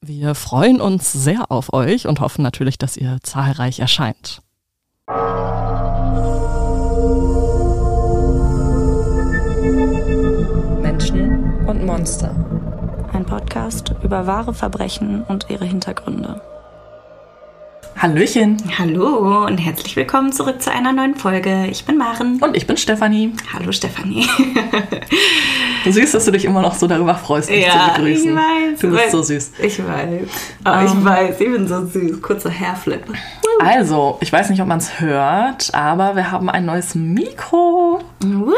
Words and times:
Wir 0.00 0.36
freuen 0.36 0.80
uns 0.80 1.12
sehr 1.12 1.50
auf 1.50 1.72
euch 1.72 2.06
und 2.06 2.20
hoffen 2.20 2.42
natürlich, 2.42 2.78
dass 2.78 2.96
ihr 2.96 3.18
zahlreich 3.22 3.80
erscheint. 3.80 4.42
Menschen 10.80 11.66
und 11.66 11.84
Monster. 11.84 12.30
Ein 13.12 13.26
Podcast 13.26 13.92
über 14.04 14.28
wahre 14.28 14.54
Verbrechen 14.54 15.24
und 15.24 15.46
ihre 15.50 15.64
Hintergründe. 15.64 16.40
Hallöchen. 18.00 18.56
Hallo 18.78 19.44
und 19.46 19.58
herzlich 19.58 19.96
willkommen 19.96 20.32
zurück 20.32 20.62
zu 20.62 20.70
einer 20.70 20.92
neuen 20.92 21.16
Folge. 21.16 21.66
Ich 21.68 21.84
bin 21.84 21.96
Maren. 21.98 22.40
Und 22.40 22.56
ich 22.56 22.66
bin 22.66 22.76
Stefanie. 22.76 23.32
Hallo 23.52 23.72
Stefanie. 23.72 24.28
Du 25.84 25.92
siehst, 25.92 26.14
dass 26.14 26.24
du 26.24 26.32
dich 26.32 26.44
immer 26.44 26.60
noch 26.62 26.74
so 26.74 26.86
darüber 26.86 27.14
freust, 27.14 27.50
mich 27.50 27.64
ja, 27.64 27.92
zu 27.94 28.00
begrüßen. 28.00 28.30
ich 28.30 28.36
weiß. 28.36 28.80
Du 28.80 28.90
bist 28.90 29.10
so 29.10 29.22
süß. 29.22 29.52
Ich 29.62 29.78
weiß. 29.78 30.28
Oh, 30.66 30.84
ich 30.84 30.90
Ähm. 30.92 31.04
weiß, 31.04 31.40
ich 31.40 31.50
bin 31.52 31.66
so 31.66 31.86
süß. 31.86 32.20
Kurzer 32.20 32.50
Hairflip. 32.50 33.02
Also, 33.60 34.18
ich 34.20 34.32
weiß 34.32 34.50
nicht, 34.50 34.60
ob 34.60 34.68
man 34.68 34.78
es 34.78 35.00
hört, 35.00 35.72
aber 35.74 36.14
wir 36.14 36.30
haben 36.30 36.48
ein 36.50 36.66
neues 36.66 36.94
Mikro. 36.94 37.87
Woo. 38.22 38.54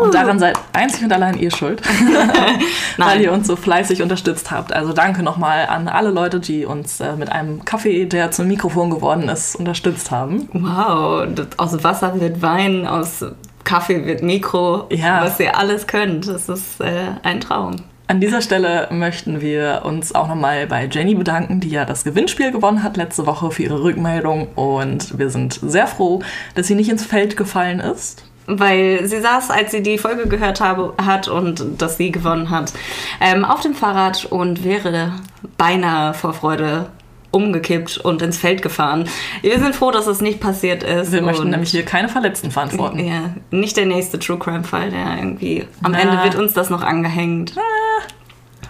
Und 0.00 0.14
daran 0.14 0.38
seid 0.38 0.56
einzig 0.72 1.04
und 1.04 1.12
allein 1.12 1.38
ihr 1.38 1.50
schuld, 1.50 1.82
weil 2.98 3.20
ihr 3.20 3.32
uns 3.32 3.46
so 3.46 3.56
fleißig 3.56 4.00
unterstützt 4.00 4.50
habt. 4.50 4.72
Also 4.72 4.92
danke 4.92 5.22
nochmal 5.22 5.66
an 5.66 5.88
alle 5.88 6.10
Leute, 6.10 6.38
die 6.38 6.64
uns 6.64 7.00
äh, 7.00 7.16
mit 7.16 7.32
einem 7.32 7.64
Kaffee, 7.64 8.06
der 8.06 8.30
zum 8.30 8.46
Mikrofon 8.46 8.90
geworden 8.90 9.28
ist, 9.28 9.56
unterstützt 9.56 10.10
haben. 10.10 10.48
Wow, 10.52 11.26
das, 11.34 11.46
aus 11.58 11.82
Wasser 11.82 12.20
wird 12.20 12.42
Wein, 12.42 12.86
aus 12.86 13.24
Kaffee 13.64 14.06
wird 14.06 14.22
Mikro. 14.22 14.86
Ja. 14.90 15.22
Was 15.22 15.40
ihr 15.40 15.56
alles 15.56 15.86
könnt. 15.86 16.28
Das 16.28 16.48
ist 16.48 16.80
äh, 16.80 17.08
ein 17.22 17.40
Traum. 17.40 17.76
An 18.06 18.22
dieser 18.22 18.40
Stelle 18.40 18.88
möchten 18.90 19.42
wir 19.42 19.82
uns 19.84 20.14
auch 20.14 20.28
nochmal 20.28 20.66
bei 20.66 20.86
Jenny 20.86 21.14
bedanken, 21.14 21.60
die 21.60 21.68
ja 21.68 21.84
das 21.84 22.04
Gewinnspiel 22.04 22.52
gewonnen 22.52 22.82
hat 22.82 22.96
letzte 22.96 23.26
Woche 23.26 23.50
für 23.50 23.64
ihre 23.64 23.82
Rückmeldung. 23.82 24.48
Und 24.54 25.18
wir 25.18 25.28
sind 25.28 25.60
sehr 25.62 25.86
froh, 25.86 26.22
dass 26.54 26.68
sie 26.68 26.74
nicht 26.74 26.88
ins 26.88 27.04
Feld 27.04 27.36
gefallen 27.36 27.80
ist. 27.80 28.24
Weil 28.50 29.06
sie 29.06 29.20
saß, 29.20 29.50
als 29.50 29.72
sie 29.72 29.82
die 29.82 29.98
Folge 29.98 30.26
gehört 30.26 30.60
habe, 30.60 30.94
hat 31.04 31.28
und 31.28 31.62
dass 31.80 31.98
sie 31.98 32.10
gewonnen 32.10 32.48
hat, 32.48 32.72
ähm, 33.20 33.44
auf 33.44 33.60
dem 33.60 33.74
Fahrrad 33.74 34.24
und 34.24 34.64
wäre 34.64 35.12
beinahe 35.58 36.14
vor 36.14 36.32
Freude 36.32 36.86
umgekippt 37.30 37.98
und 37.98 38.22
ins 38.22 38.38
Feld 38.38 38.62
gefahren. 38.62 39.08
Wir 39.42 39.58
sind 39.58 39.74
froh, 39.74 39.90
dass 39.90 40.06
es 40.06 40.20
nicht 40.20 40.40
passiert 40.40 40.82
ist. 40.82 41.12
Wir 41.12 41.20
möchten 41.22 41.50
nämlich 41.50 41.70
hier 41.70 41.84
keine 41.84 42.08
Verletzten 42.08 42.50
verantworten. 42.50 42.98
ja, 42.98 43.34
nicht 43.50 43.76
der 43.76 43.86
nächste 43.86 44.18
True 44.18 44.38
Crime 44.38 44.64
Fall, 44.64 44.90
der 44.90 45.18
irgendwie 45.18 45.66
am 45.82 45.92
Na. 45.92 45.98
Ende 45.98 46.24
wird 46.24 46.34
uns 46.34 46.54
das 46.54 46.70
noch 46.70 46.82
angehängt. 46.82 47.54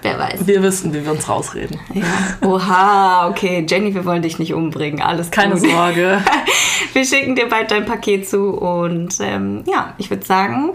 Wer 0.02 0.18
weiß. 0.18 0.46
Wir 0.46 0.62
wissen, 0.62 0.92
wie 0.94 1.04
wir 1.04 1.12
uns 1.12 1.28
rausreden. 1.28 1.78
Ja. 1.94 2.48
Oha, 2.48 3.28
okay, 3.28 3.66
Jenny, 3.68 3.94
wir 3.94 4.04
wollen 4.04 4.22
dich 4.22 4.38
nicht 4.38 4.54
umbringen. 4.54 5.02
Alles 5.02 5.30
Keine 5.30 5.54
gut. 5.54 5.70
Sorge. 5.70 6.22
Wir 6.92 7.04
schicken 7.04 7.34
dir 7.36 7.48
bald 7.48 7.70
dein 7.70 7.84
Paket 7.84 8.28
zu 8.28 8.50
und 8.50 9.16
ähm, 9.20 9.62
ja, 9.66 9.94
ich 9.98 10.10
würde 10.10 10.24
sagen, 10.24 10.70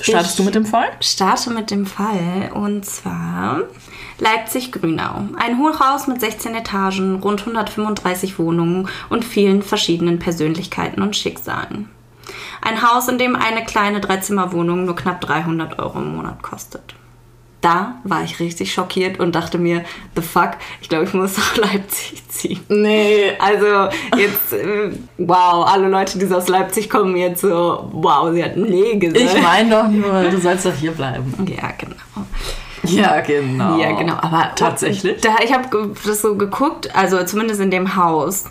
Startest 0.00 0.38
du 0.38 0.42
mit 0.44 0.54
dem 0.54 0.66
Fall? 0.66 0.88
starte 1.00 1.50
mit 1.50 1.70
dem 1.70 1.86
Fall 1.86 2.50
und 2.54 2.84
zwar 2.84 3.62
Leipzig-Grünau. 4.18 5.28
Ein 5.36 5.58
Hochhaus 5.58 6.06
mit 6.06 6.20
16 6.20 6.54
Etagen, 6.54 7.16
rund 7.16 7.40
135 7.40 8.38
Wohnungen 8.38 8.88
und 9.10 9.24
vielen 9.24 9.62
verschiedenen 9.62 10.18
Persönlichkeiten 10.18 11.02
und 11.02 11.16
Schicksalen. 11.16 11.88
Ein 12.60 12.82
Haus, 12.82 13.08
in 13.08 13.18
dem 13.18 13.34
eine 13.36 13.64
kleine 13.64 14.00
Dreizimmerwohnung 14.00 14.84
nur 14.84 14.96
knapp 14.96 15.20
300 15.20 15.78
Euro 15.78 15.98
im 15.98 16.16
Monat 16.16 16.42
kostet. 16.42 16.94
Da 17.62 17.94
war 18.02 18.24
ich 18.24 18.40
richtig 18.40 18.74
schockiert 18.74 19.20
und 19.20 19.34
dachte 19.34 19.56
mir, 19.56 19.84
the 20.16 20.20
fuck, 20.20 20.50
ich 20.80 20.88
glaube, 20.88 21.04
ich 21.04 21.14
muss 21.14 21.38
nach 21.38 21.56
Leipzig 21.56 22.28
ziehen. 22.28 22.60
Nee. 22.68 23.32
Also 23.38 23.88
jetzt, 24.18 24.52
äh, 24.52 24.90
wow, 25.16 25.66
alle 25.66 25.88
Leute, 25.88 26.18
die 26.18 26.32
aus 26.34 26.48
Leipzig 26.48 26.90
kommen, 26.90 27.16
jetzt 27.16 27.40
so, 27.40 27.88
wow, 27.92 28.30
sie 28.32 28.42
hat 28.42 28.56
nee 28.56 28.96
gesagt. 28.96 29.34
Ich 29.36 29.42
meine 29.42 29.70
doch 29.70 29.88
nur, 29.88 30.24
du 30.24 30.38
sollst 30.40 30.66
doch 30.66 30.74
hier 30.74 30.90
bleiben. 30.90 31.32
Ja, 31.46 31.70
genau. 31.78 32.26
Ja, 32.84 33.20
genau. 33.20 33.78
Ja, 33.78 33.92
genau. 33.92 34.14
Aber 34.14 34.50
Tatsächlich? 34.56 35.20
Da, 35.20 35.36
ich 35.44 35.52
habe 35.52 35.94
das 36.04 36.20
so 36.20 36.34
geguckt, 36.36 36.94
also 36.96 37.22
zumindest 37.24 37.60
in 37.60 37.70
dem 37.70 37.94
Haus, 37.96 38.46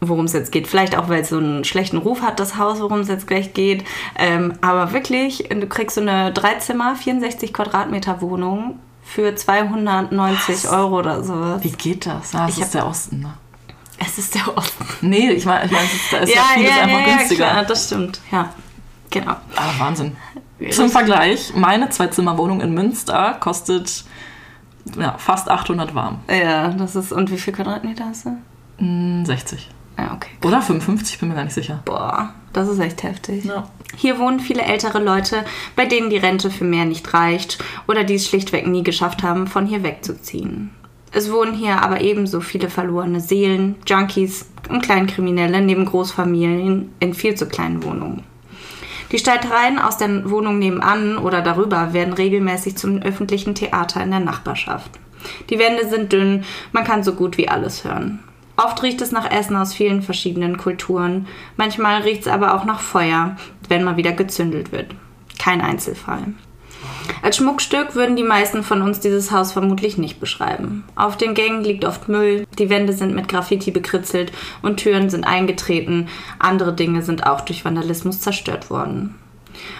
worum 0.00 0.24
es 0.24 0.32
jetzt 0.32 0.52
geht. 0.52 0.66
Vielleicht 0.66 0.96
auch, 0.96 1.08
weil 1.08 1.22
es 1.22 1.28
so 1.28 1.38
einen 1.38 1.64
schlechten 1.64 1.98
Ruf 1.98 2.22
hat, 2.22 2.40
das 2.40 2.56
Haus, 2.56 2.80
worum 2.80 3.00
es 3.00 3.08
jetzt 3.08 3.26
gleich 3.26 3.52
geht. 3.54 3.84
Ähm, 4.16 4.54
aber 4.60 4.92
wirklich, 4.92 5.48
du 5.50 5.66
kriegst 5.66 5.94
so 5.96 6.00
eine 6.00 6.32
Dreizimmer, 6.32 6.96
64 6.96 7.52
Quadratmeter 7.52 8.20
Wohnung 8.20 8.78
für 9.02 9.34
290 9.34 10.68
Euro 10.70 10.98
oder 10.98 11.22
sowas. 11.22 11.62
Wie 11.62 11.72
geht 11.72 12.06
das? 12.06 12.34
Ah, 12.34 12.46
das 12.46 12.56
Ich 12.56 12.62
ist 12.62 12.74
der 12.74 12.86
Osten, 12.86 13.20
ne? 13.20 13.34
Es 13.98 14.16
ist 14.16 14.34
der 14.34 14.56
Osten. 14.56 14.86
Nee, 15.02 15.30
ich 15.30 15.44
meine, 15.44 15.66
ich 15.66 15.72
mein, 15.72 15.84
es 15.84 15.92
ist, 15.94 16.12
da 16.12 16.18
ist 16.18 16.34
ja, 16.34 16.42
vieles 16.54 16.70
einfach 16.78 17.04
günstiger. 17.04 17.46
klar, 17.50 17.64
das 17.64 17.86
stimmt. 17.86 18.20
Ja, 18.32 18.48
genau. 19.10 19.32
Ah, 19.56 19.72
Wahnsinn. 19.78 20.16
Zum 20.70 20.88
Vergleich, 20.90 21.52
meine 21.54 21.88
Zwei-Zimmer-Wohnung 21.90 22.60
in 22.60 22.72
Münster 22.72 23.36
kostet 23.40 24.04
ja, 24.98 25.16
fast 25.18 25.50
800 25.50 25.94
warm. 25.94 26.20
Ja, 26.30 26.68
das 26.68 26.96
ist, 26.96 27.12
und 27.12 27.30
wie 27.30 27.38
viel 27.38 27.52
Quadratmeter 27.52 28.06
hast 28.06 28.26
du? 28.26 28.38
Hm, 28.78 29.24
60. 29.26 29.68
Ja, 29.98 30.14
okay. 30.14 30.30
Oder 30.44 30.62
55, 30.62 31.18
bin 31.18 31.28
mir 31.28 31.34
gar 31.34 31.44
nicht 31.44 31.54
sicher. 31.54 31.82
Boah, 31.84 32.32
das 32.52 32.68
ist 32.68 32.78
echt 32.78 33.02
heftig. 33.02 33.44
Ja. 33.44 33.68
Hier 33.96 34.18
wohnen 34.18 34.40
viele 34.40 34.62
ältere 34.62 35.02
Leute, 35.02 35.44
bei 35.76 35.86
denen 35.86 36.10
die 36.10 36.16
Rente 36.16 36.50
für 36.50 36.64
mehr 36.64 36.84
nicht 36.84 37.12
reicht 37.12 37.62
oder 37.88 38.04
die 38.04 38.14
es 38.14 38.28
schlichtweg 38.28 38.66
nie 38.66 38.82
geschafft 38.82 39.22
haben, 39.22 39.46
von 39.46 39.66
hier 39.66 39.82
wegzuziehen. 39.82 40.70
Es 41.12 41.32
wohnen 41.32 41.54
hier 41.54 41.82
aber 41.82 42.00
ebenso 42.00 42.40
viele 42.40 42.70
verlorene 42.70 43.20
Seelen, 43.20 43.74
Junkies 43.86 44.48
und 44.68 44.82
Kleinkriminelle 44.82 45.60
neben 45.60 45.84
Großfamilien 45.84 46.92
in 47.00 47.14
viel 47.14 47.34
zu 47.34 47.46
kleinen 47.46 47.82
Wohnungen. 47.82 48.22
Die 49.10 49.18
Streitereien 49.18 49.80
aus 49.80 49.96
der 49.96 50.30
Wohnung 50.30 50.60
nebenan 50.60 51.18
oder 51.18 51.42
darüber 51.42 51.92
werden 51.92 52.14
regelmäßig 52.14 52.76
zum 52.76 53.02
öffentlichen 53.02 53.56
Theater 53.56 54.02
in 54.02 54.12
der 54.12 54.20
Nachbarschaft. 54.20 54.90
Die 55.50 55.58
Wände 55.58 55.88
sind 55.88 56.12
dünn, 56.12 56.44
man 56.72 56.84
kann 56.84 57.02
so 57.02 57.14
gut 57.14 57.36
wie 57.36 57.48
alles 57.48 57.84
hören. 57.84 58.20
Oft 58.62 58.82
riecht 58.82 59.00
es 59.00 59.10
nach 59.10 59.30
Essen 59.30 59.56
aus 59.56 59.72
vielen 59.72 60.02
verschiedenen 60.02 60.58
Kulturen, 60.58 61.26
manchmal 61.56 62.02
riecht 62.02 62.22
es 62.22 62.28
aber 62.28 62.54
auch 62.54 62.64
nach 62.64 62.80
Feuer, 62.80 63.36
wenn 63.68 63.84
mal 63.84 63.96
wieder 63.96 64.12
gezündelt 64.12 64.70
wird. 64.70 64.88
Kein 65.38 65.62
Einzelfall. 65.62 66.34
Als 67.22 67.38
Schmuckstück 67.38 67.94
würden 67.94 68.16
die 68.16 68.22
meisten 68.22 68.62
von 68.62 68.82
uns 68.82 69.00
dieses 69.00 69.30
Haus 69.30 69.52
vermutlich 69.52 69.96
nicht 69.96 70.20
beschreiben. 70.20 70.84
Auf 70.94 71.16
den 71.16 71.34
Gängen 71.34 71.64
liegt 71.64 71.86
oft 71.86 72.08
Müll, 72.08 72.46
die 72.58 72.68
Wände 72.68 72.92
sind 72.92 73.14
mit 73.14 73.28
Graffiti 73.28 73.70
bekritzelt 73.70 74.30
und 74.60 74.76
Türen 74.78 75.08
sind 75.08 75.26
eingetreten, 75.26 76.08
andere 76.38 76.74
Dinge 76.74 77.02
sind 77.02 77.26
auch 77.26 77.40
durch 77.40 77.64
Vandalismus 77.64 78.20
zerstört 78.20 78.68
worden. 78.68 79.14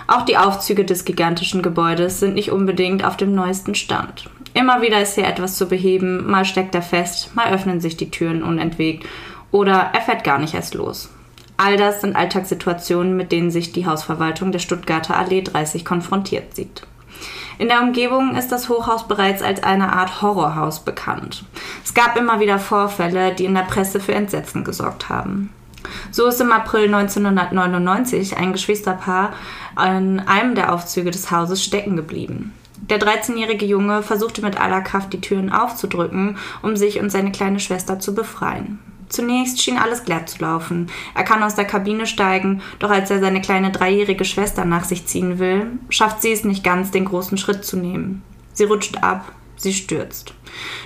Auch 0.07 0.23
die 0.23 0.39
Aufzüge 0.39 0.85
des 0.85 1.05
gigantischen 1.05 1.63
Gebäudes 1.63 2.21
sind 2.21 2.35
nicht 2.35 2.51
unbedingt 2.51 3.05
auf 3.05 3.17
dem 3.17 3.35
neuesten 3.35 3.75
Stand. 3.75 4.29
Immer 4.55 4.83
wieder 4.83 5.01
ist 5.01 5.15
hier 5.15 5.27
etwas 5.27 5.57
zu 5.57 5.67
beheben, 5.67 6.29
mal 6.29 6.45
steckt 6.45 6.75
er 6.75 6.83
fest, 6.83 7.35
mal 7.35 7.53
öffnen 7.53 7.81
sich 7.81 7.97
die 7.97 8.11
Türen 8.11 8.43
unentwegt 8.43 9.07
oder 9.51 9.91
er 9.93 10.01
fährt 10.01 10.25
gar 10.25 10.39
nicht 10.39 10.55
erst 10.55 10.75
los. 10.75 11.11
All 11.57 11.77
das 11.77 12.01
sind 12.01 12.17
Alltagssituationen, 12.17 13.17
mit 13.17 13.33
denen 13.33 13.51
sich 13.51 13.73
die 13.73 13.87
Hausverwaltung 13.87 14.51
der 14.51 14.61
Stuttgarter 14.61 15.17
Allee 15.17 15.43
30 15.43 15.85
konfrontiert 15.85 16.57
sieht. 16.57 16.83
In 17.59 17.69
der 17.69 17.83
Umgebung 17.83 18.35
ist 18.35 18.51
das 18.51 18.71
Hochhaus 18.71 19.07
bereits 19.07 19.43
als 19.43 19.63
eine 19.63 19.93
Art 19.93 20.23
Horrorhaus 20.23 20.83
bekannt. 20.83 21.45
Es 21.85 21.93
gab 21.93 22.17
immer 22.17 22.41
wieder 22.41 22.59
Vorfälle, 22.59 23.35
die 23.35 23.45
in 23.45 23.55
der 23.55 23.65
Presse 23.65 24.01
für 24.01 24.15
Entsetzen 24.15 24.65
gesorgt 24.65 25.11
haben. 25.11 25.51
So 26.11 26.27
ist 26.27 26.41
im 26.41 26.53
April 26.53 26.87
1999 26.87 28.39
ein 28.39 28.53
Geschwisterpaar 28.53 29.35
an 29.75 30.21
einem 30.21 30.55
der 30.55 30.73
Aufzüge 30.73 31.11
des 31.11 31.31
Hauses 31.31 31.63
stecken 31.63 31.97
geblieben. 31.97 32.55
Der 32.89 32.99
13-jährige 32.99 33.67
Junge 33.67 34.03
versuchte 34.03 34.43
mit 34.43 34.61
aller 34.61 34.81
Kraft 34.81 35.13
die 35.13 35.21
Türen 35.21 35.53
aufzudrücken, 35.53 36.39
um 36.63 36.77
sich 36.77 37.01
und 37.01 37.11
seine 37.11 37.31
kleine 37.31 37.61
Schwester 37.61 38.01
zu 38.01 38.15
befreien. 38.15 38.79
Zunächst 39.09 39.61
schien 39.61 39.77
alles 39.77 40.05
glatt 40.05 40.29
zu 40.29 40.39
laufen. 40.39 40.89
Er 41.15 41.25
kann 41.25 41.43
aus 41.43 41.57
der 41.57 41.65
Kabine 41.65 42.07
steigen, 42.07 42.63
doch 42.79 42.91
als 42.91 43.11
er 43.11 43.19
seine 43.19 43.41
kleine 43.41 43.73
dreijährige 43.73 44.25
Schwester 44.25 44.65
nach 44.65 44.85
sich 44.85 45.07
ziehen 45.07 45.41
will, 45.41 45.67
schafft 45.89 46.23
sie 46.23 46.31
es 46.31 46.45
nicht 46.45 46.63
ganz, 46.63 46.93
den 46.93 47.05
großen 47.05 47.37
Schritt 47.37 47.65
zu 47.65 47.77
nehmen. 47.77 48.23
Sie 48.53 48.65
rutscht 48.65 48.99
ab, 49.03 49.33
sie 49.57 49.75
stürzt. 49.75 50.33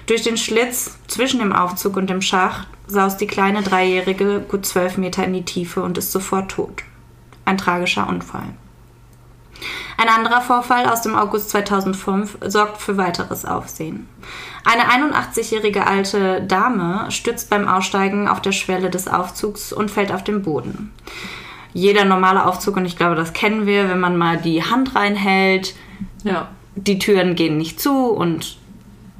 Durch 0.06 0.22
den 0.22 0.38
Schlitz 0.38 0.98
zwischen 1.06 1.40
dem 1.40 1.52
Aufzug 1.52 1.96
und 1.96 2.08
dem 2.08 2.22
Schacht 2.22 2.66
saust 2.86 3.20
die 3.20 3.26
kleine 3.26 3.62
Dreijährige 3.62 4.40
gut 4.40 4.64
zwölf 4.64 4.96
Meter 4.96 5.24
in 5.24 5.34
die 5.34 5.44
Tiefe 5.44 5.82
und 5.82 5.98
ist 5.98 6.10
sofort 6.10 6.50
tot. 6.50 6.82
Ein 7.44 7.58
tragischer 7.58 8.08
Unfall. 8.08 8.54
Ein 9.96 10.08
anderer 10.08 10.40
Vorfall 10.40 10.86
aus 10.88 11.02
dem 11.02 11.14
August 11.14 11.50
2005 11.50 12.38
sorgt 12.46 12.80
für 12.82 12.96
weiteres 12.96 13.44
Aufsehen. 13.44 14.08
Eine 14.64 14.84
81-jährige 15.12 15.86
alte 15.86 16.42
Dame 16.42 17.06
stützt 17.10 17.50
beim 17.50 17.68
Aussteigen 17.68 18.28
auf 18.28 18.40
der 18.40 18.52
Schwelle 18.52 18.90
des 18.90 19.08
Aufzugs 19.08 19.72
und 19.72 19.90
fällt 19.90 20.12
auf 20.12 20.24
den 20.24 20.42
Boden. 20.42 20.92
Jeder 21.72 22.04
normale 22.04 22.46
Aufzug, 22.46 22.76
und 22.76 22.84
ich 22.86 22.96
glaube, 22.96 23.14
das 23.16 23.32
kennen 23.32 23.66
wir, 23.66 23.88
wenn 23.88 24.00
man 24.00 24.16
mal 24.16 24.36
die 24.38 24.62
Hand 24.62 24.94
reinhält, 24.94 25.74
Ja. 26.22 26.48
die 26.76 26.98
Türen 26.98 27.34
gehen 27.34 27.56
nicht 27.56 27.80
zu 27.80 28.08
und 28.08 28.58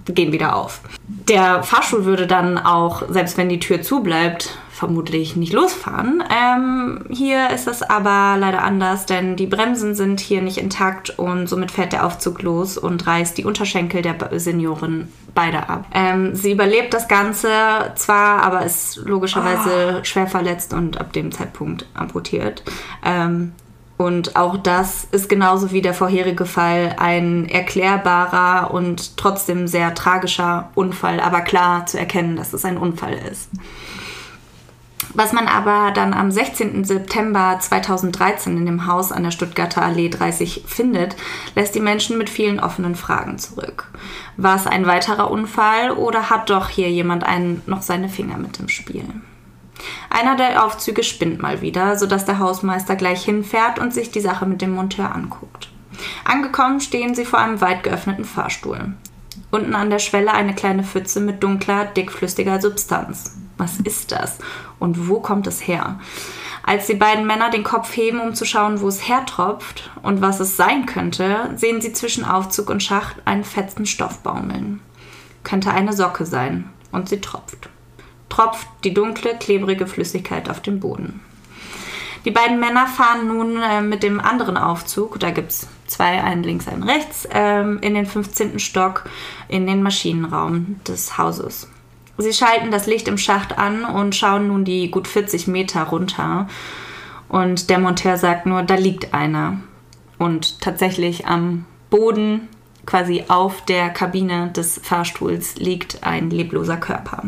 gehen 0.06 0.32
wieder 0.32 0.54
auf. 0.56 0.80
Der 1.28 1.62
Fahrstuhl 1.62 2.04
würde 2.04 2.26
dann 2.26 2.58
auch, 2.58 3.02
selbst 3.08 3.36
wenn 3.38 3.48
die 3.48 3.58
Tür 3.60 3.82
zu 3.82 4.02
bleibt, 4.02 4.56
vermutlich 4.74 5.36
nicht 5.36 5.52
losfahren. 5.52 6.22
Ähm, 6.28 7.04
hier 7.08 7.50
ist 7.50 7.68
es 7.68 7.82
aber 7.82 8.36
leider 8.36 8.62
anders, 8.62 9.06
denn 9.06 9.36
die 9.36 9.46
Bremsen 9.46 9.94
sind 9.94 10.18
hier 10.18 10.42
nicht 10.42 10.58
intakt 10.58 11.16
und 11.16 11.48
somit 11.48 11.70
fährt 11.70 11.92
der 11.92 12.04
Aufzug 12.04 12.42
los 12.42 12.76
und 12.76 13.06
reißt 13.06 13.38
die 13.38 13.44
Unterschenkel 13.44 14.02
der 14.02 14.16
Seniorin 14.40 15.08
beide 15.32 15.68
ab. 15.68 15.86
Ähm, 15.94 16.34
sie 16.34 16.50
überlebt 16.50 16.92
das 16.92 17.06
Ganze 17.06 17.48
zwar, 17.94 18.42
aber 18.42 18.64
ist 18.64 18.96
logischerweise 18.96 20.04
schwer 20.04 20.26
verletzt 20.26 20.74
und 20.74 21.00
ab 21.00 21.12
dem 21.12 21.30
Zeitpunkt 21.30 21.86
amputiert. 21.94 22.64
Ähm, 23.04 23.52
und 23.96 24.34
auch 24.34 24.56
das 24.56 25.06
ist 25.12 25.28
genauso 25.28 25.70
wie 25.70 25.82
der 25.82 25.94
vorherige 25.94 26.46
Fall 26.46 26.96
ein 26.98 27.48
erklärbarer 27.48 28.74
und 28.74 29.16
trotzdem 29.16 29.68
sehr 29.68 29.94
tragischer 29.94 30.70
Unfall, 30.74 31.20
aber 31.20 31.42
klar 31.42 31.86
zu 31.86 31.96
erkennen, 31.96 32.34
dass 32.34 32.52
es 32.52 32.64
ein 32.64 32.76
Unfall 32.76 33.14
ist. 33.30 33.50
Was 35.12 35.32
man 35.32 35.46
aber 35.46 35.92
dann 35.92 36.12
am 36.12 36.30
16. 36.30 36.84
September 36.84 37.58
2013 37.60 38.56
in 38.56 38.66
dem 38.66 38.86
Haus 38.86 39.12
an 39.12 39.22
der 39.22 39.30
Stuttgarter 39.30 39.82
Allee 39.82 40.08
30 40.08 40.64
findet, 40.66 41.14
lässt 41.54 41.74
die 41.74 41.80
Menschen 41.80 42.18
mit 42.18 42.30
vielen 42.30 42.58
offenen 42.58 42.96
Fragen 42.96 43.38
zurück. 43.38 43.92
War 44.36 44.56
es 44.56 44.66
ein 44.66 44.86
weiterer 44.86 45.30
Unfall 45.30 45.92
oder 45.92 46.30
hat 46.30 46.50
doch 46.50 46.68
hier 46.68 46.90
jemand 46.90 47.22
einen 47.22 47.62
noch 47.66 47.82
seine 47.82 48.08
Finger 48.08 48.38
mit 48.38 48.58
im 48.58 48.68
Spiel? 48.68 49.04
Einer 50.10 50.36
der 50.36 50.64
Aufzüge 50.64 51.02
spinnt 51.02 51.40
mal 51.40 51.60
wieder, 51.60 51.96
sodass 51.96 52.24
der 52.24 52.38
Hausmeister 52.38 52.96
gleich 52.96 53.24
hinfährt 53.24 53.78
und 53.78 53.92
sich 53.92 54.10
die 54.10 54.20
Sache 54.20 54.46
mit 54.46 54.62
dem 54.62 54.72
Monteur 54.74 55.14
anguckt. 55.14 55.68
Angekommen 56.24 56.80
stehen 56.80 57.14
sie 57.14 57.24
vor 57.24 57.38
einem 57.38 57.60
weit 57.60 57.82
geöffneten 57.82 58.24
Fahrstuhl. 58.24 58.94
Unten 59.50 59.74
an 59.74 59.90
der 59.90 59.98
Schwelle 59.98 60.32
eine 60.32 60.54
kleine 60.54 60.82
Pfütze 60.82 61.20
mit 61.20 61.42
dunkler, 61.42 61.84
dickflüssiger 61.84 62.60
Substanz. 62.60 63.36
Was 63.56 63.80
ist 63.80 64.12
das? 64.12 64.38
Und 64.78 65.08
wo 65.08 65.20
kommt 65.20 65.46
es 65.46 65.66
her? 65.66 65.98
Als 66.62 66.86
die 66.86 66.94
beiden 66.94 67.26
Männer 67.26 67.50
den 67.50 67.64
Kopf 67.64 67.94
heben, 67.96 68.20
um 68.20 68.34
zu 68.34 68.44
schauen, 68.44 68.80
wo 68.80 68.88
es 68.88 69.08
hertropft 69.08 69.90
und 70.02 70.20
was 70.20 70.40
es 70.40 70.56
sein 70.56 70.86
könnte, 70.86 71.50
sehen 71.56 71.80
sie 71.80 71.92
zwischen 71.92 72.24
Aufzug 72.24 72.70
und 72.70 72.82
Schacht 72.82 73.16
einen 73.26 73.44
fetzen 73.44 73.86
Stoff 73.86 74.20
baumeln. 74.20 74.80
Könnte 75.42 75.70
eine 75.70 75.92
Socke 75.92 76.26
sein. 76.26 76.70
Und 76.90 77.08
sie 77.08 77.20
tropft 77.20 77.68
tropft 78.34 78.66
die 78.82 78.92
dunkle, 78.92 79.36
klebrige 79.38 79.86
Flüssigkeit 79.86 80.50
auf 80.50 80.60
den 80.60 80.80
Boden. 80.80 81.20
Die 82.24 82.30
beiden 82.30 82.58
Männer 82.58 82.86
fahren 82.86 83.28
nun 83.28 83.62
äh, 83.62 83.82
mit 83.82 84.02
dem 84.02 84.18
anderen 84.18 84.56
Aufzug, 84.56 85.20
da 85.20 85.30
gibt 85.30 85.50
es 85.52 85.68
zwei, 85.86 86.22
einen 86.22 86.42
links, 86.42 86.66
einen 86.66 86.82
rechts, 86.82 87.28
ähm, 87.30 87.78
in 87.80 87.94
den 87.94 88.06
15. 88.06 88.58
Stock 88.58 89.04
in 89.46 89.66
den 89.66 89.82
Maschinenraum 89.82 90.80
des 90.88 91.18
Hauses. 91.18 91.68
Sie 92.18 92.32
schalten 92.32 92.70
das 92.70 92.86
Licht 92.86 93.08
im 93.08 93.18
Schacht 93.18 93.58
an 93.58 93.84
und 93.84 94.14
schauen 94.14 94.48
nun 94.48 94.64
die 94.64 94.90
gut 94.90 95.08
40 95.08 95.48
Meter 95.48 95.82
runter. 95.84 96.48
Und 97.28 97.70
der 97.70 97.78
Monteur 97.78 98.16
sagt 98.16 98.46
nur, 98.46 98.62
da 98.62 98.76
liegt 98.76 99.12
einer. 99.12 99.58
Und 100.18 100.60
tatsächlich 100.60 101.26
am 101.26 101.64
Boden, 101.90 102.48
quasi 102.86 103.24
auf 103.28 103.64
der 103.64 103.90
Kabine 103.90 104.50
des 104.52 104.80
Fahrstuhls, 104.82 105.56
liegt 105.56 106.04
ein 106.04 106.30
lebloser 106.30 106.76
Körper. 106.76 107.24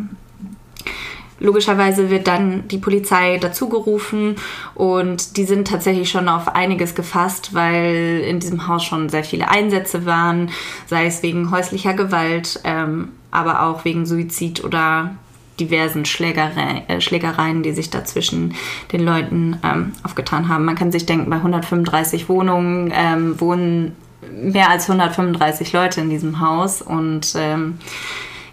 Logischerweise 1.39 2.09
wird 2.09 2.29
dann 2.29 2.67
die 2.69 2.79
Polizei 2.79 3.37
dazugerufen 3.37 4.37
und 4.75 5.37
die 5.37 5.45
sind 5.45 5.69
tatsächlich 5.69 6.09
schon 6.09 6.31
auf 6.31 6.49
einiges 6.49 6.95
gefasst, 6.95 7.53
weil 7.53 8.23
in 8.27 8.41
diesem 8.41 8.69
Haus 8.69 8.85
schon 8.85 9.11
sehr 9.11 9.25
viele 9.25 9.49
Einsätze 9.49 10.07
waren, 10.07 10.51
sei 10.87 11.07
es 11.07 11.23
wegen 11.23 11.51
häuslicher 11.51 11.93
Gewalt, 11.93 12.61
ähm, 12.65 13.09
aber 13.31 13.63
auch 13.63 13.85
wegen 13.85 14.07
Suizid 14.07 14.65
oder 14.65 15.17
diversen 15.59 16.05
Schlägerei, 16.05 16.85
äh, 16.89 17.01
Schlägereien, 17.01 17.63
die 17.63 17.73
sich 17.73 17.91
da 17.91 18.05
zwischen 18.05 18.55
den 18.93 19.05
Leuten 19.05 19.59
ähm, 19.63 19.93
aufgetan 20.03 20.49
haben. 20.49 20.65
Man 20.65 20.75
kann 20.75 20.93
sich 20.93 21.07
denken, 21.07 21.31
bei 21.31 21.37
135 21.37 22.29
Wohnungen 22.29 22.93
ähm, 22.95 23.41
wohnen 23.41 23.97
mehr 24.33 24.71
als 24.71 24.89
135 24.91 25.73
Leute 25.73 26.01
in 26.01 26.11
diesem 26.11 26.41
Haus 26.41 26.83
und 26.83 27.35
ähm, 27.37 27.79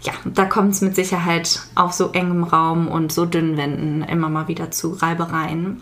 ja, 0.04 0.12
da 0.24 0.44
kommt 0.44 0.72
es 0.72 0.80
mit 0.80 0.94
Sicherheit 0.94 1.60
auf 1.74 1.92
so 1.92 2.10
engem 2.12 2.44
Raum 2.44 2.88
und 2.88 3.12
so 3.12 3.24
dünnen 3.24 3.56
Wänden 3.56 4.02
immer 4.02 4.28
mal 4.28 4.48
wieder 4.48 4.70
zu 4.70 4.92
Reibereien. 4.92 5.80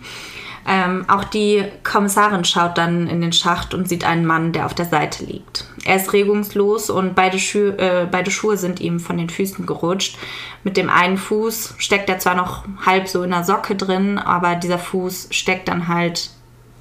Ähm, 0.66 1.04
auch 1.08 1.24
die 1.24 1.64
Kommissarin 1.82 2.44
schaut 2.44 2.78
dann 2.78 3.08
in 3.08 3.20
den 3.20 3.32
Schacht 3.32 3.74
und 3.74 3.88
sieht 3.88 4.04
einen 4.04 4.24
Mann, 4.24 4.52
der 4.52 4.66
auf 4.66 4.74
der 4.74 4.86
Seite 4.86 5.24
liegt. 5.24 5.66
Er 5.84 5.96
ist 5.96 6.12
regungslos 6.12 6.88
und 6.88 7.16
beide, 7.16 7.40
Schu 7.40 7.58
äh, 7.58 8.06
beide 8.08 8.30
Schuhe 8.30 8.56
sind 8.56 8.80
ihm 8.80 9.00
von 9.00 9.18
den 9.18 9.28
Füßen 9.28 9.66
gerutscht. 9.66 10.18
Mit 10.62 10.76
dem 10.76 10.88
einen 10.88 11.18
Fuß 11.18 11.74
steckt 11.78 12.08
er 12.08 12.20
zwar 12.20 12.36
noch 12.36 12.64
halb 12.86 13.08
so 13.08 13.24
in 13.24 13.30
der 13.30 13.42
Socke 13.42 13.74
drin, 13.74 14.18
aber 14.18 14.54
dieser 14.54 14.78
Fuß 14.78 15.28
steckt 15.32 15.66
dann 15.66 15.88
halt 15.88 16.30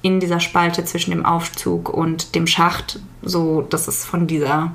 in 0.02 0.20
dieser 0.20 0.38
Spalte 0.38 0.84
zwischen 0.84 1.10
dem 1.10 1.26
Aufzug 1.26 1.88
und 1.88 2.36
dem 2.36 2.46
Schacht, 2.46 3.00
so 3.22 3.62
dass 3.62 3.88
es 3.88 4.04
von 4.04 4.28
dieser 4.28 4.72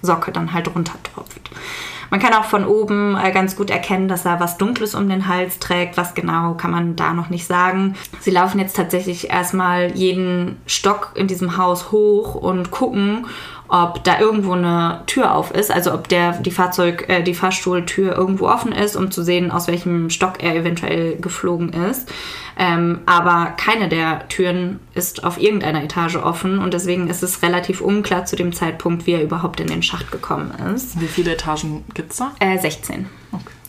Socke 0.00 0.32
dann 0.32 0.54
halt 0.54 0.74
runtertropft. 0.74 1.50
Man 2.10 2.20
kann 2.20 2.34
auch 2.34 2.44
von 2.44 2.66
oben 2.66 3.16
äh, 3.16 3.32
ganz 3.32 3.56
gut 3.56 3.70
erkennen, 3.70 4.08
dass 4.08 4.24
er 4.24 4.40
was 4.40 4.58
Dunkles 4.58 4.94
um 4.94 5.08
den 5.08 5.28
Hals 5.28 5.58
trägt. 5.58 5.96
Was 5.96 6.14
genau 6.14 6.54
kann 6.54 6.70
man 6.70 6.96
da 6.96 7.12
noch 7.12 7.30
nicht 7.30 7.46
sagen. 7.46 7.94
Sie 8.20 8.30
laufen 8.30 8.58
jetzt 8.58 8.76
tatsächlich 8.76 9.30
erstmal 9.30 9.92
jeden 9.96 10.60
Stock 10.66 11.12
in 11.14 11.26
diesem 11.26 11.56
Haus 11.56 11.92
hoch 11.92 12.34
und 12.34 12.70
gucken, 12.70 13.26
ob 13.68 14.04
da 14.04 14.20
irgendwo 14.20 14.52
eine 14.52 15.02
Tür 15.06 15.34
auf 15.34 15.50
ist, 15.50 15.70
also 15.70 15.92
ob 15.92 16.08
der 16.08 16.32
die 16.38 16.50
Fahrzeug, 16.50 17.08
äh, 17.08 17.22
die 17.22 17.34
Fahrstuhltür 17.34 18.16
irgendwo 18.16 18.48
offen 18.48 18.72
ist, 18.72 18.96
um 18.96 19.10
zu 19.10 19.22
sehen, 19.22 19.50
aus 19.50 19.66
welchem 19.66 20.10
Stock 20.10 20.42
er 20.42 20.54
eventuell 20.54 21.16
geflogen 21.16 21.72
ist. 21.72 22.08
Ähm, 22.58 23.00
aber 23.06 23.52
keine 23.56 23.88
der 23.88 24.28
Türen 24.28 24.80
ist 24.94 25.24
auf 25.24 25.40
irgendeiner 25.40 25.82
Etage 25.82 26.16
offen 26.16 26.58
und 26.58 26.72
deswegen 26.72 27.08
ist 27.08 27.22
es 27.22 27.42
relativ 27.42 27.80
unklar 27.80 28.24
zu 28.24 28.36
dem 28.36 28.52
Zeitpunkt, 28.52 29.06
wie 29.06 29.12
er 29.12 29.22
überhaupt 29.22 29.60
in 29.60 29.66
den 29.66 29.82
Schacht 29.82 30.10
gekommen 30.10 30.52
ist. 30.74 31.00
Wie 31.00 31.08
viele 31.08 31.32
Etagen 31.32 31.84
gibt's 31.92 32.16
da? 32.16 32.32
Äh, 32.40 32.58
16. 32.58 33.06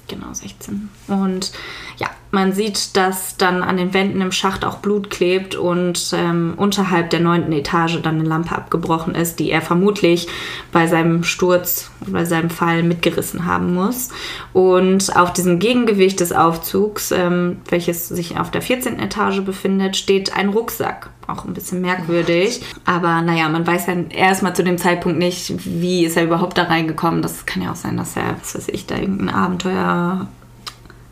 Genau, 0.08 0.34
16. 0.34 0.90
Und 1.08 1.52
ja, 1.98 2.10
man 2.32 2.52
sieht, 2.52 2.98
dass 2.98 3.38
dann 3.38 3.64
an 3.64 3.78
den 3.78 3.94
Wänden 3.94 4.22
im 4.22 4.32
Schacht 4.32 4.66
auch 4.66 4.78
Blut 4.78 5.10
klebt 5.10 5.56
und 5.56 6.12
ähm, 6.14 6.54
unterhalb 6.58 7.10
der 7.10 7.22
neunten 7.22 7.54
Etage 7.54 8.02
dann 8.02 8.20
eine 8.20 8.28
Lampe 8.28 8.54
abgebrochen 8.54 9.16
ist, 9.16 9.40
die 9.40 9.50
er 9.50 9.62
vermutlich 9.62 10.28
bei 10.72 10.88
seinem 10.88 11.24
Sturz, 11.24 11.90
bei 12.06 12.26
seinem 12.26 12.50
Fall 12.50 12.84
mitgerissen 12.84 13.46
haben 13.46 13.74
muss. 13.74 14.10
Und 14.52 15.16
auf 15.16 15.32
diesem 15.32 15.60
Gegengewicht 15.60 16.20
des 16.20 16.34
Aufzugs, 16.34 17.12
ähm, 17.12 17.58
welches 17.70 18.10
sich 18.10 18.38
auf 18.38 18.52
der 18.52 18.62
14. 18.62 19.00
Etage 19.00 19.42
befindet, 19.42 19.96
steht 19.96 20.36
ein 20.36 20.50
Rucksack. 20.50 21.10
Auch 21.28 21.44
ein 21.44 21.54
bisschen 21.54 21.82
merkwürdig. 21.82 22.62
Aber 22.86 23.22
naja, 23.22 23.50
man 23.50 23.68
weiß 23.68 23.88
ja 23.88 23.96
erstmal 24.10 24.56
zu 24.56 24.64
dem 24.64 24.78
Zeitpunkt 24.78 25.18
nicht, 25.18 25.54
wie 25.66 26.06
ist 26.06 26.16
er 26.16 26.24
überhaupt 26.24 26.58
da 26.58 26.64
reingekommen. 26.64 27.22
Das 27.22 27.46
kann 27.46 27.62
ja 27.62 27.72
auch 27.72 27.76
sein, 27.76 27.98
dass 27.98 28.16
er, 28.16 28.36
was 28.40 28.56
weiß 28.56 28.70
ich, 28.70 28.86
da 28.86 28.96
irgendein 28.96 29.36
Abenteuer 29.36 30.28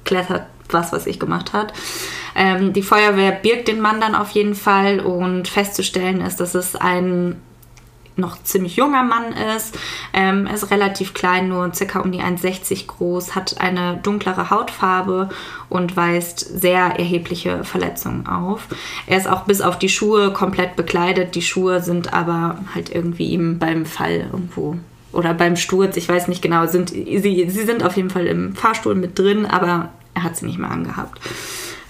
klettert, 0.05 0.45
was 0.69 0.91
was 0.91 1.07
ich 1.07 1.19
gemacht 1.19 1.53
hat. 1.53 1.74
Ähm, 2.36 2.74
die 2.74 2.84
Feuerwehr 2.84 3.31
birgt 3.31 3.67
den 3.67 3.81
Mann 3.81 4.01
dann 4.01 4.15
auf 4.15 4.31
jeden 4.31 4.55
Fall 4.55 5.00
und 5.00 5.48
festzustellen 5.48 6.22
ist, 6.22 6.39
dass 6.39 6.55
es 6.55 6.75
ein 6.75 7.41
noch 8.17 8.41
ziemlich 8.43 8.75
junger 8.75 9.03
Mann 9.03 9.34
ist. 9.55 9.77
Ähm, 10.13 10.48
er 10.48 10.53
ist 10.53 10.72
relativ 10.72 11.13
klein, 11.13 11.50
nur 11.50 11.74
circa 11.74 12.00
um 12.00 12.12
die 12.12 12.22
1,60 12.22 12.88
groß, 12.88 13.36
hat 13.36 13.60
eine 13.60 14.00
dunklere 14.03 14.50
Hautfarbe 14.50 15.29
und 15.69 15.98
weist 15.98 16.39
sehr 16.39 16.98
erhebliche 16.98 17.63
Verletzungen 17.63 18.27
auf. 18.27 18.67
Er 19.07 19.17
ist 19.17 19.27
auch 19.27 19.43
bis 19.43 19.62
auf 19.62 19.77
die 19.77 19.89
Schuhe 19.89 20.31
komplett 20.31 20.75
bekleidet. 20.75 21.36
Die 21.36 21.41
Schuhe 21.41 21.81
sind 21.81 22.13
aber 22.13 22.60
halt 22.74 22.93
irgendwie 22.93 23.27
ihm 23.27 23.60
beim 23.60 23.86
Fall 23.86 24.29
irgendwo 24.31 24.77
oder 25.12 25.34
beim 25.34 25.55
Sturz, 25.55 25.95
ich 25.95 26.10
weiß 26.10 26.27
nicht 26.27 26.41
genau, 26.41 26.67
sind, 26.67 26.89
sie, 26.89 27.45
sie 27.50 27.63
sind 27.63 27.84
auf 27.84 27.95
jeden 27.95 28.10
Fall 28.10 28.27
im 28.27 28.53
Fahrstuhl 28.53 28.95
mit 28.95 29.17
drin, 29.17 29.45
aber 29.45 29.89
er 30.15 30.24
hat 30.24 30.36
sie 30.36 30.45
nicht 30.48 30.57
mehr 30.57 30.72
angehabt. 30.72 31.19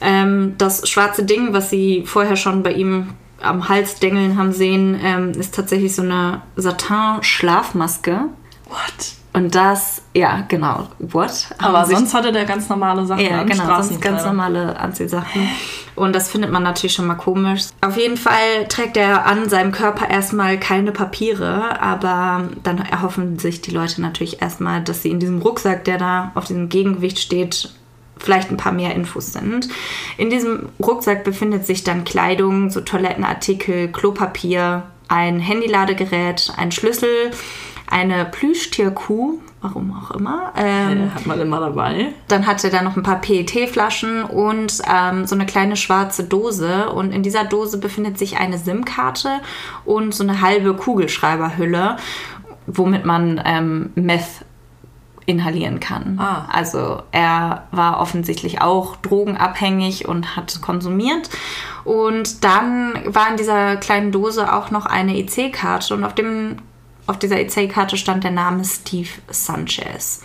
Ähm, 0.02 0.56
das 0.58 0.88
schwarze 0.90 1.24
Ding, 1.24 1.54
was 1.54 1.70
sie 1.70 2.04
vorher 2.06 2.36
schon 2.36 2.64
bei 2.64 2.74
ihm 2.74 3.12
am 3.42 3.70
Hals 3.70 4.00
dengeln 4.00 4.38
haben 4.38 4.52
sehen, 4.52 5.00
ähm, 5.02 5.32
ist 5.32 5.56
tatsächlich 5.56 5.96
so 5.96 6.02
eine 6.02 6.42
Satin-Schlafmaske. 6.56 8.26
What? 8.68 9.14
Und 9.34 9.54
das, 9.54 10.02
ja, 10.14 10.46
genau. 10.48 10.88
What? 11.00 11.48
Aber 11.58 11.80
Haben 11.80 11.88
sich- 11.88 11.98
sonst 11.98 12.14
hatte 12.14 12.32
der 12.32 12.46
ganz 12.46 12.70
normale 12.70 13.06
Sachen 13.06 13.26
ja, 13.26 13.44
genau, 13.44 13.82
sonst 13.82 14.02
ganz 14.02 14.24
normale 14.24 14.80
Anziehsachen. 14.80 15.50
Und 15.96 16.14
das 16.16 16.30
findet 16.30 16.52
man 16.52 16.64
natürlich 16.64 16.94
schon 16.94 17.06
mal 17.06 17.16
komisch. 17.16 17.64
Auf 17.82 17.98
jeden 17.98 18.16
Fall 18.16 18.66
trägt 18.70 18.96
er 18.96 19.26
an 19.26 19.50
seinem 19.50 19.74
Körper 19.74 20.10
erstmal 20.10 20.58
keine 20.58 20.94
Papiere, 20.94 21.82
aber 21.82 22.50
dann 22.64 22.78
erhoffen 22.78 23.38
sich 23.38 23.62
die 23.62 23.72
Leute 23.72 24.02
natürlich 24.02 24.42
erstmal, 24.42 24.82
dass 24.82 25.02
sie 25.02 25.10
in 25.10 25.20
diesem 25.20 25.42
Rucksack, 25.42 25.84
der 25.84 25.98
da 25.98 26.32
auf 26.36 26.46
diesem 26.46 26.70
Gegengewicht 26.70 27.20
steht, 27.20 27.70
vielleicht 28.18 28.50
ein 28.52 28.58
paar 28.58 28.72
mehr 28.72 28.96
Infos 28.96 29.34
sind. 29.34 29.68
In 30.18 30.30
diesem 30.30 30.70
Rucksack 30.80 31.24
befindet 31.24 31.66
sich 31.66 31.84
dann 31.84 32.04
Kleidung, 32.06 32.70
so 32.70 32.82
Toilettenartikel, 32.82 33.90
Klopapier, 33.92 34.84
ein 35.08 35.40
Handyladegerät, 35.40 36.52
ein 36.58 36.72
Schlüssel, 36.72 37.32
eine 37.90 38.26
Plüschtierkuh, 38.26 39.40
warum 39.62 39.94
auch 39.94 40.12
immer. 40.12 40.54
Ähm, 40.58 41.04
Äh, 41.08 41.10
Hat 41.16 41.26
man 41.28 41.40
immer 41.40 41.60
dabei. 41.60 42.14
dann 42.28 42.48
hatte 42.48 42.68
er 42.68 42.72
da 42.72 42.82
noch 42.82 42.98
ein 42.98 43.04
paar 43.04 43.22
PET-Flaschen 43.22 44.24
und 44.24 44.82
ähm, 44.92 45.28
so 45.28 45.36
eine 45.36 45.46
kleine 45.46 45.76
schwarze 45.76 46.24
Dose. 46.24 46.90
Und 46.90 47.12
in 47.12 47.22
dieser 47.22 47.44
Dose 47.44 47.78
befindet 47.78 48.18
sich 48.18 48.38
eine 48.38 48.58
SIM-Karte 48.58 49.42
und 49.86 50.16
so 50.16 50.24
eine 50.24 50.42
halbe 50.42 50.74
Kugelschreiberhülle, 50.74 51.98
womit 52.68 53.06
man 53.06 53.40
ähm, 53.46 53.92
Meth 53.96 54.46
inhalieren 55.26 55.80
kann. 55.80 56.20
Ah. 56.20 56.48
Also 56.52 57.02
er 57.12 57.68
war 57.72 58.00
offensichtlich 58.00 58.62
auch 58.62 58.96
drogenabhängig 58.98 60.08
und 60.08 60.36
hat 60.36 60.62
konsumiert. 60.62 61.30
Und 61.84 62.44
dann 62.44 62.94
war 63.06 63.30
in 63.30 63.38
dieser 63.38 63.78
kleinen 63.78 64.12
Dose 64.12 64.54
auch 64.54 64.72
noch 64.72 64.86
eine 64.86 65.18
EC-Karte 65.18 65.94
und 65.94 66.04
auf, 66.04 66.16
dem, 66.16 66.58
auf 67.08 67.20
dieser 67.20 67.40
EC-Karte 67.40 67.98
stand 67.98 68.24
der 68.24 68.32
Name 68.32 68.64
Steve 68.64 69.10
Sanchez. 69.30 70.22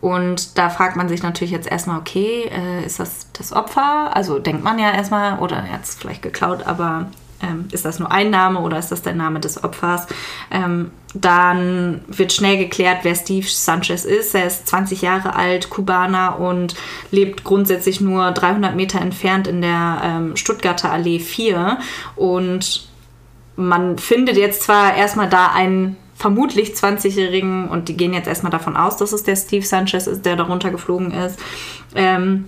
Und 0.00 0.58
da 0.58 0.68
fragt 0.68 0.96
man 0.96 1.08
sich 1.08 1.22
natürlich 1.22 1.52
jetzt 1.52 1.70
erstmal, 1.70 1.98
okay, 1.98 2.50
äh, 2.50 2.84
ist 2.84 3.00
das 3.00 3.32
das 3.32 3.52
Opfer? 3.52 4.14
Also 4.14 4.38
denkt 4.38 4.62
man 4.62 4.78
ja 4.78 4.92
erstmal, 4.92 5.38
oder 5.38 5.56
er 5.56 5.72
hat 5.72 5.84
es 5.84 5.94
vielleicht 5.94 6.22
geklaut, 6.22 6.64
aber 6.64 7.06
ähm, 7.42 7.66
ist 7.72 7.84
das 7.84 7.98
nur 7.98 8.10
ein 8.10 8.30
Name 8.30 8.60
oder 8.60 8.78
ist 8.78 8.90
das 8.90 9.02
der 9.02 9.14
Name 9.14 9.40
des 9.40 9.62
Opfers? 9.62 10.06
Ähm, 10.50 10.90
dann 11.14 12.02
wird 12.08 12.32
schnell 12.32 12.58
geklärt, 12.58 12.98
wer 13.02 13.14
Steve 13.14 13.46
Sanchez 13.46 14.04
ist. 14.04 14.34
Er 14.34 14.46
ist 14.46 14.66
20 14.68 15.02
Jahre 15.02 15.34
alt, 15.34 15.70
Kubaner 15.70 16.38
und 16.38 16.74
lebt 17.10 17.44
grundsätzlich 17.44 18.00
nur 18.00 18.32
300 18.32 18.76
Meter 18.76 19.00
entfernt 19.00 19.46
in 19.46 19.62
der 19.62 20.00
ähm, 20.04 20.36
Stuttgarter 20.36 20.92
Allee 20.92 21.18
4. 21.18 21.78
Und 22.16 22.88
man 23.56 23.98
findet 23.98 24.36
jetzt 24.36 24.62
zwar 24.62 24.94
erstmal 24.94 25.28
da 25.28 25.52
einen 25.52 25.96
vermutlich 26.14 26.70
20-Jährigen 26.70 27.68
und 27.68 27.88
die 27.88 27.96
gehen 27.96 28.14
jetzt 28.14 28.26
erstmal 28.26 28.52
davon 28.52 28.76
aus, 28.76 28.96
dass 28.96 29.12
es 29.12 29.22
der 29.22 29.36
Steve 29.36 29.64
Sanchez 29.64 30.06
ist, 30.06 30.24
der 30.24 30.36
darunter 30.36 30.70
geflogen 30.70 31.12
ist. 31.12 31.38
Ähm, 31.94 32.46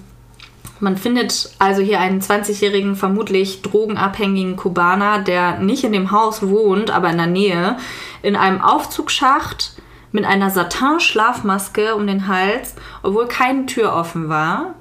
man 0.81 0.97
findet 0.97 1.51
also 1.59 1.83
hier 1.83 2.01
einen 2.01 2.21
20-jährigen, 2.21 2.97
vermutlich 2.97 3.63
drogenabhängigen 3.63 4.57
Kubaner, 4.57 5.21
der 5.21 5.59
nicht 5.59 5.85
in 5.85 5.93
dem 5.93 6.11
Haus 6.11 6.47
wohnt, 6.49 6.91
aber 6.91 7.11
in 7.11 7.19
der 7.19 7.27
Nähe, 7.27 7.77
in 8.23 8.37
einem 8.37 8.61
Aufzugsschacht 8.61 9.73
mit 10.13 10.25
einer 10.25 10.51
Satin-Schlafmaske 10.51 11.95
um 11.95 12.07
den 12.07 12.29
Hals, 12.29 12.75
obwohl 13.03 13.27
keine 13.27 13.67
Tür 13.67 13.95
offen 13.95 14.29
war 14.29 14.75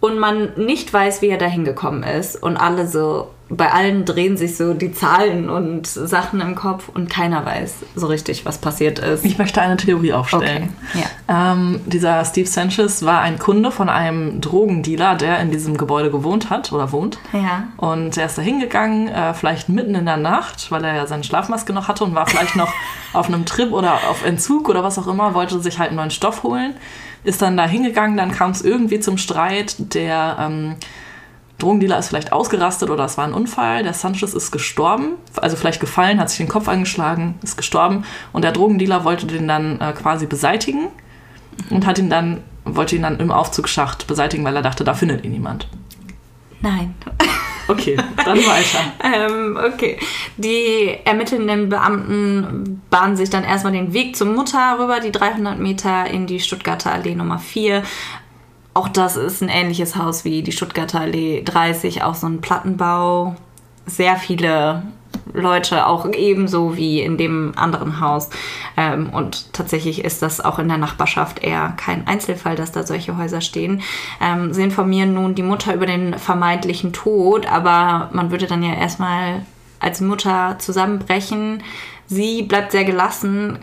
und 0.00 0.18
man 0.18 0.52
nicht 0.56 0.92
weiß, 0.92 1.22
wie 1.22 1.28
er 1.28 1.38
da 1.38 1.46
hingekommen 1.46 2.02
ist. 2.02 2.42
Und 2.42 2.56
alle 2.56 2.88
so, 2.88 3.30
bei 3.56 3.70
allen 3.70 4.04
drehen 4.04 4.36
sich 4.36 4.56
so 4.56 4.72
die 4.72 4.92
Zahlen 4.92 5.50
und 5.50 5.86
Sachen 5.86 6.40
im 6.40 6.54
Kopf 6.54 6.88
und 6.88 7.10
keiner 7.10 7.44
weiß 7.44 7.74
so 7.94 8.06
richtig, 8.06 8.46
was 8.46 8.58
passiert 8.58 8.98
ist. 8.98 9.24
Ich 9.24 9.36
möchte 9.38 9.60
eine 9.60 9.76
Theorie 9.76 10.14
aufstellen. 10.14 10.74
Okay, 10.90 11.04
ja. 11.28 11.52
Ähm, 11.52 11.80
dieser 11.86 12.24
Steve 12.24 12.48
Sanchez 12.48 13.04
war 13.04 13.20
ein 13.20 13.38
Kunde 13.38 13.70
von 13.70 13.88
einem 13.88 14.40
Drogendealer, 14.40 15.16
der 15.16 15.40
in 15.40 15.50
diesem 15.50 15.76
Gebäude 15.76 16.10
gewohnt 16.10 16.48
hat 16.48 16.72
oder 16.72 16.92
wohnt. 16.92 17.18
Ja. 17.32 17.64
Und 17.76 18.16
er 18.16 18.26
ist 18.26 18.38
da 18.38 18.42
hingegangen, 18.42 19.08
äh, 19.08 19.34
vielleicht 19.34 19.68
mitten 19.68 19.94
in 19.94 20.06
der 20.06 20.16
Nacht, 20.16 20.70
weil 20.70 20.84
er 20.84 20.94
ja 20.94 21.06
seine 21.06 21.24
Schlafmaske 21.24 21.72
noch 21.72 21.88
hatte 21.88 22.04
und 22.04 22.14
war 22.14 22.26
vielleicht 22.26 22.56
noch 22.56 22.72
auf 23.12 23.28
einem 23.28 23.44
Trip 23.44 23.72
oder 23.72 23.94
auf 24.08 24.24
Entzug 24.24 24.68
oder 24.70 24.82
was 24.82 24.98
auch 24.98 25.06
immer, 25.06 25.34
wollte 25.34 25.60
sich 25.60 25.78
halt 25.78 25.88
einen 25.88 25.98
neuen 25.98 26.10
Stoff 26.10 26.42
holen. 26.42 26.74
Ist 27.24 27.42
dann 27.42 27.56
da 27.56 27.66
hingegangen, 27.66 28.16
dann 28.16 28.32
kam 28.32 28.50
es 28.50 28.62
irgendwie 28.62 28.98
zum 28.98 29.18
Streit. 29.18 29.76
Der 29.94 30.36
ähm, 30.40 30.76
Drogendealer 31.62 31.98
ist 31.98 32.08
vielleicht 32.08 32.32
ausgerastet 32.32 32.90
oder 32.90 33.04
es 33.04 33.16
war 33.16 33.24
ein 33.24 33.34
Unfall. 33.34 33.82
Der 33.82 33.94
Sanchez 33.94 34.34
ist 34.34 34.50
gestorben, 34.50 35.14
also 35.40 35.56
vielleicht 35.56 35.80
gefallen, 35.80 36.18
hat 36.18 36.28
sich 36.28 36.38
den 36.38 36.48
Kopf 36.48 36.68
angeschlagen, 36.68 37.36
ist 37.42 37.56
gestorben. 37.56 38.04
Und 38.32 38.42
der 38.42 38.52
Drogendealer 38.52 39.04
wollte 39.04 39.26
den 39.26 39.46
dann 39.46 39.80
äh, 39.80 39.92
quasi 39.92 40.26
beseitigen 40.26 40.88
und 41.70 41.86
hat 41.86 41.98
ihn 41.98 42.10
dann, 42.10 42.42
wollte 42.64 42.96
ihn 42.96 43.02
dann 43.02 43.20
im 43.20 43.30
Aufzugsschacht 43.30 44.06
beseitigen, 44.06 44.44
weil 44.44 44.56
er 44.56 44.62
dachte, 44.62 44.82
da 44.82 44.94
findet 44.94 45.24
ihn 45.24 45.32
niemand. 45.32 45.68
Nein. 46.60 46.94
Okay, 47.68 47.96
dann 48.24 48.38
weiter. 48.46 48.80
Ähm, 49.02 49.58
okay. 49.72 49.98
Die 50.36 50.96
ermittelnden 51.04 51.68
Beamten 51.68 52.82
bahnen 52.90 53.16
sich 53.16 53.30
dann 53.30 53.44
erstmal 53.44 53.72
den 53.72 53.92
Weg 53.92 54.16
zur 54.16 54.26
Mutter 54.26 54.78
rüber, 54.78 55.00
die 55.00 55.12
300 55.12 55.58
Meter 55.58 56.06
in 56.08 56.26
die 56.26 56.40
Stuttgarter 56.40 56.92
Allee 56.92 57.14
Nummer 57.14 57.38
4. 57.38 57.82
Auch 58.74 58.88
das 58.88 59.16
ist 59.16 59.42
ein 59.42 59.48
ähnliches 59.48 59.96
Haus 59.96 60.24
wie 60.24 60.42
die 60.42 60.52
Stuttgarter 60.52 61.00
Allee 61.00 61.42
30, 61.42 62.02
auch 62.02 62.14
so 62.14 62.26
ein 62.26 62.40
Plattenbau. 62.40 63.36
Sehr 63.86 64.16
viele 64.16 64.82
Leute, 65.32 65.86
auch 65.86 66.06
ebenso 66.10 66.76
wie 66.76 67.00
in 67.00 67.18
dem 67.18 67.52
anderen 67.56 68.00
Haus. 68.00 68.30
Ähm, 68.76 69.10
und 69.10 69.52
tatsächlich 69.52 70.04
ist 70.04 70.22
das 70.22 70.40
auch 70.40 70.58
in 70.58 70.68
der 70.68 70.78
Nachbarschaft 70.78 71.40
eher 71.40 71.74
kein 71.76 72.06
Einzelfall, 72.06 72.56
dass 72.56 72.72
da 72.72 72.84
solche 72.84 73.16
Häuser 73.16 73.40
stehen. 73.40 73.82
Ähm, 74.20 74.52
sie 74.52 74.62
informieren 74.62 75.14
nun 75.14 75.34
die 75.34 75.42
Mutter 75.42 75.74
über 75.74 75.86
den 75.86 76.18
vermeintlichen 76.18 76.92
Tod, 76.92 77.46
aber 77.46 78.08
man 78.12 78.30
würde 78.30 78.46
dann 78.46 78.62
ja 78.62 78.74
erstmal 78.74 79.44
als 79.80 80.00
Mutter 80.00 80.56
zusammenbrechen. 80.58 81.62
Sie 82.06 82.42
bleibt 82.42 82.72
sehr 82.72 82.84
gelassen, 82.84 83.58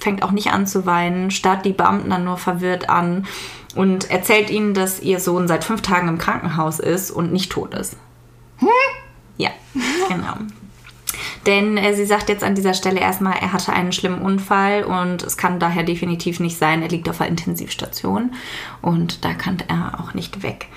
fängt 0.00 0.22
auch 0.22 0.32
nicht 0.32 0.52
an 0.52 0.66
zu 0.66 0.86
weinen, 0.86 1.30
starrt 1.30 1.64
die 1.64 1.72
Beamten 1.72 2.10
dann 2.10 2.24
nur 2.24 2.36
verwirrt 2.36 2.88
an 2.88 3.26
und 3.74 4.10
erzählt 4.10 4.50
ihnen, 4.50 4.74
dass 4.74 5.00
ihr 5.00 5.20
Sohn 5.20 5.46
seit 5.46 5.64
fünf 5.64 5.82
Tagen 5.82 6.08
im 6.08 6.18
Krankenhaus 6.18 6.80
ist 6.80 7.10
und 7.10 7.32
nicht 7.32 7.52
tot 7.52 7.74
ist. 7.74 7.96
Ja, 9.36 9.50
genau. 10.08 10.34
Denn 11.46 11.76
äh, 11.78 11.94
sie 11.94 12.04
sagt 12.04 12.28
jetzt 12.28 12.44
an 12.44 12.54
dieser 12.54 12.74
Stelle 12.74 13.00
erstmal, 13.00 13.34
er 13.40 13.52
hatte 13.52 13.72
einen 13.72 13.92
schlimmen 13.92 14.20
Unfall 14.20 14.84
und 14.84 15.22
es 15.22 15.36
kann 15.36 15.58
daher 15.58 15.82
definitiv 15.82 16.40
nicht 16.40 16.58
sein, 16.58 16.82
er 16.82 16.88
liegt 16.88 17.08
auf 17.08 17.18
der 17.18 17.28
Intensivstation 17.28 18.32
und 18.82 19.24
da 19.24 19.32
kann 19.32 19.58
er 19.68 20.00
auch 20.00 20.14
nicht 20.14 20.42
weg. 20.42 20.68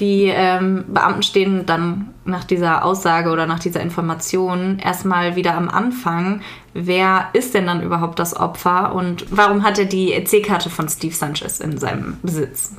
Die 0.00 0.24
ähm, 0.24 0.84
Beamten 0.88 1.22
stehen 1.22 1.66
dann 1.66 2.10
nach 2.24 2.44
dieser 2.44 2.84
Aussage 2.84 3.30
oder 3.30 3.46
nach 3.46 3.60
dieser 3.60 3.80
Information 3.80 4.78
erstmal 4.78 5.36
wieder 5.36 5.54
am 5.54 5.68
Anfang. 5.68 6.40
Wer 6.72 7.28
ist 7.32 7.54
denn 7.54 7.66
dann 7.66 7.82
überhaupt 7.82 8.18
das 8.18 8.34
Opfer 8.36 8.94
und 8.94 9.26
warum 9.30 9.62
hat 9.62 9.78
er 9.78 9.84
die 9.84 10.12
EC-Karte 10.12 10.70
von 10.70 10.88
Steve 10.88 11.14
Sanchez 11.14 11.60
in 11.60 11.78
seinem 11.78 12.18
Besitz? 12.22 12.74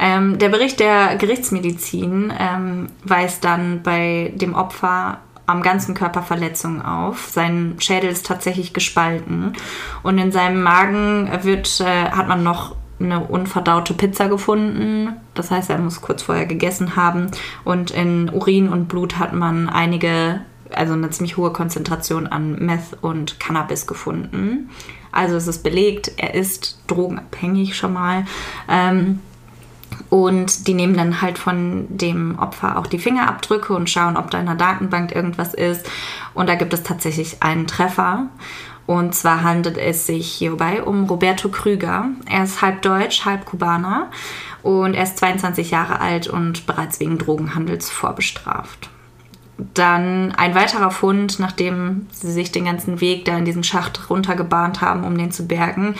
Ähm, 0.00 0.38
der 0.38 0.48
Bericht 0.48 0.80
der 0.80 1.16
Gerichtsmedizin 1.16 2.32
ähm, 2.36 2.86
weist 3.04 3.44
dann 3.44 3.82
bei 3.82 4.32
dem 4.34 4.54
Opfer 4.54 5.18
am 5.46 5.62
ganzen 5.62 5.94
Körper 5.94 6.22
Verletzungen 6.22 6.82
auf. 6.82 7.28
Sein 7.30 7.76
Schädel 7.78 8.10
ist 8.10 8.26
tatsächlich 8.26 8.74
gespalten 8.74 9.54
und 10.02 10.18
in 10.18 10.32
seinem 10.32 10.62
Magen 10.62 11.30
wird, 11.42 11.80
äh, 11.80 12.10
hat 12.10 12.28
man 12.28 12.42
noch 12.42 12.74
eine 13.00 13.20
unverdaute 13.20 13.94
Pizza 13.94 14.28
gefunden. 14.28 15.12
Das 15.34 15.50
heißt, 15.50 15.70
er 15.70 15.78
muss 15.78 16.00
kurz 16.00 16.22
vorher 16.22 16.46
gegessen 16.46 16.96
haben. 16.96 17.30
Und 17.64 17.90
in 17.90 18.30
Urin 18.30 18.68
und 18.68 18.88
Blut 18.88 19.18
hat 19.18 19.32
man 19.32 19.68
einige, 19.68 20.40
also 20.74 20.94
eine 20.94 21.10
ziemlich 21.10 21.36
hohe 21.36 21.52
Konzentration 21.52 22.26
an 22.26 22.64
Meth 22.64 22.98
und 23.00 23.38
Cannabis 23.40 23.86
gefunden. 23.86 24.70
Also 25.12 25.36
es 25.36 25.46
ist 25.46 25.62
belegt, 25.62 26.12
er 26.16 26.34
ist 26.34 26.80
drogenabhängig 26.86 27.76
schon 27.76 27.92
mal. 27.92 28.24
Ähm, 28.68 29.20
und 30.10 30.66
die 30.66 30.74
nehmen 30.74 30.96
dann 30.96 31.20
halt 31.20 31.38
von 31.38 31.86
dem 31.88 32.38
Opfer 32.38 32.78
auch 32.78 32.86
die 32.86 32.98
Fingerabdrücke 32.98 33.74
und 33.74 33.90
schauen, 33.90 34.16
ob 34.16 34.30
da 34.30 34.40
in 34.40 34.46
der 34.46 34.54
Datenbank 34.54 35.14
irgendwas 35.14 35.54
ist. 35.54 35.88
Und 36.34 36.48
da 36.48 36.54
gibt 36.54 36.72
es 36.72 36.82
tatsächlich 36.82 37.42
einen 37.42 37.66
Treffer. 37.66 38.28
Und 38.88 39.14
zwar 39.14 39.42
handelt 39.42 39.76
es 39.76 40.06
sich 40.06 40.32
hierbei 40.32 40.82
um 40.82 41.04
Roberto 41.04 41.50
Krüger. 41.50 42.06
Er 42.26 42.44
ist 42.44 42.62
halb 42.62 42.80
deutsch, 42.80 43.26
halb 43.26 43.44
Kubaner. 43.44 44.10
Und 44.62 44.94
er 44.94 45.02
ist 45.02 45.18
22 45.18 45.70
Jahre 45.70 46.00
alt 46.00 46.26
und 46.26 46.64
bereits 46.64 46.98
wegen 46.98 47.18
Drogenhandels 47.18 47.90
vorbestraft. 47.90 48.88
Dann 49.74 50.32
ein 50.38 50.54
weiterer 50.54 50.90
Fund, 50.90 51.38
nachdem 51.38 52.06
sie 52.12 52.32
sich 52.32 52.50
den 52.50 52.64
ganzen 52.64 53.02
Weg 53.02 53.26
da 53.26 53.36
in 53.36 53.44
diesen 53.44 53.62
Schacht 53.62 54.08
runtergebahnt 54.08 54.80
haben, 54.80 55.04
um 55.04 55.18
den 55.18 55.32
zu 55.32 55.46
bergen, 55.46 55.94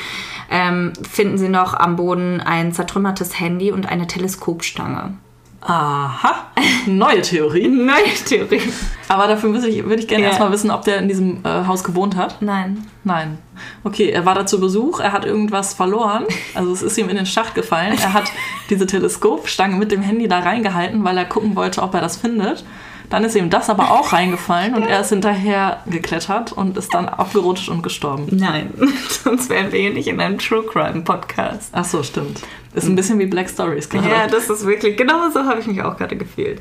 ähm, 0.50 0.94
finden 1.02 1.36
sie 1.36 1.50
noch 1.50 1.74
am 1.74 1.96
Boden 1.96 2.40
ein 2.40 2.72
zertrümmertes 2.72 3.38
Handy 3.38 3.70
und 3.70 3.86
eine 3.86 4.06
Teleskopstange. 4.06 5.12
Aha. 5.60 6.46
Neue 6.86 7.20
Theorie. 7.22 7.68
Neue 7.68 8.14
Theorie. 8.26 8.60
Aber 9.08 9.26
dafür 9.26 9.52
würde 9.52 9.68
ich, 9.68 9.84
würde 9.84 9.96
ich 10.00 10.06
gerne 10.08 10.22
Ja. 10.24 10.28
erstmal 10.30 10.52
wissen, 10.52 10.70
ob 10.70 10.84
der 10.84 10.98
in 10.98 11.08
diesem 11.08 11.44
äh, 11.44 11.66
Haus 11.66 11.82
gewohnt 11.82 12.14
hat. 12.16 12.40
Nein. 12.40 12.86
Nein. 13.04 13.38
Okay, 13.82 14.10
er 14.10 14.24
war 14.24 14.34
da 14.34 14.46
zu 14.46 14.60
Besuch, 14.60 15.00
er 15.00 15.12
hat 15.12 15.24
irgendwas 15.24 15.74
verloren. 15.74 16.24
Also 16.54 16.72
es 16.72 16.82
ist 16.82 16.96
ihm 16.98 17.08
in 17.08 17.16
den 17.16 17.26
Schacht 17.26 17.54
gefallen. 17.54 17.96
Er 18.00 18.12
hat 18.12 18.30
diese 18.70 18.86
Teleskopstange 18.86 19.76
mit 19.76 19.90
dem 19.90 20.02
Handy 20.02 20.28
da 20.28 20.38
reingehalten, 20.40 21.02
weil 21.04 21.18
er 21.18 21.24
gucken 21.24 21.56
wollte, 21.56 21.82
ob 21.82 21.92
er 21.94 22.00
das 22.00 22.16
findet. 22.16 22.64
Dann 23.10 23.24
ist 23.24 23.34
ihm 23.36 23.50
das 23.50 23.70
aber 23.70 23.90
auch 23.90 24.12
reingefallen 24.12 24.74
und 24.74 24.82
er 24.82 25.00
ist 25.00 25.10
hinterher 25.10 25.82
geklettert 25.86 26.52
und 26.52 26.76
ist 26.76 26.92
dann 26.94 27.08
abgerutscht 27.08 27.68
und 27.68 27.82
gestorben. 27.82 28.26
Nein. 28.30 28.72
Sonst 29.24 29.50
wären 29.50 29.72
wir 29.72 29.80
hier 29.80 29.92
nicht 29.92 30.08
in 30.08 30.20
einem 30.20 30.38
True 30.38 30.64
Crime 30.64 31.02
Podcast. 31.02 31.70
Ach 31.72 31.84
so, 31.84 32.02
stimmt. 32.02 32.40
Ist 32.74 32.86
ein 32.86 32.96
bisschen 32.96 33.18
wie 33.18 33.26
Black 33.26 33.48
Stories 33.48 33.88
gerade. 33.88 34.08
Ja, 34.08 34.26
das 34.26 34.50
ist 34.50 34.66
wirklich, 34.66 34.96
genau 34.96 35.30
so 35.30 35.44
habe 35.44 35.58
ich 35.58 35.66
mich 35.66 35.82
auch 35.82 35.96
gerade 35.96 36.16
gefühlt. 36.16 36.60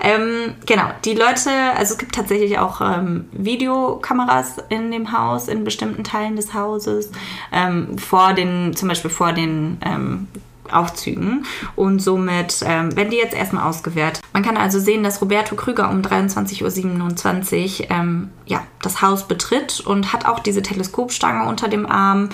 Ähm, 0.00 0.54
genau, 0.66 0.84
die 1.04 1.14
Leute, 1.14 1.50
also 1.76 1.92
es 1.94 1.98
gibt 1.98 2.14
tatsächlich 2.14 2.58
auch 2.58 2.80
ähm, 2.80 3.28
Videokameras 3.32 4.56
in 4.68 4.92
dem 4.92 5.12
Haus, 5.12 5.48
in 5.48 5.64
bestimmten 5.64 6.04
Teilen 6.04 6.36
des 6.36 6.54
Hauses, 6.54 7.10
ähm, 7.52 7.98
vor 7.98 8.34
den, 8.34 8.74
zum 8.76 8.88
Beispiel 8.88 9.10
vor 9.10 9.32
den 9.32 9.78
ähm, 9.84 10.28
Aufzügen 10.72 11.44
und 11.76 12.00
somit 12.00 12.62
ähm, 12.64 12.94
werden 12.96 13.10
die 13.10 13.16
jetzt 13.16 13.34
erstmal 13.34 13.68
ausgewertet. 13.68 14.22
Man 14.32 14.42
kann 14.42 14.56
also 14.56 14.78
sehen, 14.78 15.02
dass 15.02 15.20
Roberto 15.20 15.54
Krüger 15.56 15.90
um 15.90 16.02
23.27 16.02 17.80
Uhr 17.82 17.90
ähm, 17.90 18.30
ja, 18.46 18.62
das 18.82 19.02
Haus 19.02 19.28
betritt 19.28 19.80
und 19.80 20.12
hat 20.12 20.26
auch 20.26 20.40
diese 20.40 20.62
Teleskopstange 20.62 21.48
unter 21.48 21.68
dem 21.68 21.86
Arm. 21.86 22.30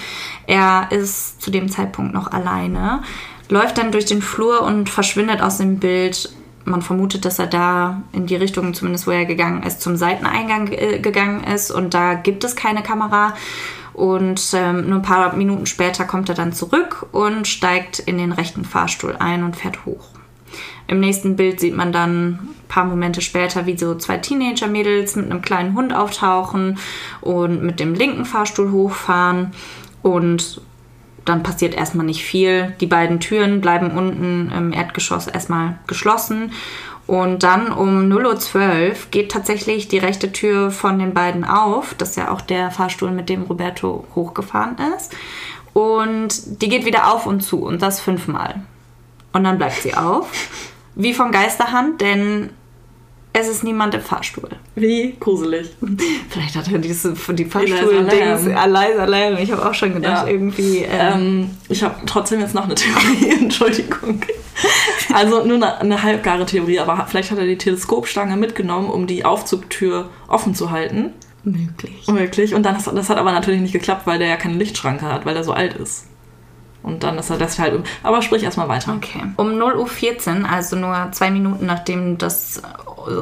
Er 0.47 0.89
ist 0.91 1.43
zu 1.43 1.51
dem 1.51 1.69
Zeitpunkt 1.69 2.15
noch 2.15 2.33
alleine, 2.33 3.03
läuft 3.49 3.79
dann 3.79 3.93
durch 3.93 4.07
den 4.07 4.23
Flur 4.23 4.63
und 4.63 4.89
verschwindet 4.89 5.43
aus 5.43 5.59
dem 5.59 5.79
Bild. 5.79 6.33
Man 6.65 6.81
vermutet, 6.81 7.25
dass 7.27 7.39
er 7.39 7.47
da 7.47 8.03
in 8.13 8.27
die 8.27 8.37
Richtung, 8.37 8.73
zumindest 8.73 9.07
wo 9.07 9.11
er 9.11 9.27
gegangen 9.27 9.63
ist, 9.63 9.83
zum 9.83 9.97
Seiteneingang 9.97 10.73
äh, 10.73 10.99
gegangen 10.99 11.45
ist 11.45 11.71
und 11.71 11.93
da 11.93 12.15
gibt 12.15 12.43
es 12.45 12.57
keine 12.57 12.83
Kamera. 12.83 13.35
Und 13.95 14.43
ähm, 14.55 14.89
nur 14.89 14.99
ein 14.99 15.03
paar 15.03 15.35
Minuten 15.35 15.67
später 15.67 16.05
kommt 16.05 16.29
er 16.29 16.35
dann 16.35 16.53
zurück 16.53 17.07
und 17.13 17.47
steigt 17.47 18.01
in 18.01 18.19
den 18.19 18.33
rechten 18.33 18.65
Fahrstuhl 18.65 19.17
ein 19.19 19.45
und 19.45 19.57
fährt 19.57 19.87
hoch. 19.87 20.09
Im 20.87 21.01
nächsten 21.01 21.37
Bild 21.37 21.61
sieht 21.61 21.77
man 21.77 21.93
dann 21.93 22.29
ein 22.29 22.55
paar 22.69 22.85
Momente 22.85 23.21
später, 23.21 23.67
wie 23.67 23.79
so 23.79 23.95
zwei 23.95 24.19
Teenager-Mädels 24.19 25.17
mit 25.17 25.31
einem 25.31 25.41
kleinen 25.41 25.75
Hund 25.75 25.95
auftauchen 25.95 26.79
und 27.21 27.63
mit 27.63 27.81
dem 27.81 27.95
linken 27.95 28.25
Fahrstuhl 28.25 28.71
hochfahren. 28.71 29.53
Und 30.03 30.61
dann 31.25 31.43
passiert 31.43 31.75
erstmal 31.75 32.05
nicht 32.05 32.25
viel. 32.25 32.75
Die 32.81 32.87
beiden 32.87 33.21
Türen 33.21 33.61
bleiben 33.61 33.93
unten 33.93 34.53
im 34.55 34.73
Erdgeschoss 34.73 35.27
erstmal 35.27 35.79
geschlossen. 35.87 36.53
Und 37.07 37.43
dann 37.43 37.71
um 37.71 38.11
0.12 38.11 38.89
Uhr 38.89 38.97
geht 39.11 39.31
tatsächlich 39.31 39.89
die 39.89 39.99
rechte 39.99 40.33
Tür 40.33 40.71
von 40.71 40.99
den 40.99 41.13
beiden 41.13 41.45
auf. 41.45 41.95
Das 41.95 42.11
ist 42.11 42.17
ja 42.17 42.31
auch 42.31 42.41
der 42.41 42.71
Fahrstuhl, 42.71 43.11
mit 43.11 43.29
dem 43.29 43.43
Roberto 43.43 44.05
hochgefahren 44.15 44.77
ist. 44.97 45.15
Und 45.75 46.63
die 46.63 46.69
geht 46.69 46.87
wieder 46.87 47.13
auf 47.13 47.27
und 47.27 47.41
zu 47.41 47.63
und 47.63 47.83
das 47.83 48.01
fünfmal. 48.01 48.63
Und 49.33 49.45
dann 49.45 49.59
bleibt 49.59 49.83
sie 49.83 49.95
auf. 49.95 50.31
Wie 50.95 51.13
von 51.13 51.33
Geisterhand, 51.33 52.01
denn 52.01 52.51
es 53.37 53.49
ist 53.49 53.65
niemand 53.65 53.95
im 53.95 54.01
Fahrstuhl. 54.01 54.49
Wie 54.77 55.17
gruselig. 55.21 55.71
Vielleicht 56.31 56.55
hat 56.57 56.71
er 56.73 56.79
diese, 56.79 57.13
die 57.31 57.45
Fahrstuhl-Dings, 57.45 58.47
Lam. 58.47 58.75
Eliza 58.75 59.05
Lam. 59.05 59.37
Ich 59.39 59.51
habe 59.53 59.69
auch 59.69 59.75
schon 59.75 59.93
gedacht, 59.93 60.27
Ja. 60.27 60.33
irgendwie. 60.33 60.79
Ähm, 60.79 61.13
Ähm, 61.15 61.51
ich 61.69 61.83
habe 61.83 61.97
trotzdem 62.07 62.41
jetzt 62.41 62.55
noch 62.55 62.65
eine 62.65 62.75
Theorie, 62.77 63.31
Entschuldigung. 63.41 64.21
Also 65.13 65.45
nur 65.45 65.57
eine, 65.57 65.79
eine 65.81 66.03
halbgare 66.03 66.47
Theorie, 66.47 66.79
aber 66.79 67.07
vielleicht 67.09 67.31
hat 67.33 67.39
er 67.39 67.45
die 67.47 67.59
Teleskopstange 67.59 68.37
mitgenommen, 68.37 68.89
um 68.89 69.07
die 69.07 69.25
Aufzugtür 69.25 70.09
offen 70.29 70.55
zu 70.55 70.71
halten. 70.71 71.11
möglich. 71.43 72.07
Wirklich. 72.07 72.55
Und 72.55 72.63
dann, 72.63 72.75
das, 72.77 72.85
das 72.85 73.11
hat 73.11 73.19
aber 73.19 73.33
natürlich 73.33 73.61
nicht 73.61 73.73
geklappt, 73.73 74.07
weil 74.07 74.19
der 74.19 74.29
ja 74.29 74.37
keine 74.37 74.55
Lichtschranke 74.55 75.05
hat, 75.07 75.27
weil 75.27 75.37
er 75.37 75.45
so 75.45 75.53
alt 75.53 75.75
ist. 75.75 76.07
Und 76.85 77.03
dann 77.03 77.19
ist 77.19 77.31
er 77.31 77.39
deshalb. 77.39 77.87
Aber 78.03 78.23
sprich 78.23 78.45
erstmal 78.45 78.69
weiter. 78.69 78.95
Okay. 78.95 79.23
Um 79.37 79.53
0.14 79.53 80.43
Uhr, 80.43 80.51
also 80.51 80.77
nur 80.77 81.09
zwei 81.13 81.31
Minuten 81.31 81.67
nachdem 81.67 82.19
das 82.19 82.63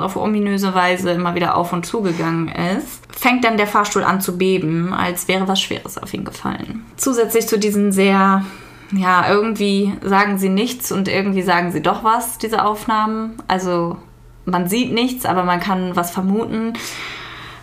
auf 0.01 0.17
ominöse 0.17 0.75
Weise 0.75 1.13
immer 1.13 1.35
wieder 1.35 1.57
auf 1.57 1.73
und 1.73 1.87
zu 1.87 2.03
gegangen 2.03 2.49
ist, 2.49 3.03
fängt 3.17 3.45
dann 3.45 3.57
der 3.57 3.67
Fahrstuhl 3.67 4.03
an 4.03 4.21
zu 4.21 4.37
beben, 4.37 4.93
als 4.93 5.29
wäre 5.29 5.49
was 5.49 5.61
Schweres 5.61 5.99
auf 5.99 6.13
ihn 6.13 6.25
gefallen. 6.25 6.85
Zusätzlich 6.97 7.47
zu 7.47 7.59
diesen 7.59 7.93
sehr, 7.93 8.45
ja, 8.93 9.29
irgendwie 9.29 9.93
sagen 10.03 10.39
sie 10.39 10.49
nichts 10.49 10.93
und 10.93 11.09
irgendwie 11.09 11.43
sagen 11.43 11.73
sie 11.73 11.83
doch 11.83 12.05
was, 12.05 12.39
diese 12.39 12.65
Aufnahmen. 12.65 13.35
Also 13.49 13.97
man 14.45 14.69
sieht 14.69 14.93
nichts, 14.93 15.25
aber 15.25 15.45
man 15.45 15.61
kann 15.61 15.95
was 15.95 16.11
vermuten. 16.11 16.75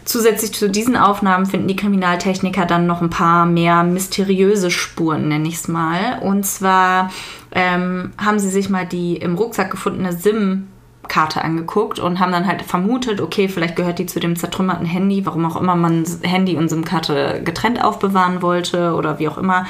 Zusätzlich 0.10 0.56
zu 0.56 0.72
diesen 0.72 0.98
Aufnahmen 0.98 1.46
finden 1.46 1.68
die 1.68 1.76
Kriminaltechniker 1.76 2.66
dann 2.66 2.88
noch 2.88 3.04
ein 3.04 3.12
paar 3.12 3.46
mehr 3.46 3.84
mysteriöse 3.84 4.72
Spuren, 4.72 5.28
nenne 5.28 5.48
ich 5.48 5.54
es 5.54 5.68
mal. 5.68 6.18
Und 6.24 6.48
zwar 6.48 7.12
ähm, 7.52 8.10
haben 8.18 8.40
sie 8.40 8.50
sich 8.50 8.72
mal 8.72 8.88
die 8.88 9.18
im 9.18 9.36
Rucksack 9.36 9.70
gefundene 9.70 10.14
SIM-Karte 10.14 11.44
angeguckt 11.44 12.00
und 12.00 12.20
haben 12.20 12.32
dann 12.32 12.48
halt 12.48 12.64
vermutet, 12.64 13.22
okay, 13.22 13.48
vielleicht 13.48 13.76
gehört 13.76 14.00
die 14.00 14.08
zu 14.08 14.20
dem 14.20 14.36
zertrümmerten 14.36 14.88
Handy, 14.88 15.28
warum 15.28 15.46
auch 15.46 15.62
immer 15.62 15.76
man 15.76 16.04
Handy 16.24 16.58
und 16.58 16.70
SIM-Karte 16.70 17.44
getrennt 17.46 17.84
aufbewahren 17.84 18.42
wollte 18.42 18.96
oder 18.96 19.20
wie 19.20 19.28
auch 19.28 19.38
immer. 19.38 19.68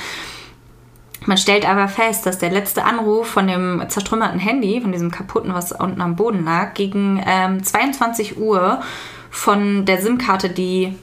Man 1.25 1.38
stellt 1.38 1.69
aber 1.69 1.89
fest, 1.89 2.25
dass 2.25 2.38
der 2.38 2.52
letzte 2.52 2.86
Anruf 2.86 3.28
von 3.28 3.45
dem 3.45 3.84
zertrümmerten 3.89 4.39
Handy, 4.39 4.80
von 4.80 4.93
diesem 4.93 5.12
kaputten, 5.12 5.54
was 5.54 5.73
unten 5.73 5.99
am 5.99 6.15
Boden 6.15 6.45
lag, 6.45 6.75
gegen 6.75 7.21
ähm, 7.28 7.62
22 7.62 8.38
Uhr 8.38 8.80
von 9.30 9.86
der 9.86 10.02
SIM-Karte, 10.02 10.50
die 10.50 10.94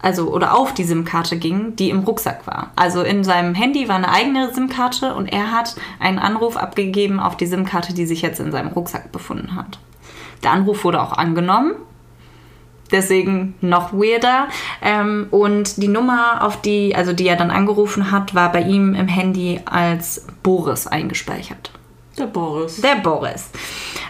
also 0.00 0.32
oder 0.32 0.56
auf 0.56 0.74
die 0.74 0.84
SIM-Karte 0.84 1.38
ging, 1.38 1.74
die 1.76 1.90
im 1.90 2.00
Rucksack 2.00 2.46
war. 2.46 2.70
Also 2.76 3.02
in 3.02 3.24
seinem 3.24 3.54
Handy 3.54 3.88
war 3.88 3.96
eine 3.96 4.10
eigene 4.10 4.52
SIM-Karte 4.54 5.14
und 5.14 5.26
er 5.26 5.50
hat 5.50 5.74
einen 5.98 6.18
Anruf 6.18 6.56
abgegeben 6.56 7.20
auf 7.20 7.36
die 7.36 7.46
SIM-Karte, 7.46 7.94
die 7.94 8.06
sich 8.06 8.22
jetzt 8.22 8.40
in 8.40 8.52
seinem 8.52 8.68
Rucksack 8.68 9.10
befunden 9.12 9.56
hat. 9.56 9.78
Der 10.42 10.52
Anruf 10.52 10.84
wurde 10.84 11.02
auch 11.02 11.12
angenommen. 11.12 11.72
Deswegen 12.90 13.54
noch 13.60 13.92
weirder. 13.92 14.48
Ähm, 14.80 15.26
und 15.30 15.82
die 15.82 15.88
Nummer, 15.88 16.42
auf 16.42 16.62
die, 16.62 16.94
also 16.96 17.12
die 17.12 17.26
er 17.26 17.36
dann 17.36 17.50
angerufen 17.50 18.10
hat, 18.10 18.34
war 18.34 18.50
bei 18.50 18.62
ihm 18.62 18.94
im 18.94 19.08
Handy 19.08 19.60
als 19.66 20.26
Boris 20.42 20.86
eingespeichert. 20.86 21.70
Der 22.18 22.26
Boris. 22.26 22.80
Der 22.80 22.96
Boris. 22.96 23.50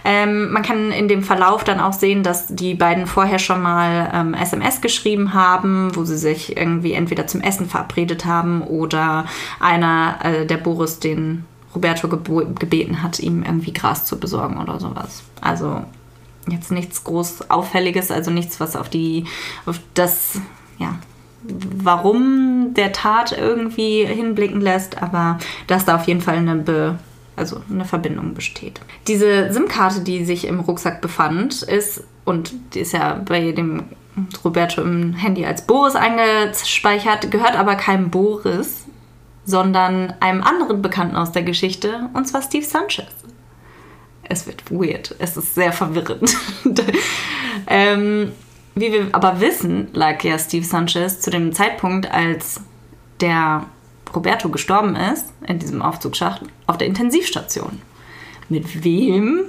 Ähm, 0.05 0.53
man 0.53 0.63
kann 0.63 0.91
in 0.91 1.09
dem 1.09 1.23
Verlauf 1.23 1.65
dann 1.65 1.81
auch 1.81 1.93
sehen, 1.93 2.23
dass 2.23 2.47
die 2.47 2.75
beiden 2.75 3.07
vorher 3.07 3.39
schon 3.39 3.61
mal 3.61 4.11
ähm, 4.15 4.35
SMS 4.35 4.81
geschrieben 4.81 5.35
haben, 5.35 5.95
wo 5.95 6.05
sie 6.05 6.17
sich 6.17 6.57
irgendwie 6.57 6.93
entweder 6.93 7.27
zum 7.27 7.41
Essen 7.41 7.69
verabredet 7.69 8.25
haben 8.25 8.63
oder 8.63 9.27
einer, 9.61 10.19
äh, 10.23 10.47
der 10.47 10.57
Boris, 10.57 10.99
den 10.99 11.45
Roberto 11.75 12.09
gebeten 12.09 13.03
hat, 13.03 13.21
ihm 13.21 13.43
irgendwie 13.43 13.73
Gras 13.73 14.05
zu 14.07 14.19
besorgen 14.19 14.59
oder 14.59 14.81
sowas. 14.81 15.23
Also 15.41 15.83
jetzt 16.49 16.71
nichts 16.71 17.05
groß 17.05 17.51
Auffälliges, 17.51 18.11
also 18.11 18.31
nichts, 18.31 18.59
was 18.61 18.77
auf 18.77 18.89
die, 18.89 19.27
auf 19.67 19.79
das, 19.95 20.41
ja, 20.79 20.99
warum 21.43 22.73
der 22.75 22.93
Tat 22.93 23.37
irgendwie 23.37 24.05
hinblicken 24.05 24.61
lässt, 24.61 25.03
aber 25.03 25.39
dass 25.67 25.85
da 25.85 25.97
auf 25.97 26.07
jeden 26.07 26.21
Fall 26.21 26.37
eine 26.37 26.57
Be 26.57 26.99
also 27.39 27.63
eine 27.71 27.85
Verbindung 27.85 28.35
besteht. 28.35 28.81
Diese 29.07 29.53
SIM-Karte, 29.53 30.01
die 30.01 30.25
sich 30.25 30.47
im 30.47 30.61
Rucksack 30.61 31.01
befand, 31.01 31.63
ist, 31.63 32.03
und 32.25 32.53
die 32.75 32.81
ist 32.81 32.93
ja 32.93 33.21
bei 33.25 33.53
dem 33.53 33.85
Roberto 34.45 34.83
im 34.83 35.15
Handy 35.15 35.47
als 35.47 35.67
Boris 35.67 35.95
eingespeichert, 35.95 37.31
gehört 37.31 37.57
aber 37.57 37.77
keinem 37.77 38.11
Boris, 38.11 38.85
sondern 39.45 40.13
einem 40.21 40.43
anderen 40.43 40.83
Bekannten 40.83 41.17
aus 41.17 41.33
der 41.33 41.43
Geschichte, 41.43 42.11
und 42.13 42.27
zwar 42.27 42.43
Steve 42.43 42.65
Sanchez. 42.65 43.07
Es 44.25 44.47
wird 44.47 44.71
weird. 44.71 45.15
Es 45.19 45.37
ist 45.37 45.55
sehr 45.55 45.73
verwirrend. 45.73 46.37
ähm, 47.67 48.33
wie 48.75 48.93
wir 48.93 49.09
aber 49.13 49.41
wissen, 49.41 49.89
lag 49.95 50.23
ja 50.23 50.39
Steve 50.39 50.65
Sanchez 50.65 51.21
zu 51.21 51.31
dem 51.31 51.53
Zeitpunkt, 51.53 52.11
als 52.11 52.61
der 53.21 53.67
Roberto 54.15 54.49
gestorben 54.49 54.97
ist, 54.97 55.27
in 55.47 55.59
diesem 55.59 55.83
Aufzugsschacht, 55.83 56.43
auf 56.67 56.79
der 56.79 56.87
Intensivstation. 56.87 57.81
Mit 58.49 58.85
wem 58.85 59.41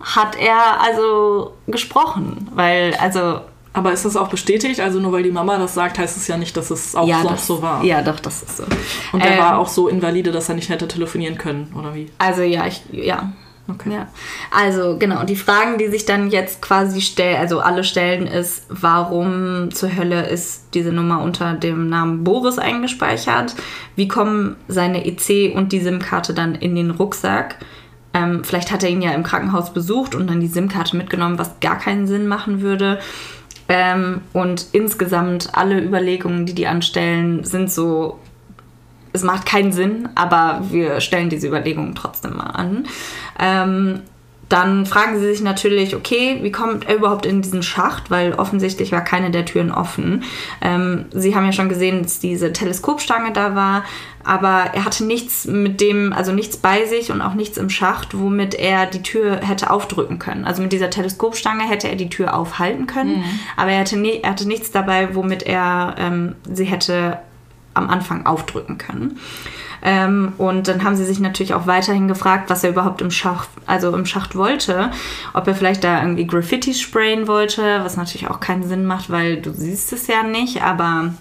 hat 0.00 0.36
er 0.36 0.80
also 0.80 1.54
gesprochen? 1.66 2.48
Weil, 2.54 2.94
also. 2.94 3.40
Aber 3.72 3.92
ist 3.92 4.04
das 4.04 4.16
auch 4.16 4.28
bestätigt? 4.28 4.80
Also 4.80 4.98
nur 4.98 5.12
weil 5.12 5.22
die 5.22 5.30
Mama 5.30 5.56
das 5.56 5.74
sagt, 5.74 5.98
heißt 5.98 6.16
es 6.16 6.26
ja 6.26 6.36
nicht, 6.36 6.56
dass 6.56 6.70
es 6.70 6.96
auch 6.96 7.06
sonst 7.06 7.30
das, 7.30 7.46
so 7.46 7.62
war. 7.62 7.84
Ja, 7.84 8.02
doch, 8.02 8.18
das 8.18 8.42
ist 8.42 8.56
so. 8.56 8.64
Und 9.12 9.22
der 9.22 9.32
Ähm, 9.32 9.38
war 9.38 9.58
auch 9.58 9.68
so 9.68 9.86
invalide, 9.86 10.32
dass 10.32 10.48
er 10.48 10.56
nicht 10.56 10.70
hätte 10.70 10.88
telefonieren 10.88 11.38
können, 11.38 11.72
oder 11.78 11.94
wie? 11.94 12.10
Also 12.18 12.42
ja, 12.42 12.66
ich, 12.66 12.82
ja. 12.90 13.32
Okay. 13.68 13.92
Ja. 13.92 14.08
Also 14.50 14.96
genau, 14.98 15.22
die 15.24 15.36
Fragen, 15.36 15.78
die 15.78 15.88
sich 15.88 16.04
dann 16.04 16.30
jetzt 16.30 16.60
quasi 16.60 17.00
stellen, 17.00 17.36
also 17.38 17.60
alle 17.60 17.84
stellen, 17.84 18.26
ist, 18.26 18.66
warum 18.68 19.70
zur 19.70 19.96
Hölle 19.96 20.28
ist 20.28 20.74
diese 20.74 20.92
Nummer 20.92 21.22
unter 21.22 21.54
dem 21.54 21.88
Namen 21.88 22.24
Boris 22.24 22.58
eingespeichert? 22.58 23.54
Wie 23.94 24.08
kommen 24.08 24.56
seine 24.66 25.06
EC 25.06 25.54
und 25.54 25.72
die 25.72 25.80
SIM-Karte 25.80 26.34
dann 26.34 26.56
in 26.56 26.74
den 26.74 26.90
Rucksack? 26.90 27.58
ähm, 28.12 28.42
vielleicht 28.44 28.72
hat 28.72 28.82
er 28.82 28.90
ihn 28.90 29.02
ja 29.02 29.12
im 29.12 29.22
Krankenhaus 29.22 29.72
besucht 29.72 30.14
und 30.14 30.28
dann 30.28 30.40
die 30.40 30.48
SIM-Karte 30.48 30.96
mitgenommen, 30.96 31.38
was 31.38 31.60
gar 31.60 31.78
keinen 31.78 32.06
Sinn 32.06 32.26
machen 32.26 32.60
würde. 32.60 32.98
Ähm, 33.68 34.22
und 34.32 34.66
insgesamt 34.72 35.50
alle 35.52 35.80
Überlegungen, 35.80 36.44
die 36.44 36.54
die 36.54 36.66
anstellen, 36.66 37.44
sind 37.44 37.70
so, 37.70 38.18
es 39.12 39.22
macht 39.22 39.46
keinen 39.46 39.72
Sinn, 39.72 40.08
aber 40.14 40.62
wir 40.70 41.00
stellen 41.00 41.30
diese 41.30 41.48
Überlegungen 41.48 41.94
trotzdem 41.94 42.36
mal 42.36 42.50
an. 42.50 42.86
Ähm, 43.38 44.00
dann 44.50 44.84
fragen 44.84 45.18
sie 45.20 45.26
sich 45.26 45.42
natürlich, 45.42 45.94
okay, 45.94 46.40
wie 46.42 46.50
kommt 46.50 46.88
er 46.88 46.96
überhaupt 46.96 47.24
in 47.24 47.40
diesen 47.40 47.62
Schacht? 47.62 48.10
Weil 48.10 48.34
offensichtlich 48.34 48.90
war 48.90 49.02
keine 49.02 49.30
der 49.30 49.44
Türen 49.44 49.70
offen. 49.70 50.24
Ähm, 50.60 51.04
sie 51.12 51.36
haben 51.36 51.46
ja 51.46 51.52
schon 51.52 51.68
gesehen, 51.68 52.02
dass 52.02 52.18
diese 52.18 52.52
Teleskopstange 52.52 53.32
da 53.32 53.54
war, 53.54 53.84
aber 54.24 54.72
er 54.74 54.84
hatte 54.84 55.04
nichts 55.04 55.44
mit 55.44 55.80
dem, 55.80 56.12
also 56.12 56.32
nichts 56.32 56.56
bei 56.56 56.84
sich 56.84 57.12
und 57.12 57.22
auch 57.22 57.34
nichts 57.34 57.58
im 57.58 57.70
Schacht, 57.70 58.18
womit 58.18 58.56
er 58.56 58.86
die 58.86 59.02
Tür 59.02 59.36
hätte 59.36 59.70
aufdrücken 59.70 60.18
können. 60.18 60.44
Also 60.44 60.62
mit 60.62 60.72
dieser 60.72 60.90
Teleskopstange 60.90 61.62
hätte 61.62 61.88
er 61.88 61.94
die 61.94 62.10
Tür 62.10 62.34
aufhalten 62.34 62.88
können, 62.88 63.18
mhm. 63.18 63.40
aber 63.56 63.70
er 63.70 63.80
hatte, 63.80 63.96
nie, 63.96 64.18
er 64.20 64.30
hatte 64.30 64.48
nichts 64.48 64.72
dabei, 64.72 65.14
womit 65.14 65.44
er 65.44 65.94
ähm, 65.96 66.34
sie 66.52 66.64
hätte 66.64 67.18
am 67.80 67.90
Anfang 67.90 68.26
aufdrücken 68.26 68.78
können. 68.78 69.18
Ähm, 69.82 70.32
und 70.38 70.68
dann 70.68 70.84
haben 70.84 70.96
sie 70.96 71.04
sich 71.04 71.20
natürlich 71.20 71.54
auch 71.54 71.66
weiterhin 71.66 72.08
gefragt, 72.08 72.50
was 72.50 72.64
er 72.64 72.70
überhaupt 72.70 73.00
im 73.00 73.10
Schacht, 73.10 73.48
also 73.66 73.94
im 73.94 74.06
Schacht 74.06 74.36
wollte. 74.36 74.90
Ob 75.32 75.46
er 75.46 75.54
vielleicht 75.54 75.84
da 75.84 76.02
irgendwie 76.02 76.26
Graffiti 76.26 76.74
sprayen 76.74 77.26
wollte, 77.26 77.80
was 77.82 77.96
natürlich 77.96 78.28
auch 78.28 78.40
keinen 78.40 78.68
Sinn 78.68 78.84
macht, 78.84 79.10
weil 79.10 79.40
du 79.40 79.52
siehst 79.52 79.92
es 79.92 80.06
ja 80.06 80.22
nicht, 80.22 80.62
aber 80.62 81.14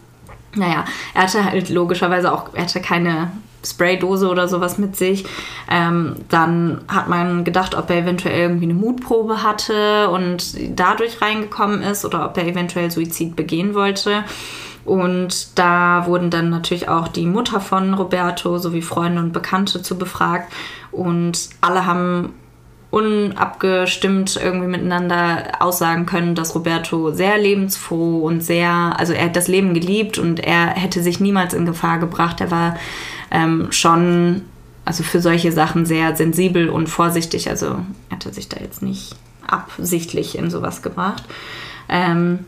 naja, 0.56 0.84
er 1.13 1.22
hatte 1.22 1.45
halt 1.45 1.69
logischerweise 1.69 2.34
auch, 2.34 2.54
er 2.54 2.63
hatte 2.63 2.82
keine 2.82 3.32
Spraydose 3.63 4.30
oder 4.30 4.48
sowas 4.48 4.78
mit 4.78 4.95
sich. 4.95 5.26
Ähm, 5.69 6.15
dann 6.30 6.82
hat 6.88 7.10
man 7.10 7.43
gedacht, 7.43 7.76
ob 7.76 7.89
er 7.89 7.98
eventuell 7.98 8.39
irgendwie 8.39 8.65
eine 8.65 8.74
Mutprobe 8.74 9.43
hatte 9.43 10.10
und 10.10 10.56
dadurch 10.78 11.22
reingekommen 11.22 11.82
ist 11.82 12.06
oder 12.06 12.26
ob 12.26 12.38
er 12.38 12.48
eventuell 12.48 12.89
Suizid 12.89 13.36
begehen 13.36 13.76
wollte. 13.76 14.24
Und 14.86 15.58
da 15.58 16.06
wurden 16.06 16.30
dann 16.30 16.50
natürlich 16.50 16.89
auch 16.89 17.08
die 17.08 17.26
Mutter 17.26 17.60
von 17.60 17.94
Roberto 17.94 18.58
sowie 18.58 18.82
Freunde 18.82 19.22
und 19.22 19.34
Bekannte 19.34 19.82
zu 19.82 19.98
befragt. 19.98 20.52
Und 20.92 21.50
alle 21.62 21.86
haben 21.86 22.34
unabgestimmt 22.92 24.39
irgendwie 24.44 24.68
miteinander 24.68 25.52
aussagen 25.60 26.06
können, 26.06 26.34
dass 26.34 26.56
Roberto 26.56 27.12
sehr 27.12 27.38
lebensfroh 27.38 28.26
und 28.26 28.42
sehr, 28.42 28.72
also 28.98 29.13
er 29.13 29.26
hat 29.26 29.36
das 29.36 29.48
Leben 29.48 29.74
geliebt 29.76 30.18
und 30.18 30.39
er 30.39 30.68
hätte 30.70 31.04
sich 31.04 31.20
niemals 31.20 31.54
in 31.54 31.65
Gefahr 31.65 32.00
gebracht. 32.00 32.42
Er 32.42 32.50
war 32.50 32.78
ähm, 33.30 33.68
schon, 33.72 34.42
also 34.86 35.04
für 35.04 35.22
solche 35.22 35.52
Sachen 35.52 35.86
sehr 35.86 36.15
sensibel 36.15 36.70
und 36.70 36.88
vorsichtig. 36.88 37.50
Also 37.50 37.68
er 38.10 38.15
hatte 38.15 38.34
sich 38.34 38.50
da 38.50 38.60
jetzt 38.60 38.82
nicht 38.82 39.15
absichtlich 39.46 40.38
in 40.38 40.50
sowas 40.50 40.82
gebracht. 40.82 41.24
Ähm, 41.89 42.39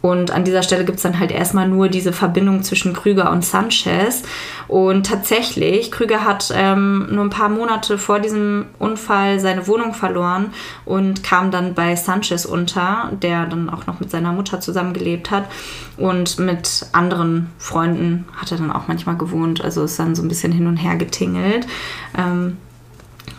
und 0.00 0.30
an 0.30 0.44
dieser 0.44 0.62
Stelle 0.62 0.84
gibt 0.84 0.98
es 0.98 1.02
dann 1.02 1.18
halt 1.18 1.32
erstmal 1.32 1.66
nur 1.66 1.88
diese 1.88 2.12
Verbindung 2.12 2.62
zwischen 2.62 2.92
Krüger 2.92 3.30
und 3.32 3.44
Sanchez. 3.44 4.22
Und 4.68 5.06
tatsächlich, 5.06 5.90
Krüger 5.90 6.24
hat 6.24 6.52
ähm, 6.54 7.08
nur 7.10 7.24
ein 7.24 7.30
paar 7.30 7.48
Monate 7.48 7.98
vor 7.98 8.20
diesem 8.20 8.66
Unfall 8.78 9.40
seine 9.40 9.66
Wohnung 9.66 9.94
verloren 9.94 10.52
und 10.84 11.24
kam 11.24 11.50
dann 11.50 11.74
bei 11.74 11.96
Sanchez 11.96 12.44
unter, 12.44 13.10
der 13.22 13.46
dann 13.46 13.68
auch 13.68 13.86
noch 13.86 13.98
mit 13.98 14.10
seiner 14.10 14.32
Mutter 14.32 14.60
zusammengelebt 14.60 15.32
hat. 15.32 15.48
Und 15.96 16.38
mit 16.38 16.86
anderen 16.92 17.50
Freunden 17.58 18.26
hat 18.36 18.52
er 18.52 18.58
dann 18.58 18.70
auch 18.70 18.86
manchmal 18.86 19.16
gewohnt. 19.16 19.64
Also 19.64 19.82
ist 19.82 19.98
dann 19.98 20.14
so 20.14 20.22
ein 20.22 20.28
bisschen 20.28 20.52
hin 20.52 20.68
und 20.68 20.76
her 20.76 20.94
getingelt. 20.94 21.66
Ähm, 22.16 22.56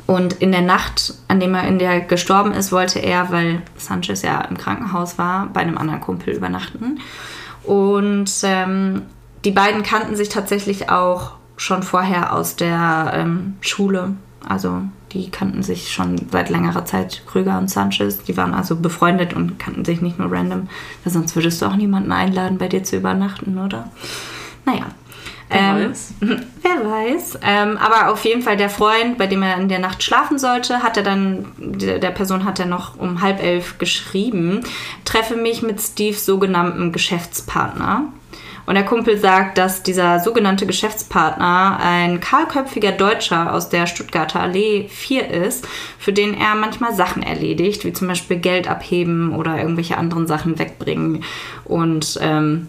und 0.08 0.34
in 0.34 0.52
der 0.52 0.62
Nacht, 0.62 1.13
an 1.28 1.39
dem 1.39 1.54
er 1.54 1.67
in 1.67 1.80
der 1.80 2.02
gestorben 2.02 2.52
ist, 2.52 2.71
wollte 2.71 2.99
er, 2.99 3.32
weil 3.32 3.62
Sanchez 3.78 4.21
ja 4.21 4.41
im 4.41 4.58
Krankenhaus 4.58 5.17
war, 5.17 5.47
bei 5.54 5.62
einem 5.62 5.78
anderen 5.78 6.02
Kumpel 6.02 6.34
übernachten. 6.34 6.99
Und 7.63 8.32
ähm, 8.43 9.04
die 9.45 9.52
beiden 9.52 9.84
kannten 9.84 10.15
sich 10.15 10.30
tatsächlich 10.30 10.89
auch 10.89 11.34
schon 11.58 11.84
vorher 11.84 12.34
aus 12.34 12.56
der 12.56 13.12
ähm, 13.13 13.56
Schule. 13.62 14.15
Also 14.47 14.82
die 15.12 15.30
kannten 15.30 15.63
sich 15.63 15.91
schon 15.91 16.15
seit 16.32 16.49
längerer 16.49 16.86
Zeit, 16.86 17.23
Krüger 17.28 17.58
und 17.58 17.69
Sanchez. 17.69 18.23
Die 18.23 18.38
waren 18.38 18.54
also 18.54 18.75
befreundet 18.75 19.34
und 19.34 19.60
kannten 19.60 19.86
sich 19.86 20.02
nicht 20.02 20.19
nur 20.19 20.32
random. 20.32 20.69
Weil 21.04 21.13
sonst 21.13 21.36
würdest 21.36 21.62
du 21.62 21.65
auch 21.65 21.75
niemanden 21.75 22.12
einladen, 22.12 22.58
bei 22.58 22.67
dir 22.67 22.84
zu 22.84 22.95
übernachten, 22.95 23.58
oder? 23.58 23.91
Naja, 24.65 24.88
Wer 25.50 25.60
ähm, 25.60 25.90
weiß. 25.90 26.14
Wer 26.62 26.92
weiß. 26.92 27.40
Ähm, 27.42 27.78
aber 27.78 28.12
auf 28.12 28.24
jeden 28.24 28.42
Fall 28.42 28.58
der 28.58 28.70
Freund, 28.70 29.18
bei 29.18 29.28
dem 29.28 29.42
er 29.42 29.58
in 29.58 29.68
der 29.68 29.80
Nacht 29.80 30.04
schlafen 30.04 30.38
sollte, 30.38 30.84
hat 30.84 30.98
er 30.98 31.04
dann, 31.04 31.46
der, 31.58 32.12
Person 32.12 32.46
hat 32.46 32.60
er 32.60 32.68
noch 32.68 32.98
um 32.98 33.22
halb 33.22 33.42
elf 33.42 33.78
geschrieben, 33.78 34.62
treffe 35.06 35.36
mich 35.36 35.62
mit 35.62 35.82
Steves 35.82 36.26
sogenannten 36.26 36.92
Geschäftspartner. 36.92 38.06
Und 38.68 38.76
der 38.76 38.86
Kumpel 38.86 39.18
sagt, 39.18 39.58
dass 39.58 39.82
dieser 39.82 40.20
sogenannte 40.20 40.68
Geschäftspartner 40.68 41.80
ein 41.82 42.20
kahlköpfiger 42.20 42.92
Deutscher 42.92 43.52
aus 43.52 43.70
der 43.70 43.88
Stuttgarter 43.88 44.42
Allee 44.42 44.88
4 44.88 45.28
ist, 45.28 45.68
für 45.98 46.14
den 46.14 46.36
er 46.36 46.54
manchmal 46.54 46.94
Sachen 46.94 47.24
erledigt, 47.24 47.84
wie 47.84 47.94
zum 47.94 48.08
Beispiel 48.08 48.38
Geld 48.38 48.68
abheben 48.68 49.34
oder 49.36 49.58
irgendwelche 49.58 49.98
anderen 49.98 50.28
Sachen 50.28 50.60
wegbringen. 50.60 51.24
Und 51.66 52.20
ähm, 52.22 52.68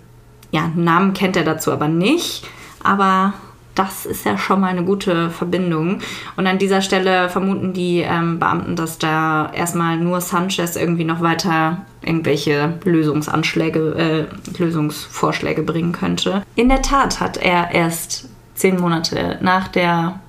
ja, 0.52 0.72
Namen 0.74 1.12
kennt 1.12 1.36
er 1.36 1.44
dazu 1.44 1.70
aber 1.70 1.88
nicht 1.88 2.46
aber 2.82 3.34
das 3.74 4.04
ist 4.04 4.24
ja 4.24 4.36
schon 4.36 4.60
mal 4.60 4.68
eine 4.68 4.84
gute 4.84 5.30
Verbindung. 5.30 6.00
Und 6.36 6.46
an 6.46 6.58
dieser 6.58 6.82
Stelle 6.82 7.28
vermuten 7.28 7.72
die 7.72 8.00
ähm, 8.00 8.38
Beamten, 8.38 8.76
dass 8.76 8.98
da 8.98 9.50
erstmal 9.54 9.96
nur 9.96 10.20
Sanchez 10.20 10.76
irgendwie 10.76 11.04
noch 11.04 11.20
weiter 11.20 11.86
irgendwelche 12.02 12.78
Lösungsanschläge, 12.84 14.28
äh, 14.28 14.58
Lösungsvorschläge 14.58 15.62
bringen 15.62 15.92
könnte. 15.92 16.42
In 16.56 16.68
der 16.68 16.82
Tat 16.82 17.20
hat 17.20 17.36
er 17.36 17.70
erst 17.72 18.28
zehn 18.54 18.78
Monate 18.78 19.38
nach 19.40 19.68
der 19.68 20.20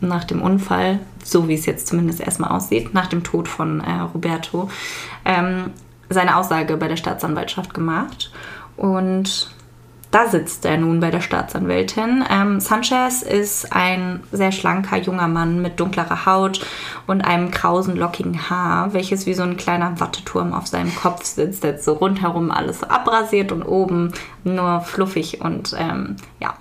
nach 0.00 0.24
dem 0.24 0.42
Unfall, 0.42 0.98
so 1.24 1.48
wie 1.48 1.54
es 1.54 1.64
jetzt 1.64 1.86
zumindest 1.86 2.20
erstmal 2.20 2.50
aussieht, 2.50 2.92
nach 2.92 3.06
dem 3.06 3.24
Tod 3.24 3.48
von 3.48 3.80
äh, 3.80 4.00
Roberto, 4.00 4.68
ähm, 5.24 5.70
seine 6.10 6.36
Aussage 6.36 6.76
bei 6.76 6.88
der 6.88 6.96
Staatsanwaltschaft 6.96 7.72
gemacht. 7.72 8.30
Und 8.76 9.50
da 10.10 10.28
sitzt 10.28 10.64
er 10.64 10.76
nun 10.78 11.00
bei 11.00 11.10
der 11.10 11.20
Staatsanwältin. 11.20 12.24
Ähm, 12.30 12.60
Sanchez 12.60 13.22
ist 13.22 13.72
ein 13.72 14.22
sehr 14.32 14.52
schlanker 14.52 14.98
junger 14.98 15.28
Mann 15.28 15.60
mit 15.60 15.80
dunklerer 15.80 16.26
Haut 16.26 16.64
und 17.06 17.22
einem 17.22 17.50
krausen, 17.50 17.96
lockigen 17.96 18.48
Haar, 18.48 18.92
welches 18.94 19.26
wie 19.26 19.34
so 19.34 19.42
ein 19.42 19.56
kleiner 19.56 19.98
Watteturm 20.00 20.52
auf 20.52 20.68
seinem 20.68 20.94
Kopf 20.94 21.24
sitzt, 21.24 21.64
der 21.64 21.78
so 21.78 21.94
rundherum 21.94 22.50
alles 22.50 22.82
abrasiert 22.84 23.52
und 23.52 23.62
oben 23.62 24.12
nur 24.44 24.80
fluffig 24.80 25.40
und 25.40 25.74
ähm, 25.78 26.16
ja. 26.40 26.54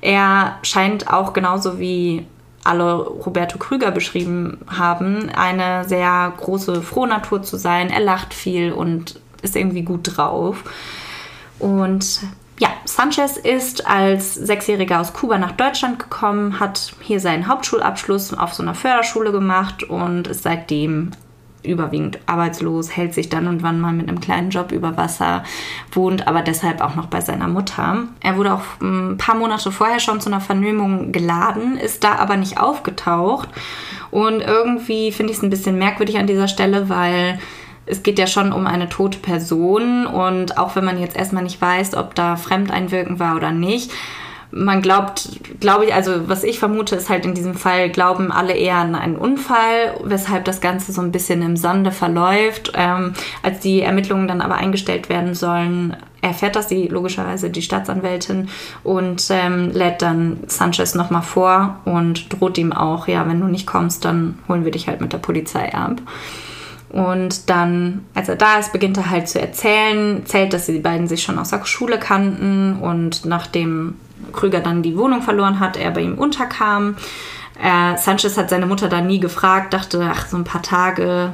Er 0.00 0.58
scheint 0.62 1.12
auch 1.12 1.32
genauso 1.32 1.78
wie 1.78 2.26
alle 2.64 2.94
Roberto 2.94 3.58
Krüger 3.58 3.90
beschrieben 3.90 4.58
haben, 4.66 5.30
eine 5.30 5.84
sehr 5.84 6.32
große 6.36 6.82
Frohnatur 6.82 7.42
zu 7.42 7.56
sein. 7.56 7.90
Er 7.90 8.00
lacht 8.00 8.34
viel 8.34 8.72
und 8.72 9.20
ist 9.42 9.54
irgendwie 9.54 9.82
gut 9.82 10.16
drauf. 10.16 10.64
Und 11.58 12.20
ja, 12.58 12.68
Sanchez 12.84 13.36
ist 13.36 13.86
als 13.86 14.34
Sechsjähriger 14.34 15.00
aus 15.00 15.12
Kuba 15.12 15.38
nach 15.38 15.52
Deutschland 15.52 15.98
gekommen, 15.98 16.58
hat 16.58 16.94
hier 17.00 17.20
seinen 17.20 17.48
Hauptschulabschluss 17.48 18.32
auf 18.32 18.54
so 18.54 18.62
einer 18.62 18.74
Förderschule 18.74 19.30
gemacht 19.30 19.82
und 19.84 20.26
ist 20.26 20.42
seitdem 20.42 21.10
überwiegend 21.62 22.18
arbeitslos, 22.26 22.96
hält 22.96 23.12
sich 23.12 23.28
dann 23.28 23.48
und 23.48 23.62
wann 23.62 23.80
mal 23.80 23.92
mit 23.92 24.08
einem 24.08 24.20
kleinen 24.20 24.50
Job 24.50 24.72
über 24.72 24.96
Wasser, 24.96 25.42
wohnt 25.92 26.28
aber 26.28 26.42
deshalb 26.42 26.80
auch 26.80 26.94
noch 26.94 27.06
bei 27.06 27.20
seiner 27.20 27.48
Mutter. 27.48 28.04
Er 28.20 28.36
wurde 28.36 28.54
auch 28.54 28.80
ein 28.80 29.16
paar 29.18 29.34
Monate 29.34 29.72
vorher 29.72 30.00
schon 30.00 30.20
zu 30.20 30.30
einer 30.30 30.40
Vernehmung 30.40 31.12
geladen, 31.12 31.76
ist 31.76 32.04
da 32.04 32.16
aber 32.16 32.36
nicht 32.36 32.58
aufgetaucht. 32.58 33.48
Und 34.10 34.40
irgendwie 34.40 35.12
finde 35.12 35.32
ich 35.32 35.38
es 35.38 35.42
ein 35.42 35.50
bisschen 35.50 35.76
merkwürdig 35.78 36.18
an 36.18 36.26
dieser 36.26 36.48
Stelle, 36.48 36.88
weil 36.88 37.38
es 37.86 38.02
geht 38.02 38.18
ja 38.18 38.26
schon 38.26 38.52
um 38.52 38.66
eine 38.66 38.88
tote 38.88 39.18
Person 39.18 40.06
und 40.06 40.58
auch 40.58 40.76
wenn 40.76 40.84
man 40.84 41.00
jetzt 41.00 41.16
erstmal 41.16 41.42
nicht 41.42 41.60
weiß, 41.60 41.94
ob 41.94 42.14
da 42.14 42.36
Fremdeinwirken 42.36 43.18
war 43.18 43.36
oder 43.36 43.52
nicht, 43.52 43.92
man 44.50 44.80
glaubt, 44.80 45.28
glaube 45.60 45.86
ich, 45.86 45.94
also 45.94 46.28
was 46.28 46.44
ich 46.44 46.58
vermute, 46.58 46.96
ist 46.96 47.08
halt 47.08 47.24
in 47.26 47.34
diesem 47.34 47.54
Fall, 47.54 47.90
glauben 47.90 48.30
alle 48.30 48.54
eher 48.54 48.76
an 48.76 48.94
einen 48.94 49.16
Unfall, 49.16 49.98
weshalb 50.04 50.44
das 50.44 50.60
Ganze 50.60 50.92
so 50.92 51.02
ein 51.02 51.12
bisschen 51.12 51.42
im 51.42 51.56
Sande 51.56 51.90
verläuft. 51.90 52.72
Ähm, 52.74 53.14
als 53.42 53.60
die 53.60 53.82
Ermittlungen 53.82 54.28
dann 54.28 54.40
aber 54.40 54.54
eingestellt 54.54 55.08
werden 55.08 55.34
sollen, 55.34 55.96
erfährt 56.22 56.56
das 56.56 56.68
die 56.68 56.88
logischerweise 56.88 57.50
die 57.50 57.62
Staatsanwältin 57.62 58.48
und 58.82 59.26
ähm, 59.30 59.70
lädt 59.72 60.02
dann 60.02 60.38
Sanchez 60.46 60.94
nochmal 60.94 61.22
vor 61.22 61.80
und 61.84 62.32
droht 62.32 62.56
ihm 62.58 62.72
auch, 62.72 63.08
ja, 63.08 63.28
wenn 63.28 63.40
du 63.40 63.46
nicht 63.46 63.66
kommst, 63.66 64.04
dann 64.04 64.38
holen 64.48 64.64
wir 64.64 64.72
dich 64.72 64.88
halt 64.88 65.00
mit 65.00 65.12
der 65.12 65.18
Polizei 65.18 65.74
ab. 65.74 66.00
Und 66.88 67.50
dann, 67.50 68.04
als 68.14 68.28
er 68.28 68.36
da 68.36 68.58
ist, 68.58 68.72
beginnt 68.72 68.96
er 68.96 69.10
halt 69.10 69.28
zu 69.28 69.40
erzählen, 69.40 70.24
zählt, 70.24 70.52
dass 70.52 70.66
die 70.66 70.78
beiden 70.78 71.08
sich 71.08 71.22
schon 71.22 71.38
aus 71.38 71.50
der 71.50 71.64
Schule 71.64 71.98
kannten. 71.98 72.78
Und 72.80 73.24
nachdem 73.24 73.96
Krüger 74.32 74.60
dann 74.60 74.82
die 74.82 74.96
Wohnung 74.96 75.22
verloren 75.22 75.60
hat, 75.60 75.76
er 75.76 75.90
bei 75.90 76.02
ihm 76.02 76.18
unterkam, 76.18 76.96
Äh, 77.62 77.96
Sanchez 77.96 78.36
hat 78.36 78.50
seine 78.50 78.66
Mutter 78.66 78.88
da 78.88 79.00
nie 79.00 79.18
gefragt, 79.18 79.72
dachte, 79.72 80.06
ach, 80.12 80.26
so 80.26 80.36
ein 80.36 80.44
paar 80.44 80.60
Tage 80.60 81.32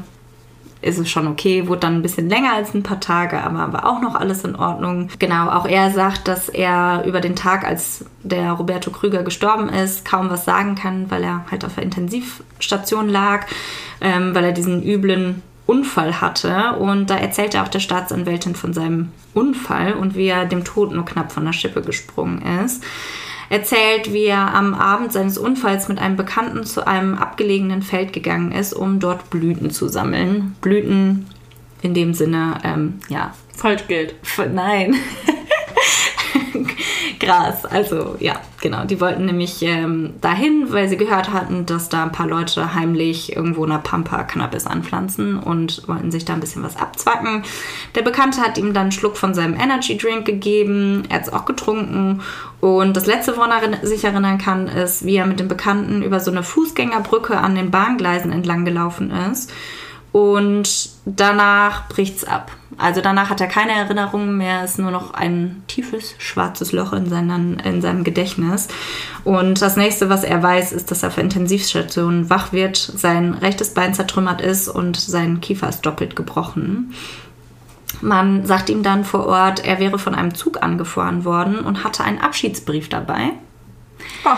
ist 0.83 0.99
es 0.99 1.09
schon 1.09 1.29
okay, 1.29 1.69
wurde 1.69 1.81
dann 1.81 1.95
ein 1.95 2.03
bisschen 2.03 2.29
länger 2.29 2.55
als 2.55 2.75
ein 2.75 2.83
paar 2.83 3.01
Tage, 3.01 3.41
aber 3.41 3.73
war 3.73 3.89
auch 3.89 4.01
noch 4.01 4.15
alles 4.15 4.45
in 4.45 4.57
Ordnung. 4.57 5.09
Genau, 5.19 5.49
auch 5.49 5.67
er 5.67 5.91
sagt, 5.91 6.29
dass 6.29 6.49
er 6.49 7.05
über 7.07 7.21
den 7.21 7.37
Tag, 7.37 7.65
als 7.65 8.05
der 8.23 8.53
Roberto 8.53 8.91
Krüger 8.91 9.23
gestorben 9.23 9.69
ist, 9.69 10.05
kaum 10.05 10.29
was 10.29 10.45
sagen 10.45 10.75
kann, 10.75 11.11
weil 11.11 11.23
er 11.23 11.45
halt 11.51 11.65
auf 11.65 11.77
der 11.77 11.85
Intensivstation 11.85 13.09
lag, 13.09 13.47
ähm, 14.01 14.35
weil 14.35 14.45
er 14.45 14.53
diesen 14.53 14.83
üblen 14.83 15.43
Unfall 15.67 16.21
hatte. 16.21 16.75
Und 16.79 17.09
da 17.09 17.17
erzählt 17.17 17.55
er 17.55 17.63
auch 17.63 17.69
der 17.69 17.81
Staatsanwältin 17.81 18.57
von 18.57 18.73
seinem 18.75 19.13
Unfall 19.35 19.95
und 19.95 20.17
wie 20.17 20.27
er 20.27 20.45
dem 20.45 20.65
Tod 20.65 20.93
nur 20.93 21.05
knapp 21.05 21.33
von 21.33 21.45
der 21.45 21.53
Schippe 21.53 21.83
gesprungen 21.83 22.43
ist 22.65 22.83
erzählt, 23.53 24.15
wie 24.15 24.25
er 24.25 24.55
am 24.55 24.73
Abend 24.73 25.13
seines 25.13 25.37
Unfalls 25.37 25.87
mit 25.89 25.99
einem 25.99 26.17
Bekannten 26.17 26.65
zu 26.65 26.87
einem 26.87 27.15
abgelegenen 27.17 27.83
Feld 27.83 28.15
gegangen 28.15 28.51
ist, 28.51 28.73
um 28.73 28.99
dort 28.99 29.29
Blüten 29.29 29.71
zu 29.71 29.89
sammeln. 29.89 30.57
Blüten 30.63 31.27
in 31.83 31.93
dem 31.93 32.15
Sinne, 32.15 32.59
ähm, 32.65 33.01
ja. 33.11 33.35
Falschgeld. 33.55 34.15
Nein. 34.55 34.97
Gras. 37.23 37.65
Also 37.65 38.17
ja, 38.19 38.35
genau. 38.61 38.85
Die 38.85 39.01
wollten 39.01 39.25
nämlich 39.27 39.63
ähm, 39.63 40.15
dahin, 40.21 40.73
weil 40.73 40.89
sie 40.89 40.97
gehört 40.97 41.33
hatten, 41.33 41.67
dass 41.67 41.89
da 41.89 42.03
ein 42.03 42.13
paar 42.13 42.27
Leute 42.27 42.75
heimlich 42.75 43.37
irgendwo 43.37 43.65
in 43.65 43.71
der 43.71 43.79
Pampa 43.79 44.25
Cannabis 44.25 44.67
anpflanzen 44.67 45.39
und 45.39 45.87
wollten 45.89 46.11
sich 46.11 46.25
da 46.25 46.35
ein 46.35 46.41
bisschen 46.41 46.63
was 46.63 46.77
abzwacken. 46.77 47.45
Der 47.95 48.03
Bekannte 48.03 48.41
hat 48.41 48.59
ihm 48.59 48.75
dann 48.75 48.83
einen 48.83 48.93
Schluck 48.93 49.17
von 49.17 49.35
seinem 49.35 49.55
Energy 49.55 49.97
Drink 49.97 50.27
gegeben. 50.27 51.05
Er 51.09 51.17
hat 51.17 51.29
es 51.29 51.33
auch 51.33 51.45
getrunken. 51.45 52.23
Und 52.61 52.97
das 52.97 53.07
letzte, 53.07 53.37
woran 53.37 53.51
er 53.51 53.87
sich 53.87 54.05
erinnern 54.05 54.39
kann, 54.39 54.67
ist, 54.67 55.05
wie 55.05 55.17
er 55.17 55.27
mit 55.27 55.41
dem 55.41 55.49
Bekannten 55.49 56.03
über 56.03 56.21
so 56.21 56.31
eine 56.31 56.43
Fußgängerbrücke 56.43 57.39
an 57.39 57.55
den 57.55 57.71
Bahngleisen 57.71 58.33
entlang 58.33 58.65
gelaufen 58.65 59.11
ist. 59.31 59.53
Und 60.13 60.92
danach 61.05 61.89
bricht's 61.89 62.25
ab. 62.25 62.53
Also 62.79 63.01
danach 63.01 63.29
hat 63.29 63.41
er 63.41 63.49
keine 63.49 63.73
Erinnerungen 63.73 64.37
mehr, 64.37 64.65
ist 64.65 64.79
nur 64.79 64.91
noch 64.91 65.13
ein 65.15 65.63
tiefes 65.67 66.15
schwarzes 66.19 66.73
Loch 66.73 66.93
in, 66.93 67.09
seinen, 67.09 67.59
in 67.61 67.83
seinem 67.83 68.03
Gedächtnis. 68.03 68.69
Und 69.25 69.61
das 69.61 69.77
nächste, 69.77 70.09
was 70.09 70.25
er 70.25 70.43
weiß, 70.43 70.73
ist, 70.73 70.91
dass 70.91 71.03
er 71.03 71.11
auf 71.11 71.19
Intensivstation 71.19 72.31
wach 72.31 72.53
wird, 72.53 72.77
sein 72.77 73.35
rechtes 73.35 73.75
Bein 73.75 73.95
zertrümmert 73.95 74.41
ist 74.41 74.69
und 74.69 74.97
sein 74.97 75.41
Kiefer 75.41 75.69
ist 75.69 75.83
doppelt 75.83 76.17
gebrochen. 76.17 76.95
Man 78.01 78.47
sagt 78.47 78.71
ihm 78.71 78.83
dann 78.83 79.05
vor 79.05 79.27
Ort, 79.27 79.65
er 79.65 79.79
wäre 79.79 79.99
von 79.99 80.15
einem 80.15 80.35
Zug 80.35 80.63
angefahren 80.63 81.25
worden 81.25 81.61
und 81.61 81.85
hatte 81.85 82.03
einen 82.03 82.21
Abschiedsbrief 82.21 82.89
dabei. 82.89 83.31
Oh 84.25 84.37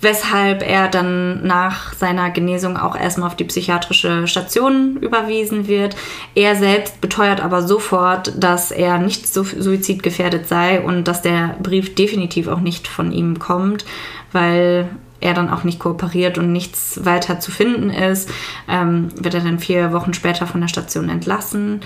weshalb 0.00 0.66
er 0.66 0.88
dann 0.88 1.46
nach 1.46 1.92
seiner 1.92 2.30
Genesung 2.30 2.76
auch 2.76 2.96
erstmal 2.96 3.28
auf 3.28 3.36
die 3.36 3.44
psychiatrische 3.44 4.26
Station 4.26 4.96
überwiesen 5.00 5.68
wird. 5.68 5.94
Er 6.34 6.56
selbst 6.56 7.00
beteuert 7.00 7.40
aber 7.40 7.62
sofort, 7.62 8.32
dass 8.42 8.70
er 8.70 8.98
nicht 8.98 9.28
suizidgefährdet 9.28 10.48
sei 10.48 10.80
und 10.80 11.04
dass 11.04 11.22
der 11.22 11.56
Brief 11.62 11.94
definitiv 11.94 12.48
auch 12.48 12.60
nicht 12.60 12.88
von 12.88 13.12
ihm 13.12 13.38
kommt, 13.38 13.84
weil 14.32 14.88
er 15.20 15.34
dann 15.34 15.50
auch 15.50 15.64
nicht 15.64 15.78
kooperiert 15.78 16.38
und 16.38 16.50
nichts 16.50 17.04
weiter 17.04 17.40
zu 17.40 17.50
finden 17.50 17.90
ist, 17.90 18.30
ähm, 18.68 19.08
wird 19.16 19.34
er 19.34 19.40
dann 19.40 19.58
vier 19.58 19.92
Wochen 19.92 20.14
später 20.14 20.46
von 20.46 20.62
der 20.62 20.68
Station 20.68 21.10
entlassen 21.10 21.80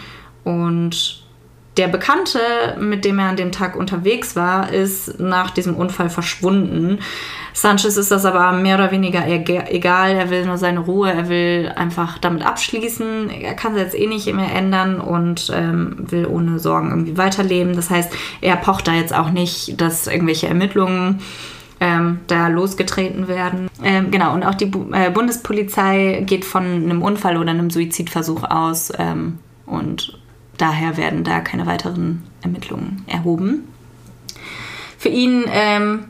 und 0.45 1.24
der 1.77 1.89
Bekannte, 1.89 2.39
mit 2.79 3.05
dem 3.05 3.19
er 3.19 3.31
an 3.31 3.37
dem 3.37 3.51
Tag 3.51 3.77
unterwegs 3.77 4.37
war, 4.37 4.73
ist 4.73 5.19
nach 5.19 5.51
diesem 5.51 5.75
Unfall 5.75 6.09
verschwunden. 6.09 7.01
Sanchez 7.53 7.97
ist 7.97 8.11
das 8.11 8.25
aber 8.25 8.53
mehr 8.53 8.77
oder 8.77 8.91
weniger 8.91 9.27
egal. 9.27 10.13
Er 10.13 10.31
will 10.31 10.47
nur 10.47 10.57
seine 10.57 10.81
Ruhe. 10.81 11.13
Er 11.13 11.29
will 11.29 11.73
einfach 11.75 12.19
damit 12.19 12.45
abschließen. 12.45 13.31
Er 13.31 13.55
kann 13.55 13.75
es 13.75 13.81
jetzt 13.81 13.99
eh 13.99 14.07
nicht 14.07 14.33
mehr 14.33 14.55
ändern 14.55 15.01
und 15.01 15.53
ähm, 15.55 15.97
will 15.99 16.27
ohne 16.27 16.59
Sorgen 16.59 16.91
irgendwie 16.91 17.17
weiterleben. 17.17 17.75
Das 17.75 17.91
heißt, 17.91 18.13
er 18.41 18.57
pocht 18.57 18.87
da 18.87 18.93
jetzt 18.93 19.15
auch 19.15 19.31
nicht, 19.31 19.81
dass 19.81 20.07
irgendwelche 20.07 20.49
Ermittlungen 20.49 21.21
ähm, 21.81 22.21
da 22.29 22.49
losgetreten 22.49 23.27
werden. 23.27 23.69
Ähm, 23.83 24.11
genau, 24.11 24.33
und 24.35 24.45
auch 24.45 24.55
die 24.55 24.67
Bu 24.67 24.93
äh, 24.93 25.11
Bundespolizei 25.11 26.23
geht 26.27 26.45
von 26.45 26.65
einem 26.65 27.03
Unfall 27.03 27.37
oder 27.37 27.51
einem 27.51 27.71
Suizidversuch 27.71 28.45
aus 28.45 28.93
ähm, 28.99 29.39
und 29.67 30.19
daher 30.59 30.97
werden 30.97 31.25
da 31.25 31.41
keine 31.41 31.67
weiteren 31.67 32.23
Ermittlungen 32.43 33.05
erhoben. 33.07 33.69
Für 34.99 35.09
ihn 35.09 35.45
ähm, 35.49 36.05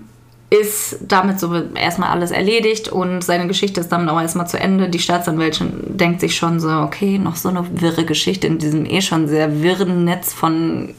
ist 0.51 0.99
damit 1.09 1.41
so 1.41 1.53
erstmal 1.75 2.11
alles 2.11 2.31
erledigt 2.31 2.89
und 2.89 3.25
seine 3.25 3.49
Geschichte 3.49 3.81
ist 3.81 3.91
dann 3.91 4.09
auch 4.09 4.21
erstmal 4.21 4.47
zu 4.47 4.59
Ende. 4.59 4.89
Die 4.89 4.99
Staatsanwältin 4.99 5.97
denkt 5.97 6.21
sich 6.21 6.37
schon 6.37 6.61
so, 6.61 6.69
okay, 6.69 7.19
noch 7.19 7.37
so 7.37 7.49
eine 7.49 7.65
wirre 7.81 8.05
Geschichte 8.05 8.47
in 8.47 8.59
diesem 8.59 8.87
eh 8.87 9.01
schon 9.01 9.27
sehr 9.27 9.63
wirren 9.63 10.05
Netz 10.05 10.33
von 10.33 10.95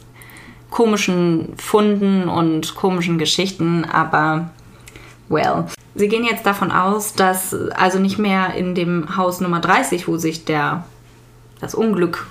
komischen 0.70 1.54
Funden 1.58 2.28
und 2.28 2.76
komischen 2.76 3.18
Geschichten, 3.18 3.86
aber 3.86 4.50
well. 5.30 5.66
Sie 5.94 6.10
gehen 6.10 6.26
jetzt 6.26 6.46
davon 6.46 6.72
aus, 6.72 7.14
dass 7.14 7.54
also 7.54 8.00
nicht 8.00 8.18
mehr 8.18 8.56
in 8.56 8.76
dem 8.76 9.16
Haus 9.16 9.40
Nummer 9.40 9.62
30, 9.62 10.08
wo 10.10 10.18
sich 10.18 10.44
der 10.44 10.84
das 11.62 11.74
Unglück 11.74 12.28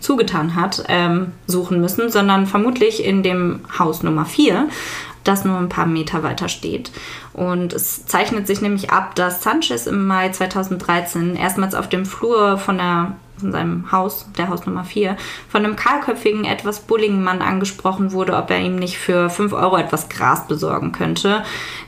zugetan 0.00 0.54
hat, 0.54 0.84
ähm, 0.88 1.32
suchen 1.46 1.80
müssen, 1.80 2.10
sondern 2.10 2.46
vermutlich 2.46 3.04
in 3.04 3.22
dem 3.22 3.60
Haus 3.78 4.02
Nummer 4.02 4.24
4, 4.24 4.68
das 5.24 5.44
nur 5.44 5.58
ein 5.58 5.68
paar 5.68 5.86
Meter 5.86 6.22
weiter 6.22 6.48
steht. 6.48 6.90
Und 7.32 7.72
es 7.72 8.06
zeichnet 8.06 8.46
sich 8.46 8.60
nämlich 8.60 8.90
ab, 8.90 9.14
dass 9.14 9.42
Sanchez 9.42 9.86
im 9.86 10.06
Mai 10.06 10.28
2013 10.28 11.34
erstmals 11.34 11.74
auf 11.74 11.88
dem 11.88 12.04
Flur 12.06 12.58
von, 12.58 12.76
der, 12.76 13.16
von 13.38 13.50
seinem 13.50 13.90
Haus, 13.90 14.26
der 14.36 14.48
Haus 14.48 14.66
Nummer 14.66 14.84
4, 14.84 15.16
von 15.48 15.64
einem 15.64 15.76
kahlköpfigen, 15.76 16.44
etwas 16.44 16.80
bulligen 16.80 17.24
Mann 17.24 17.40
angesprochen 17.40 18.12
wurde, 18.12 18.36
ob 18.36 18.50
er 18.50 18.60
ihm 18.60 18.76
nicht 18.76 18.98
für 18.98 19.30
5 19.30 19.54
Euro 19.54 19.78
etwas 19.78 20.08
Gras 20.10 20.46
besorgen 20.46 20.92
könnte. 20.92 21.42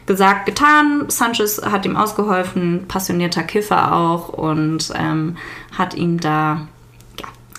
Gesagt, 0.07 0.47
getan. 0.47 1.05
Sanchez 1.09 1.63
hat 1.63 1.85
ihm 1.85 1.97
ausgeholfen, 1.97 2.87
passionierter 2.89 3.43
Kiffer 3.43 3.93
auch 3.93 4.31
und 4.31 4.93
ähm, 4.97 5.37
hat 5.77 5.95
ihm 5.95 6.19
da 6.19 6.67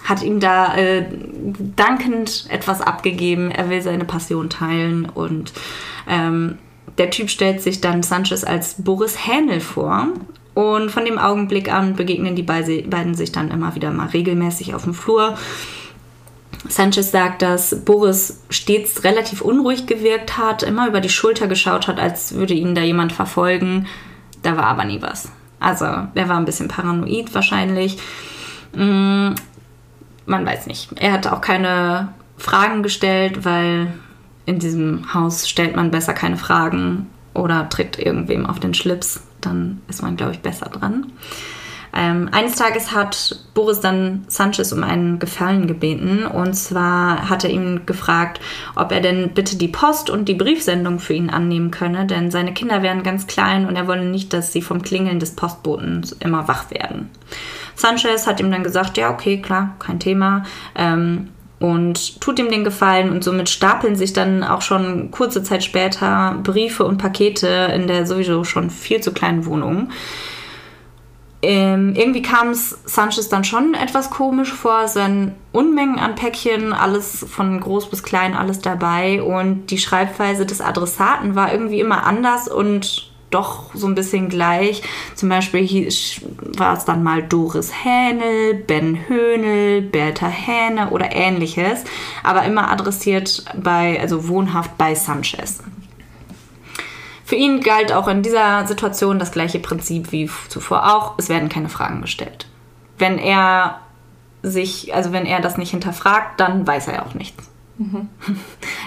hat 0.08 0.24
ihm 0.24 0.40
da 0.40 0.76
äh, 0.76 1.06
dankend 1.76 2.46
etwas 2.50 2.82
abgegeben. 2.82 3.52
Er 3.52 3.70
will 3.70 3.82
seine 3.82 4.06
Passion 4.06 4.50
teilen 4.50 5.06
und 5.06 5.52
ähm, 6.08 6.58
der 6.98 7.10
Typ 7.12 7.30
stellt 7.30 7.62
sich 7.62 7.82
dann 7.82 8.04
Sanchez 8.04 8.44
als 8.44 8.82
Boris 8.82 9.28
Hähnel 9.28 9.60
vor. 9.60 10.08
Und 10.54 10.90
von 10.90 11.06
dem 11.06 11.20
Augenblick 11.20 11.72
an 11.72 11.96
begegnen 11.96 12.36
die 12.36 12.42
beiden 12.42 13.14
sich 13.14 13.32
dann 13.32 13.52
immer 13.52 13.76
wieder 13.76 13.92
mal 13.92 14.08
regelmäßig 14.08 14.74
auf 14.74 14.86
dem 14.86 14.96
Flur. 14.96 15.38
Sanchez 16.68 17.12
sagt, 17.12 17.42
dass 17.42 17.86
Boris 17.86 18.42
stets 18.50 19.04
relativ 19.04 19.42
unruhig 19.42 19.86
gewirkt 19.86 20.38
hat, 20.38 20.64
immer 20.64 20.88
über 20.88 21.02
die 21.02 21.10
Schulter 21.10 21.48
geschaut 21.48 21.88
hat, 21.88 22.00
als 22.00 22.34
würde 22.34 22.54
ihn 22.54 22.74
da 22.74 22.82
jemand 22.82 23.12
verfolgen. 23.12 23.86
Da 24.42 24.58
war 24.58 24.66
aber 24.66 24.86
nie 24.86 25.02
was. 25.02 25.32
Also, 25.60 25.86
der 26.16 26.30
war 26.30 26.38
ein 26.38 26.46
bisschen 26.46 26.70
paranoid 26.70 27.36
wahrscheinlich. 27.36 28.00
Man 30.28 30.46
weiß 30.46 30.68
nicht. 30.68 30.90
Er 30.98 31.14
hat 31.14 31.26
auch 31.26 31.42
keine 31.42 32.10
Fragen 32.38 32.84
gestellt, 32.84 33.46
weil 33.46 33.94
in 34.46 34.60
diesem 34.60 35.14
Haus 35.14 35.48
stellt 35.50 35.76
man 35.76 35.90
besser 35.90 36.14
keine 36.14 36.38
Fragen 36.38 37.08
oder 37.34 37.70
tritt 37.70 37.98
irgendwem 37.98 38.46
auf 38.46 38.60
den 38.60 38.74
Schlips. 38.74 39.24
Dann 39.42 39.82
ist 39.88 40.04
man, 40.04 40.18
glaube 40.18 40.34
ich, 40.34 40.42
besser 40.42 40.68
dran. 40.68 41.14
Ähm, 41.98 42.30
eines 42.32 42.56
Tages 42.56 42.94
hat 42.94 43.40
Boris 43.56 43.80
dann 43.80 44.24
Sanchez 44.28 44.72
um 44.72 44.84
einen 44.84 45.18
Gefallen 45.18 45.66
gebeten. 45.66 46.28
Und 46.28 46.54
zwar 46.54 47.28
hat 47.28 47.44
er 47.44 47.50
ihn 47.50 47.88
gefragt, 47.88 48.40
ob 48.76 48.92
er 48.92 49.02
denn 49.02 49.32
bitte 49.34 49.58
die 49.58 49.68
Post 49.68 50.12
und 50.12 50.30
die 50.30 50.36
Briefsendung 50.36 51.00
für 51.00 51.16
ihn 51.16 51.32
annehmen 51.32 51.72
könne, 51.72 52.06
denn 52.06 52.30
seine 52.30 52.54
Kinder 52.54 52.84
wären 52.84 53.02
ganz 53.02 53.26
klein 53.26 53.68
und 53.68 53.76
er 53.76 53.88
wolle 53.88 54.06
nicht, 54.06 54.32
dass 54.32 54.54
sie 54.54 54.62
vom 54.62 54.84
Klingeln 54.84 55.20
des 55.20 55.36
Postboten 55.36 56.06
immer 56.20 56.48
wach 56.48 56.70
werden. 56.70 57.10
Sanchez 57.76 58.28
hat 58.28 58.40
ihm 58.40 58.52
dann 58.52 58.64
gesagt, 58.64 58.98
ja, 58.98 59.10
okay, 59.10 59.42
klar, 59.42 59.76
kein 59.80 60.00
Thema. 60.00 60.44
Ähm, 60.76 61.30
und 61.60 62.22
tut 62.22 62.38
ihm 62.38 62.52
den 62.52 62.64
Gefallen 62.64 63.10
und 63.10 63.24
somit 63.24 63.50
stapeln 63.50 63.96
sich 63.96 64.14
dann 64.14 64.44
auch 64.44 64.62
schon 64.62 65.10
kurze 65.10 65.42
Zeit 65.42 65.64
später 65.64 66.38
Briefe 66.44 66.86
und 66.86 67.00
Pakete 67.00 67.72
in 67.74 67.88
der 67.88 68.06
sowieso 68.06 68.44
schon 68.44 68.70
viel 68.70 69.02
zu 69.02 69.12
kleinen 69.12 69.48
Wohnung. 69.48 69.90
Ähm, 71.48 71.94
irgendwie 71.96 72.22
kam 72.22 72.50
es 72.50 72.78
Sanchez 72.84 73.30
dann 73.30 73.46
schon 73.46 73.74
etwas 73.74 74.10
komisch 74.10 74.52
vor, 74.52 74.94
waren 74.96 75.34
Unmengen 75.54 75.98
an 75.98 76.16
Päckchen, 76.16 76.74
alles 76.74 77.26
von 77.30 77.62
groß 77.62 77.90
bis 77.90 78.04
klein, 78.04 78.36
alles 78.36 78.60
dabei 78.60 79.24
und 79.24 79.68
die 79.68 79.78
Schreibweise 79.78 80.46
des 80.46 80.60
Adressaten 80.60 81.36
war 81.36 81.54
irgendwie 81.54 81.80
immer 81.80 82.06
anders 82.06 82.50
und 82.50 83.14
doch 83.30 83.74
so 83.74 83.88
ein 83.88 83.96
bisschen 83.96 84.28
gleich. 84.28 84.84
Zum 85.16 85.30
Beispiel 85.30 85.88
war 86.58 86.76
es 86.76 86.84
dann 86.84 87.02
mal 87.02 87.24
Doris 87.24 87.72
Hähnel, 87.82 88.54
Ben 88.54 89.08
Höhnel, 89.08 89.84
Bertha 89.84 90.28
Hähne 90.28 90.90
oder 90.90 91.16
ähnliches, 91.16 91.86
aber 92.24 92.44
immer 92.44 92.70
adressiert 92.70 93.46
bei, 93.56 93.98
also 94.02 94.28
wohnhaft 94.28 94.78
bei 94.78 94.96
Sanchez. 94.96 95.60
Für 97.28 97.36
ihn 97.36 97.60
galt 97.60 97.92
auch 97.92 98.08
in 98.08 98.24
dieser 98.24 98.66
Situation 98.68 99.20
das 99.20 99.34
gleiche 99.34 99.60
Prinzip 99.60 100.14
wie 100.14 100.30
zuvor 100.48 100.96
auch. 100.96 101.16
Es 101.18 101.28
werden 101.28 101.50
keine 101.50 101.68
Fragen 101.68 102.02
gestellt. 102.02 102.48
Wenn 102.98 103.18
er 103.18 103.82
sich, 104.44 104.96
also 104.96 105.12
wenn 105.12 105.26
er 105.26 105.42
das 105.42 105.58
nicht 105.58 105.72
hinterfragt, 105.72 106.40
dann 106.40 106.66
weiß 106.66 106.88
er 106.88 106.94
ja 106.94 107.06
auch 107.06 107.16
nichts. 107.16 107.50
Mhm. 107.78 108.08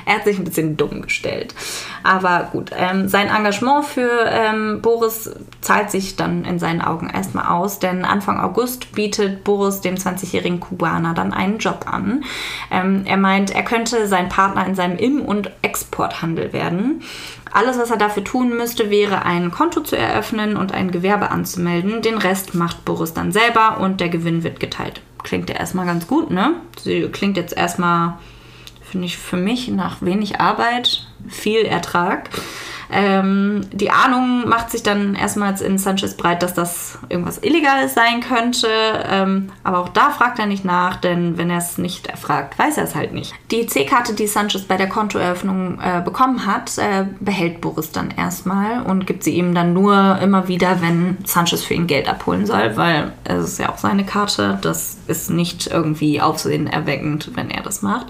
Er 0.07 0.17
hat 0.17 0.25
sich 0.25 0.39
ein 0.39 0.45
bisschen 0.45 0.77
dumm 0.79 1.03
gestellt. 1.03 1.55
Aber 2.03 2.49
gut, 2.51 2.71
ähm, 2.75 3.07
sein 3.07 3.29
Engagement 3.29 3.85
für 3.85 4.11
ähm, 4.27 4.81
Boris 4.81 5.31
zahlt 5.61 5.91
sich 5.91 6.17
dann 6.17 6.45
in 6.45 6.59
seinen 6.59 6.81
Augen 6.81 7.11
erstmal 7.11 7.47
aus, 7.47 7.79
denn 7.79 8.05
Anfang 8.05 8.41
August 8.41 8.93
bietet 8.93 9.45
Boris 9.45 9.83
dem 9.83 9.97
20-jährigen 9.97 10.59
Kubaner 10.59 11.13
dann 11.13 11.33
einen 11.35 11.59
Job 11.59 11.85
an. 11.87 12.25
Ähm, 12.71 13.03
er 13.05 13.19
meint, 13.19 13.55
er 13.55 13.63
könnte 13.63 14.09
sein 14.09 14.31
Partner 14.31 14.67
in 14.67 14.75
seinem 14.75 14.97
Im- 14.97 15.23
und 15.23 15.51
Exporthandel 15.63 16.53
werden. 16.55 17.03
Alles, 17.53 17.79
was 17.79 17.91
er 17.91 17.97
dafür 17.97 18.25
tun 18.25 18.57
müsste, 18.57 18.91
wäre 18.91 19.25
ein 19.25 19.51
Konto 19.51 19.81
zu 19.81 19.97
eröffnen 19.97 20.57
und 20.57 20.73
ein 20.73 20.91
Gewerbe 20.91 21.31
anzumelden. 21.31 22.03
Den 22.03 22.19
Rest 22.19 22.55
macht 22.55 22.85
Boris 22.85 23.13
dann 23.13 23.33
selber 23.33 23.79
und 23.81 24.01
der 24.01 24.09
Gewinn 24.09 24.45
wird 24.45 24.61
geteilt. 24.61 25.01
Klingt 25.23 25.51
ja 25.51 25.57
erstmal 25.57 25.87
ganz 25.87 26.07
gut, 26.07 26.31
ne? 26.31 26.55
Klingt 27.13 27.37
jetzt 27.37 27.57
erstmal 27.57 28.19
finde 28.91 29.07
ich 29.07 29.19
für 29.19 29.37
mich 29.37 29.69
nach 29.69 30.03
wenig 30.03 30.41
Arbeit 30.41 31.07
viel 31.29 31.65
Ertrag. 31.65 32.31
Ähm, 32.93 33.63
die 33.73 33.91
Ahnung 33.91 34.49
macht 34.49 34.71
sich 34.71 34.83
dann 34.83 35.15
erstmals 35.15 35.61
in 35.61 35.79
Sanchez 35.79 36.17
breit, 36.17 36.43
dass 36.43 36.55
das 36.55 36.99
irgendwas 37.09 37.39
Illegales 37.43 37.95
sein 37.95 38.21
könnte. 38.21 38.69
Ähm, 39.09 39.51
aber 39.63 39.79
auch 39.79 39.89
da 39.89 40.11
fragt 40.11 40.39
er 40.39 40.47
nicht 40.47 40.65
nach, 40.65 40.97
denn 40.97 41.39
wenn 41.39 41.51
er 41.51 41.59
es 41.59 41.79
nicht 41.79 42.09
erfragt, 42.09 42.59
weiß 42.59 42.79
er 42.79 42.85
es 42.85 42.95
halt 42.95 43.13
nicht. 43.13 43.33
Die 43.51 43.67
C-Karte, 43.67 44.15
die 44.15 44.27
Sanchez 44.27 44.63
bei 44.63 44.77
der 44.77 44.89
Kontoeröffnung 44.89 45.79
äh, 45.81 46.03
bekommen 46.05 46.47
hat, 46.47 46.77
äh, 46.79 47.07
behält 47.21 47.61
Boris 47.61 47.93
dann 47.93 48.11
erstmal 48.11 48.83
und 48.83 49.07
gibt 49.07 49.23
sie 49.23 49.35
ihm 49.35 49.55
dann 49.55 49.73
nur 49.73 50.19
immer 50.21 50.49
wieder, 50.49 50.83
wenn 50.83 51.19
Sanchez 51.25 51.65
für 51.65 51.75
ihn 51.75 51.87
Geld 51.87 52.09
abholen 52.09 52.47
soll, 52.47 52.77
weil 52.77 53.13
es 53.25 53.45
ist 53.45 53.59
ja 53.59 53.71
auch 53.71 53.79
seine 53.79 54.05
Karte. 54.05 54.59
Das 54.63 54.97
ist 55.07 55.31
nicht 55.31 55.69
irgendwie 55.69 56.21
aufsehenerweckend, 56.21 57.31
wenn 57.35 57.51
er 57.51 57.63
das 57.63 57.83
macht. 57.83 58.09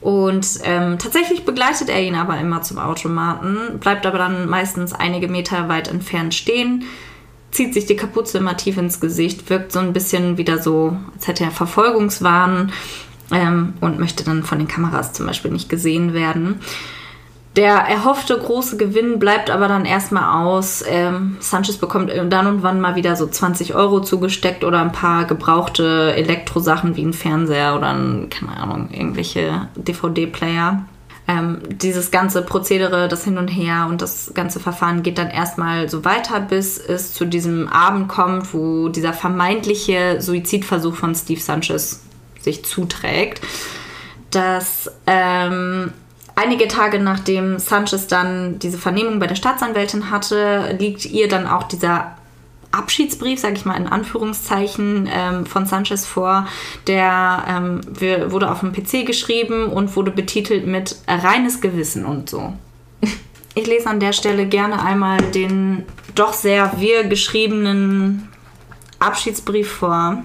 Und 0.00 0.60
ähm, 0.64 0.98
tatsächlich 0.98 1.44
begleitet 1.44 1.90
er 1.90 2.02
ihn 2.02 2.14
aber 2.14 2.38
immer 2.38 2.62
zum 2.62 2.78
Automaten, 2.78 3.78
bleibt 3.80 4.06
aber 4.06 4.16
dann 4.16 4.48
meistens 4.48 4.94
einige 4.94 5.28
Meter 5.28 5.68
weit 5.68 5.88
entfernt 5.88 6.34
stehen, 6.34 6.84
zieht 7.50 7.74
sich 7.74 7.84
die 7.84 7.96
Kapuze 7.96 8.38
immer 8.38 8.56
tief 8.56 8.78
ins 8.78 9.00
Gesicht, 9.00 9.50
wirkt 9.50 9.72
so 9.72 9.78
ein 9.78 9.92
bisschen 9.92 10.38
wieder 10.38 10.62
so, 10.62 10.96
als 11.14 11.26
hätte 11.26 11.44
er 11.44 11.50
Verfolgungswahn 11.50 12.72
ähm, 13.30 13.74
und 13.80 13.98
möchte 13.98 14.24
dann 14.24 14.42
von 14.42 14.58
den 14.58 14.68
Kameras 14.68 15.12
zum 15.12 15.26
Beispiel 15.26 15.50
nicht 15.50 15.68
gesehen 15.68 16.14
werden. 16.14 16.60
Der 17.56 17.74
erhoffte 17.74 18.38
große 18.38 18.76
Gewinn 18.76 19.18
bleibt 19.18 19.50
aber 19.50 19.66
dann 19.66 19.84
erstmal 19.84 20.44
aus. 20.44 20.84
Ähm, 20.86 21.36
Sanchez 21.40 21.78
bekommt 21.78 22.12
dann 22.28 22.46
und 22.46 22.62
wann 22.62 22.80
mal 22.80 22.94
wieder 22.94 23.16
so 23.16 23.26
20 23.26 23.74
Euro 23.74 24.00
zugesteckt 24.00 24.62
oder 24.62 24.80
ein 24.80 24.92
paar 24.92 25.24
gebrauchte 25.24 26.14
Elektrosachen 26.14 26.96
wie 26.96 27.04
ein 27.04 27.12
Fernseher 27.12 27.76
oder 27.76 27.88
ein, 27.88 28.30
keine 28.30 28.56
Ahnung, 28.56 28.90
irgendwelche 28.92 29.68
DVD-Player. 29.74 30.84
Ähm, 31.26 31.58
dieses 31.68 32.12
ganze 32.12 32.42
Prozedere, 32.42 33.08
das 33.08 33.24
Hin 33.24 33.36
und 33.36 33.48
Her 33.48 33.88
und 33.88 34.00
das 34.00 34.32
ganze 34.32 34.60
Verfahren 34.60 35.02
geht 35.02 35.18
dann 35.18 35.28
erstmal 35.28 35.88
so 35.88 36.04
weiter, 36.04 36.38
bis 36.40 36.78
es 36.78 37.14
zu 37.14 37.24
diesem 37.24 37.68
Abend 37.68 38.08
kommt, 38.08 38.54
wo 38.54 38.88
dieser 38.88 39.12
vermeintliche 39.12 40.20
Suizidversuch 40.20 40.94
von 40.94 41.16
Steve 41.16 41.40
Sanchez 41.40 42.02
sich 42.40 42.64
zuträgt. 42.64 43.40
Das 44.30 44.90
ähm, 45.06 45.92
Einige 46.36 46.68
Tage 46.68 46.98
nachdem 46.98 47.58
Sanchez 47.58 48.06
dann 48.06 48.58
diese 48.58 48.78
Vernehmung 48.78 49.18
bei 49.18 49.26
der 49.26 49.34
Staatsanwältin 49.34 50.10
hatte, 50.10 50.76
liegt 50.78 51.04
ihr 51.04 51.28
dann 51.28 51.46
auch 51.46 51.64
dieser 51.64 52.16
Abschiedsbrief, 52.72 53.40
sage 53.40 53.56
ich 53.56 53.64
mal 53.64 53.76
in 53.76 53.88
Anführungszeichen, 53.88 55.08
ähm, 55.12 55.44
von 55.44 55.66
Sanchez 55.66 56.06
vor. 56.06 56.46
Der 56.86 57.44
ähm, 57.48 57.80
wurde 58.30 58.50
auf 58.50 58.60
dem 58.60 58.72
PC 58.72 59.04
geschrieben 59.06 59.66
und 59.66 59.96
wurde 59.96 60.10
betitelt 60.10 60.66
mit 60.66 60.96
reines 61.08 61.60
Gewissen 61.60 62.04
und 62.04 62.30
so. 62.30 62.52
Ich 63.56 63.66
lese 63.66 63.90
an 63.90 63.98
der 63.98 64.12
Stelle 64.12 64.46
gerne 64.46 64.80
einmal 64.80 65.18
den 65.18 65.84
doch 66.14 66.32
sehr 66.32 66.74
wir 66.78 67.02
geschriebenen 67.02 68.28
Abschiedsbrief 69.00 69.68
vor. 69.68 70.22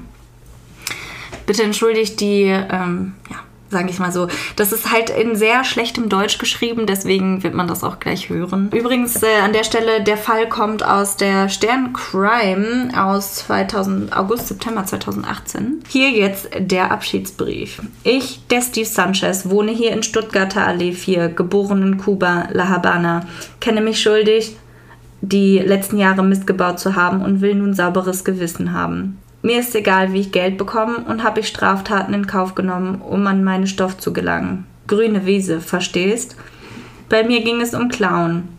Bitte 1.47 1.63
entschuldigt 1.63 2.21
die 2.21 2.43
ähm, 2.43 3.15
ja, 3.29 3.37
sage 3.75 3.89
ich 3.89 3.99
mal 3.99 4.13
so. 4.13 4.29
Das 4.55 4.71
ist 4.71 4.89
halt 4.89 5.09
in 5.09 5.35
sehr 5.35 5.65
schlechtem 5.65 6.07
Deutsch 6.07 6.37
geschrieben, 6.37 6.85
deswegen 6.85 7.43
wird 7.43 7.53
man 7.53 7.67
das 7.67 7.83
auch 7.83 7.99
gleich 7.99 8.29
hören. 8.29 8.69
Übrigens 8.73 9.21
äh, 9.21 9.41
an 9.43 9.51
der 9.51 9.65
Stelle, 9.65 10.01
der 10.01 10.15
Fall 10.15 10.47
kommt 10.47 10.85
aus 10.85 11.17
der 11.17 11.49
Stern 11.49 11.91
Crime 11.91 12.89
aus 12.95 13.35
2000, 13.35 14.15
August, 14.15 14.47
September 14.47 14.85
2018. 14.85 15.83
Hier 15.89 16.09
jetzt 16.09 16.47
der 16.57 16.91
Abschiedsbrief. 16.91 17.81
Ich, 18.03 18.47
der 18.47 18.61
Steve 18.61 18.87
Sanchez, 18.87 19.49
wohne 19.49 19.73
hier 19.73 19.91
in 19.91 20.03
Stuttgarter 20.03 20.65
Allee 20.65 20.93
4, 20.93 21.27
geboren 21.27 21.81
in 21.83 21.97
Kuba, 21.97 22.47
La 22.53 22.69
Habana, 22.69 23.27
kenne 23.59 23.81
mich 23.81 24.01
schuldig, 24.01 24.55
die 25.19 25.59
letzten 25.59 25.97
Jahre 25.97 26.23
Mist 26.23 26.47
gebaut 26.47 26.79
zu 26.79 26.95
haben 26.95 27.21
und 27.21 27.41
will 27.41 27.55
nun 27.55 27.73
sauberes 27.73 28.23
Gewissen 28.23 28.71
haben. 28.71 29.19
Mir 29.45 29.59
ist 29.59 29.75
egal, 29.75 30.11
wie 30.11 30.21
ich 30.21 30.31
Geld 30.31 30.57
bekomme 30.57 31.05
und 31.07 31.23
habe 31.23 31.41
ich 31.41 31.47
Straftaten 31.47 32.15
in 32.15 32.25
Kauf 32.25 32.55
genommen, 32.55 32.99
um 32.99 33.27
an 33.27 33.43
meinen 33.43 33.67
Stoff 33.67 33.95
zu 33.95 34.11
gelangen. 34.11 34.65
Grüne 34.87 35.27
Wiese, 35.27 35.61
verstehst? 35.61 36.35
Bei 37.09 37.23
mir 37.23 37.43
ging 37.43 37.61
es 37.61 37.75
um 37.75 37.89
Klauen. 37.89 38.49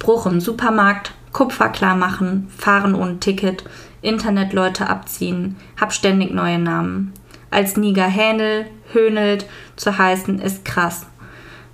Bruch 0.00 0.26
im 0.26 0.40
Supermarkt, 0.40 1.12
Kupfer 1.32 1.68
klar 1.68 1.94
machen, 1.94 2.50
fahren 2.58 2.96
ohne 2.96 3.20
Ticket, 3.20 3.62
Internetleute 4.02 4.88
abziehen, 4.88 5.54
hab 5.80 5.92
ständig 5.92 6.34
neue 6.34 6.58
Namen. 6.58 7.12
Als 7.52 7.76
Niger 7.76 8.08
Hähnel, 8.08 8.66
Höhnelt 8.92 9.46
zu 9.76 9.98
heißen, 9.98 10.40
ist 10.40 10.64
krass. 10.64 11.06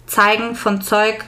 Zeigen 0.05 0.55
von 0.55 0.83
Zeug, 0.83 1.25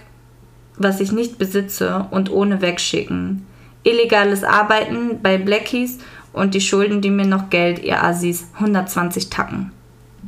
was 0.76 1.00
ich 1.00 1.12
nicht 1.12 1.38
besitze 1.38 2.09
und 2.11 2.31
ohne 2.31 2.61
wegschicken. 2.61 3.46
Illegales 3.87 4.42
Arbeiten 4.42 5.22
bei 5.22 5.38
Blackies 5.38 6.00
und 6.37 6.55
die 6.55 6.61
Schulden, 6.61 7.01
die 7.01 7.11
mir 7.11 7.27
noch 7.27 7.51
Geld, 7.51 7.83
ihr 7.83 8.03
Assis, 8.03 8.46
120 8.55 9.31
Tacken. 9.31 9.72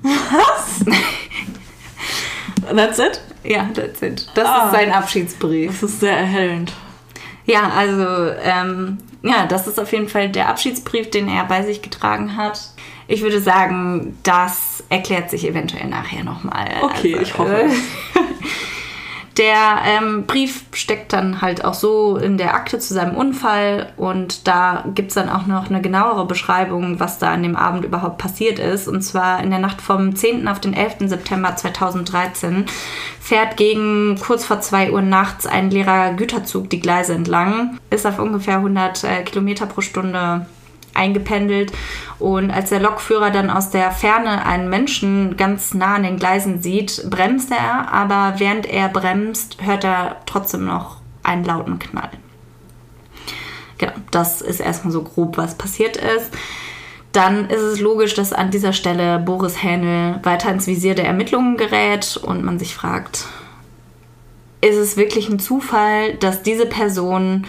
Was? 0.02 0.84
that's 2.74 2.98
it? 2.98 3.20
Ja, 3.44 3.68
that's 3.74 4.02
it. 4.02 4.26
Das 4.34 4.46
ah, 4.46 4.66
ist 4.66 4.72
sein 4.72 4.90
Abschiedsbrief. 4.90 5.80
Das 5.80 5.90
ist 5.90 6.00
sehr 6.00 6.16
erhellend. 6.16 6.72
Ja, 7.44 7.70
also, 7.76 8.32
ähm, 8.42 8.98
ja, 9.22 9.46
das 9.46 9.66
ist 9.66 9.78
auf 9.78 9.92
jeden 9.92 10.08
Fall 10.08 10.30
der 10.30 10.48
Abschiedsbrief, 10.48 11.10
den 11.10 11.28
er 11.28 11.44
bei 11.44 11.62
sich 11.62 11.82
getragen 11.82 12.36
hat. 12.36 12.60
Ich 13.06 13.22
würde 13.22 13.40
sagen, 13.40 14.18
das 14.22 14.84
erklärt 14.88 15.30
sich 15.30 15.46
eventuell 15.46 15.88
nachher 15.88 16.24
nochmal. 16.24 16.68
Okay, 16.82 17.14
also, 17.14 17.22
ich 17.22 17.38
hoffe. 17.38 17.70
Der 19.38 19.78
ähm, 19.86 20.26
Brief 20.26 20.64
steckt 20.72 21.12
dann 21.12 21.40
halt 21.40 21.64
auch 21.64 21.74
so 21.74 22.16
in 22.16 22.38
der 22.38 22.54
Akte 22.54 22.80
zu 22.80 22.92
seinem 22.92 23.14
Unfall 23.14 23.92
und 23.96 24.48
da 24.48 24.84
gibt 24.96 25.10
es 25.10 25.14
dann 25.14 25.28
auch 25.28 25.46
noch 25.46 25.70
eine 25.70 25.80
genauere 25.80 26.26
Beschreibung, 26.26 26.98
was 26.98 27.20
da 27.20 27.32
an 27.32 27.44
dem 27.44 27.54
Abend 27.54 27.84
überhaupt 27.84 28.18
passiert 28.18 28.58
ist. 28.58 28.88
Und 28.88 29.02
zwar 29.02 29.40
in 29.40 29.50
der 29.50 29.60
Nacht 29.60 29.80
vom 29.80 30.16
10. 30.16 30.48
auf 30.48 30.58
den 30.58 30.74
11. 30.74 31.08
September 31.08 31.54
2013 31.54 32.66
fährt 33.20 33.56
gegen 33.56 34.18
kurz 34.18 34.44
vor 34.44 34.60
2 34.60 34.90
Uhr 34.90 35.02
nachts 35.02 35.46
ein 35.46 35.70
leerer 35.70 36.14
Güterzug 36.14 36.68
die 36.68 36.80
Gleise 36.80 37.14
entlang, 37.14 37.78
ist 37.90 38.06
auf 38.06 38.18
ungefähr 38.18 38.56
100 38.56 39.04
äh, 39.04 39.22
Kilometer 39.22 39.66
pro 39.66 39.82
Stunde 39.82 40.46
eingependelt. 40.98 41.72
Und 42.18 42.50
als 42.50 42.70
der 42.70 42.80
Lokführer 42.80 43.30
dann 43.30 43.48
aus 43.48 43.70
der 43.70 43.90
Ferne 43.92 44.44
einen 44.44 44.68
Menschen 44.68 45.36
ganz 45.36 45.72
nah 45.72 45.94
an 45.94 46.02
den 46.02 46.18
Gleisen 46.18 46.60
sieht, 46.60 47.08
bremst 47.08 47.50
er, 47.50 47.92
aber 47.92 48.34
während 48.38 48.66
er 48.66 48.88
bremst, 48.88 49.56
hört 49.62 49.84
er 49.84 50.16
trotzdem 50.26 50.66
noch 50.66 50.98
einen 51.22 51.44
lauten 51.44 51.78
Knall. 51.78 52.10
Genau, 53.78 53.92
das 54.10 54.42
ist 54.42 54.60
erstmal 54.60 54.92
so 54.92 55.02
grob, 55.02 55.38
was 55.38 55.56
passiert 55.56 55.96
ist. 55.96 56.32
Dann 57.12 57.48
ist 57.48 57.62
es 57.62 57.80
logisch, 57.80 58.14
dass 58.14 58.32
an 58.32 58.50
dieser 58.50 58.72
Stelle 58.72 59.18
Boris 59.18 59.62
Hähnel 59.62 60.20
weiter 60.24 60.50
ins 60.50 60.66
Visier 60.66 60.94
der 60.94 61.06
Ermittlungen 61.06 61.56
gerät 61.56 62.16
und 62.16 62.44
man 62.44 62.58
sich 62.58 62.74
fragt, 62.74 63.26
ist 64.60 64.76
es 64.76 64.96
wirklich 64.96 65.28
ein 65.28 65.38
Zufall, 65.38 66.14
dass 66.14 66.42
diese 66.42 66.66
Person 66.66 67.46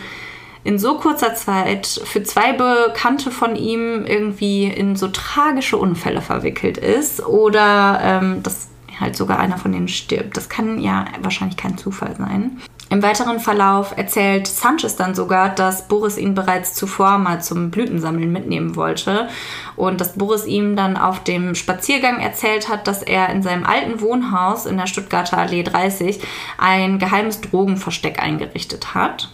in 0.63 0.77
so 0.77 0.95
kurzer 0.97 1.35
Zeit 1.35 1.87
für 2.03 2.23
zwei 2.23 2.53
Bekannte 2.53 3.31
von 3.31 3.55
ihm 3.55 4.05
irgendwie 4.05 4.65
in 4.65 4.95
so 4.95 5.07
tragische 5.07 5.77
Unfälle 5.77 6.21
verwickelt 6.21 6.77
ist 6.77 7.25
oder 7.25 7.99
ähm, 8.03 8.43
dass 8.43 8.67
halt 8.99 9.15
sogar 9.15 9.39
einer 9.39 9.57
von 9.57 9.71
denen 9.71 9.87
stirbt. 9.87 10.35
Das 10.35 10.49
kann 10.49 10.79
ja 10.79 11.05
wahrscheinlich 11.21 11.57
kein 11.57 11.77
Zufall 11.77 12.15
sein. 12.17 12.59
Im 12.91 13.03
weiteren 13.03 13.39
Verlauf 13.39 13.95
erzählt 13.95 14.47
Sanchez 14.47 14.95
dann 14.95 15.13
sogar, 15.13 15.49
dass 15.49 15.87
Boris 15.87 16.17
ihn 16.17 16.33
bereits 16.33 16.73
zuvor 16.73 17.19
mal 17.19 17.39
zum 17.39 17.69
Blütensammeln 17.69 18.31
mitnehmen 18.31 18.75
wollte 18.75 19.29
und 19.75 20.01
dass 20.01 20.13
Boris 20.13 20.47
ihm 20.47 20.75
dann 20.75 20.97
auf 20.97 21.23
dem 21.23 21.53
Spaziergang 21.53 22.19
erzählt 22.19 22.67
hat, 22.67 22.87
dass 22.87 23.03
er 23.03 23.29
in 23.29 23.43
seinem 23.43 23.63
alten 23.63 24.01
Wohnhaus 24.01 24.65
in 24.65 24.77
der 24.77 24.87
Stuttgarter 24.87 25.37
Allee 25.37 25.61
30 25.61 26.19
ein 26.57 26.97
geheimes 26.97 27.41
Drogenversteck 27.41 28.19
eingerichtet 28.19 28.95
hat. 28.95 29.29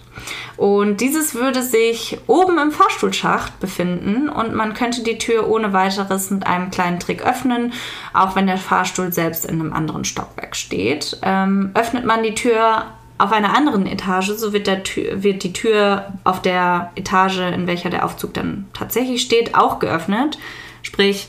Und 0.57 0.99
dieses 0.99 1.35
würde 1.35 1.61
sich 1.61 2.17
oben 2.27 2.57
im 2.57 2.71
Fahrstuhlschacht 2.71 3.59
befinden 3.61 4.27
und 4.27 4.53
man 4.53 4.73
könnte 4.73 5.03
die 5.03 5.17
Tür 5.17 5.49
ohne 5.49 5.71
weiteres 5.71 6.29
mit 6.29 6.45
einem 6.45 6.71
kleinen 6.71 6.99
Trick 6.99 7.25
öffnen, 7.25 7.73
auch 8.13 8.35
wenn 8.35 8.47
der 8.47 8.57
Fahrstuhl 8.57 9.13
selbst 9.13 9.45
in 9.45 9.61
einem 9.61 9.73
anderen 9.73 10.03
Stockwerk 10.03 10.55
steht. 10.55 11.17
Ähm, 11.21 11.71
öffnet 11.73 12.05
man 12.05 12.23
die 12.23 12.35
Tür 12.35 12.85
auf 13.17 13.31
einer 13.31 13.55
anderen 13.55 13.85
Etage, 13.85 14.31
so 14.35 14.51
wird, 14.51 14.67
der 14.67 14.83
Tür, 14.83 15.23
wird 15.23 15.43
die 15.43 15.53
Tür 15.53 16.13
auf 16.23 16.41
der 16.41 16.91
Etage, 16.95 17.39
in 17.53 17.67
welcher 17.67 17.89
der 17.89 18.05
Aufzug 18.05 18.33
dann 18.33 18.65
tatsächlich 18.73 19.21
steht, 19.21 19.55
auch 19.55 19.79
geöffnet. 19.79 20.37
Sprich, 20.81 21.27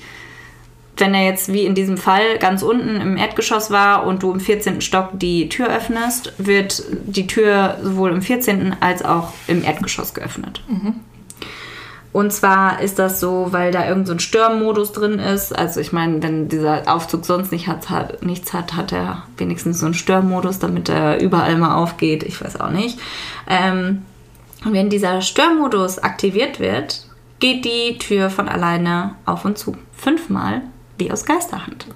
wenn 0.97 1.15
er 1.15 1.25
jetzt 1.25 1.53
wie 1.53 1.65
in 1.65 1.75
diesem 1.75 1.97
Fall 1.97 2.39
ganz 2.39 2.63
unten 2.63 3.01
im 3.01 3.17
Erdgeschoss 3.17 3.71
war 3.71 4.07
und 4.07 4.23
du 4.23 4.33
im 4.33 4.41
14. 4.41 4.81
Stock 4.81 5.11
die 5.13 5.49
Tür 5.49 5.69
öffnest, 5.69 6.33
wird 6.39 6.83
die 7.07 7.27
Tür 7.27 7.79
sowohl 7.83 8.11
im 8.11 8.23
14. 8.23 8.77
als 8.81 9.05
auch 9.05 9.33
im 9.47 9.63
Erdgeschoss 9.63 10.15
geöffnet. 10.15 10.63
Mhm. 10.69 10.95
Und 12.17 12.33
zwar 12.33 12.81
ist 12.81 12.99
das 12.99 13.21
so, 13.21 13.49
weil 13.51 13.73
da 13.73 13.87
irgendein 13.87 14.19
so 14.19 14.19
Störmodus 14.21 14.93
drin 14.93 15.19
ist. 15.19 15.55
Also 15.55 15.81
ich 15.81 15.93
meine, 15.93 16.23
wenn 16.23 16.49
dieser 16.49 16.85
Aufzug 16.87 17.27
sonst 17.27 17.53
nicht 17.53 17.67
hat, 17.67 17.91
hat, 17.91 18.25
nichts 18.25 18.55
hat, 18.55 18.73
hat 18.73 18.91
er 18.91 19.25
wenigstens 19.37 19.81
so 19.81 19.85
einen 19.85 19.95
Störmodus, 19.95 20.59
damit 20.59 20.89
er 20.89 21.21
überall 21.21 21.59
mal 21.59 21.75
aufgeht. 21.75 22.23
Ich 22.23 22.43
weiß 22.43 22.59
auch 22.59 22.71
nicht. 22.71 22.99
Ähm, 23.47 24.01
und 24.65 24.73
wenn 24.73 24.89
dieser 24.89 25.21
Störmodus 25.21 25.99
aktiviert 25.99 26.59
wird, 26.59 27.07
geht 27.39 27.67
die 27.67 27.99
Tür 27.99 28.31
von 28.31 28.49
alleine 28.49 29.17
auf 29.27 29.45
und 29.45 29.59
zu. 29.59 29.77
Fünfmal, 29.93 30.63
wie 30.97 31.13
aus 31.13 31.27
Geisterhand. 31.27 31.87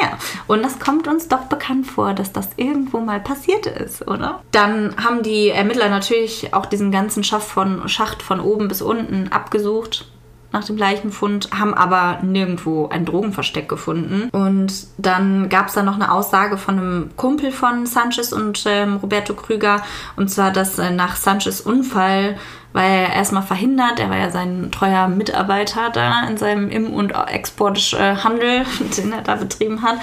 Ja, 0.00 0.18
und 0.46 0.62
das 0.62 0.78
kommt 0.78 1.06
uns 1.08 1.28
doch 1.28 1.44
bekannt 1.44 1.86
vor, 1.86 2.14
dass 2.14 2.32
das 2.32 2.50
irgendwo 2.56 2.98
mal 3.00 3.20
passiert 3.20 3.66
ist, 3.66 4.06
oder? 4.08 4.42
Dann 4.50 4.94
haben 5.02 5.22
die 5.22 5.48
Ermittler 5.48 5.88
natürlich 5.88 6.54
auch 6.54 6.66
diesen 6.66 6.90
ganzen 6.90 7.24
Schacht 7.24 7.42
von, 7.42 7.88
Schacht 7.88 8.22
von 8.22 8.40
oben 8.40 8.68
bis 8.68 8.82
unten 8.82 9.28
abgesucht 9.28 10.06
nach 10.52 10.64
dem 10.64 10.76
Leichenfund, 10.76 11.50
haben 11.58 11.74
aber 11.74 12.18
nirgendwo 12.22 12.88
ein 12.88 13.04
Drogenversteck 13.04 13.68
gefunden. 13.68 14.28
Und 14.30 14.86
dann 14.98 15.48
gab 15.48 15.68
es 15.68 15.74
da 15.74 15.82
noch 15.82 15.94
eine 15.94 16.12
Aussage 16.12 16.58
von 16.58 16.78
einem 16.78 17.10
Kumpel 17.16 17.52
von 17.52 17.86
Sanchez 17.86 18.32
und 18.32 18.64
ähm, 18.66 18.96
Roberto 18.96 19.34
Krüger, 19.34 19.82
und 20.16 20.30
zwar, 20.30 20.50
dass 20.50 20.78
äh, 20.78 20.90
nach 20.90 21.16
Sanchez 21.16 21.60
Unfall 21.60 22.36
war 22.72 22.84
er 22.84 23.12
erstmal 23.12 23.42
verhindert. 23.42 24.00
Er 24.00 24.10
war 24.10 24.16
ja 24.16 24.30
sein 24.30 24.70
treuer 24.70 25.08
Mitarbeiter 25.08 25.90
da 25.90 26.26
in 26.26 26.36
seinem 26.36 26.70
Im- 26.70 26.92
und 26.92 27.10
Exporthandel, 27.10 28.64
den 28.96 29.12
er 29.12 29.22
da 29.22 29.36
betrieben 29.36 29.82
hat. 29.82 29.98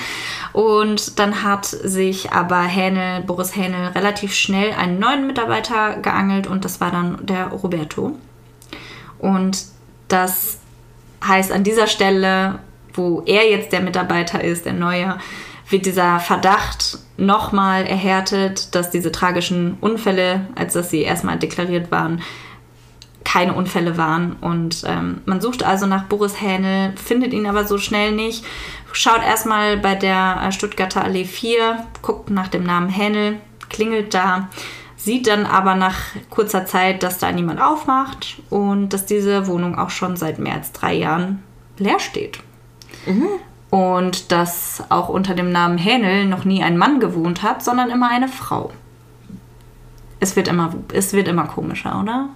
Und 0.53 1.19
dann 1.19 1.43
hat 1.43 1.65
sich 1.65 2.31
aber 2.31 2.61
Hähnel, 2.61 3.21
Boris 3.21 3.55
Hähnel 3.55 3.87
relativ 3.89 4.33
schnell 4.33 4.73
einen 4.73 4.99
neuen 4.99 5.27
Mitarbeiter 5.27 5.97
geangelt 5.97 6.47
und 6.47 6.65
das 6.65 6.81
war 6.81 6.91
dann 6.91 7.25
der 7.25 7.47
Roberto. 7.47 8.15
Und 9.19 9.65
das 10.09 10.59
heißt 11.25 11.51
an 11.51 11.63
dieser 11.63 11.87
Stelle, 11.87 12.59
wo 12.93 13.23
er 13.25 13.49
jetzt 13.49 13.71
der 13.71 13.81
Mitarbeiter 13.81 14.43
ist, 14.43 14.65
der 14.65 14.73
neue, 14.73 15.17
wird 15.69 15.85
dieser 15.85 16.19
Verdacht 16.19 16.97
nochmal 17.17 17.85
erhärtet, 17.85 18.73
dass 18.75 18.89
diese 18.89 19.11
tragischen 19.11 19.77
Unfälle, 19.81 20.47
als 20.55 20.73
dass 20.73 20.89
sie 20.89 21.01
erstmal 21.01 21.37
deklariert 21.37 21.91
waren, 21.91 22.21
keine 23.23 23.53
Unfälle 23.53 23.97
waren. 23.97 24.33
Und 24.41 24.83
ähm, 24.87 25.21
man 25.25 25.39
sucht 25.39 25.63
also 25.63 25.85
nach 25.85 26.05
Boris 26.05 26.41
Hähnel, 26.41 26.93
findet 26.97 27.33
ihn 27.33 27.45
aber 27.45 27.65
so 27.65 27.77
schnell 27.77 28.11
nicht. 28.11 28.43
Schaut 28.91 29.21
erstmal 29.21 29.77
bei 29.77 29.93
der 29.93 30.41
äh, 30.43 30.51
Stuttgarter 30.51 31.03
Allee 31.03 31.25
4, 31.25 31.85
guckt 32.01 32.31
nach 32.31 32.47
dem 32.47 32.63
Namen 32.63 32.89
Hähnel, 32.89 33.37
klingelt 33.69 34.15
da, 34.15 34.49
sieht 34.99 35.27
dann 35.27 35.45
aber 35.45 35.75
nach 35.75 35.97
kurzer 36.29 36.65
Zeit, 36.65 37.03
dass 37.03 37.17
da 37.17 37.31
niemand 37.31 37.61
aufmacht 37.61 38.41
und 38.49 38.89
dass 38.89 39.05
diese 39.05 39.47
Wohnung 39.47 39.77
auch 39.77 39.89
schon 39.89 40.17
seit 40.17 40.39
mehr 40.39 40.55
als 40.55 40.73
drei 40.73 40.93
Jahren 40.93 41.41
leer 41.77 41.99
steht. 41.99 42.39
Mhm. 43.05 43.27
Und 43.69 44.31
dass 44.31 44.83
auch 44.89 45.09
unter 45.09 45.35
dem 45.35 45.51
Namen 45.51 45.77
Hähnel 45.77 46.25
noch 46.25 46.43
nie 46.43 46.63
ein 46.63 46.77
Mann 46.77 46.99
gewohnt 46.99 47.43
hat, 47.43 47.63
sondern 47.63 47.89
immer 47.89 48.09
eine 48.09 48.27
Frau. 48.27 48.71
Es 50.19 50.35
wird 50.35 50.49
immer, 50.49 50.73
es 50.91 51.13
wird 51.13 51.29
immer 51.29 51.45
komischer, 51.45 52.01
oder? 52.01 52.29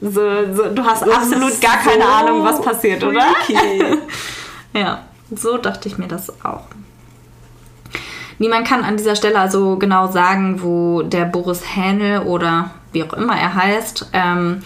So, 0.00 0.10
so, 0.54 0.74
du 0.74 0.84
hast 0.84 1.02
absolut 1.02 1.60
gar 1.60 1.76
keine 1.78 2.02
so 2.02 2.08
Ahnung, 2.08 2.44
was 2.44 2.62
passiert, 2.62 3.04
oder? 3.04 3.26
ja, 4.72 5.02
so 5.34 5.58
dachte 5.58 5.88
ich 5.88 5.98
mir 5.98 6.08
das 6.08 6.44
auch. 6.44 6.64
Niemand 8.38 8.66
kann 8.66 8.84
an 8.84 8.96
dieser 8.96 9.16
Stelle 9.16 9.38
also 9.38 9.76
genau 9.76 10.10
sagen, 10.10 10.62
wo 10.62 11.02
der 11.02 11.24
Boris 11.24 11.62
Hähnel 11.74 12.20
oder 12.20 12.70
wie 12.92 13.02
auch 13.02 13.12
immer 13.12 13.36
er 13.36 13.54
heißt, 13.54 14.10
ähm, 14.12 14.62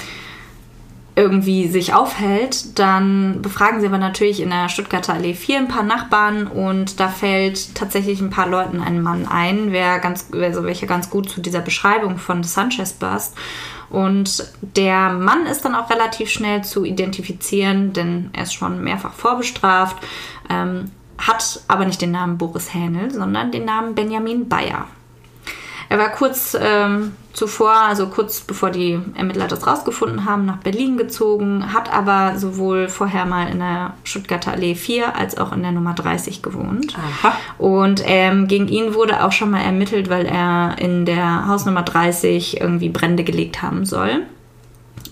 irgendwie 1.16 1.68
sich 1.68 1.93
aufhält, 1.93 2.79
dann 2.79 3.43
befragen 3.43 3.81
sie 3.81 3.87
aber 3.87 3.99
natürlich 3.99 4.41
in 4.41 4.51
der 4.51 4.68
Stuttgarter 4.68 5.14
Allee 5.14 5.35
4 5.35 5.59
ein 5.59 5.68
paar 5.68 5.83
Nachbarn 5.83 6.47
und 6.47 6.99
da 7.01 7.09
fällt 7.09 7.75
tatsächlich 7.75 8.21
ein 8.21 8.31
paar 8.31 8.49
Leuten 8.49 8.81
ein 8.81 9.03
Mann 9.03 9.27
ein, 9.29 9.73
wer 9.73 9.99
ganz, 9.99 10.29
also 10.33 10.64
welcher 10.64 10.87
ganz 10.87 11.11
gut 11.11 11.29
zu 11.29 11.41
dieser 11.41 11.61
Beschreibung 11.61 12.16
von 12.16 12.43
Sanchez 12.43 12.93
passt. 12.95 13.37
Und 13.91 14.51
der 14.77 15.11
Mann 15.11 15.47
ist 15.47 15.64
dann 15.64 15.75
auch 15.75 15.91
relativ 15.91 16.31
schnell 16.31 16.62
zu 16.62 16.85
identifizieren, 16.85 17.93
denn 17.93 18.31
er 18.33 18.45
ist 18.45 18.55
schon 18.55 18.83
mehrfach 18.83 19.12
vorbestraft, 19.12 19.97
ähm, 20.49 20.93
hat 21.21 21.61
aber 21.68 21.85
nicht 21.85 22.03
den 22.03 22.11
Namen 22.11 22.39
Boris 22.39 22.75
Hähnel, 22.75 23.11
sondern 23.11 23.53
den 23.53 23.64
Namen 23.64 23.95
Benjamin 23.95 24.49
Bayer. 24.49 24.87
Er 25.91 25.99
war 25.99 26.11
kurz 26.11 26.57
ähm, 26.59 27.14
zuvor, 27.33 27.73
also 27.73 28.07
kurz 28.07 28.43
bevor 28.43 28.71
die 28.71 29.01
Ermittler 29.16 29.49
das 29.49 29.66
rausgefunden 29.66 30.25
haben, 30.25 30.47
nach 30.47 30.59
Berlin 30.59 30.97
gezogen, 30.97 31.73
hat 31.73 31.93
aber 31.93 32.39
sowohl 32.39 32.89
vorher 32.89 33.27
mal 33.27 33.49
in 33.49 33.59
der 33.59 33.95
Stuttgarter 34.05 34.53
Allee 34.53 34.77
4 34.77 35.16
als 35.16 35.37
auch 35.37 35.53
in 35.53 35.62
der 35.62 35.73
Nummer 35.73 35.95
30 35.95 36.43
gewohnt. 36.43 36.97
Aha. 36.97 37.37
Und 37.59 38.03
ähm, 38.05 38.47
gegen 38.47 38.68
ihn 38.68 38.95
wurde 38.95 39.25
auch 39.25 39.33
schon 39.33 39.51
mal 39.51 39.62
ermittelt, 39.62 40.09
weil 40.09 40.27
er 40.27 40.77
in 40.79 41.07
der 41.07 41.49
Hausnummer 41.49 41.83
30 41.83 42.61
irgendwie 42.61 42.89
Brände 42.89 43.25
gelegt 43.25 43.61
haben 43.61 43.85
soll. 43.85 44.23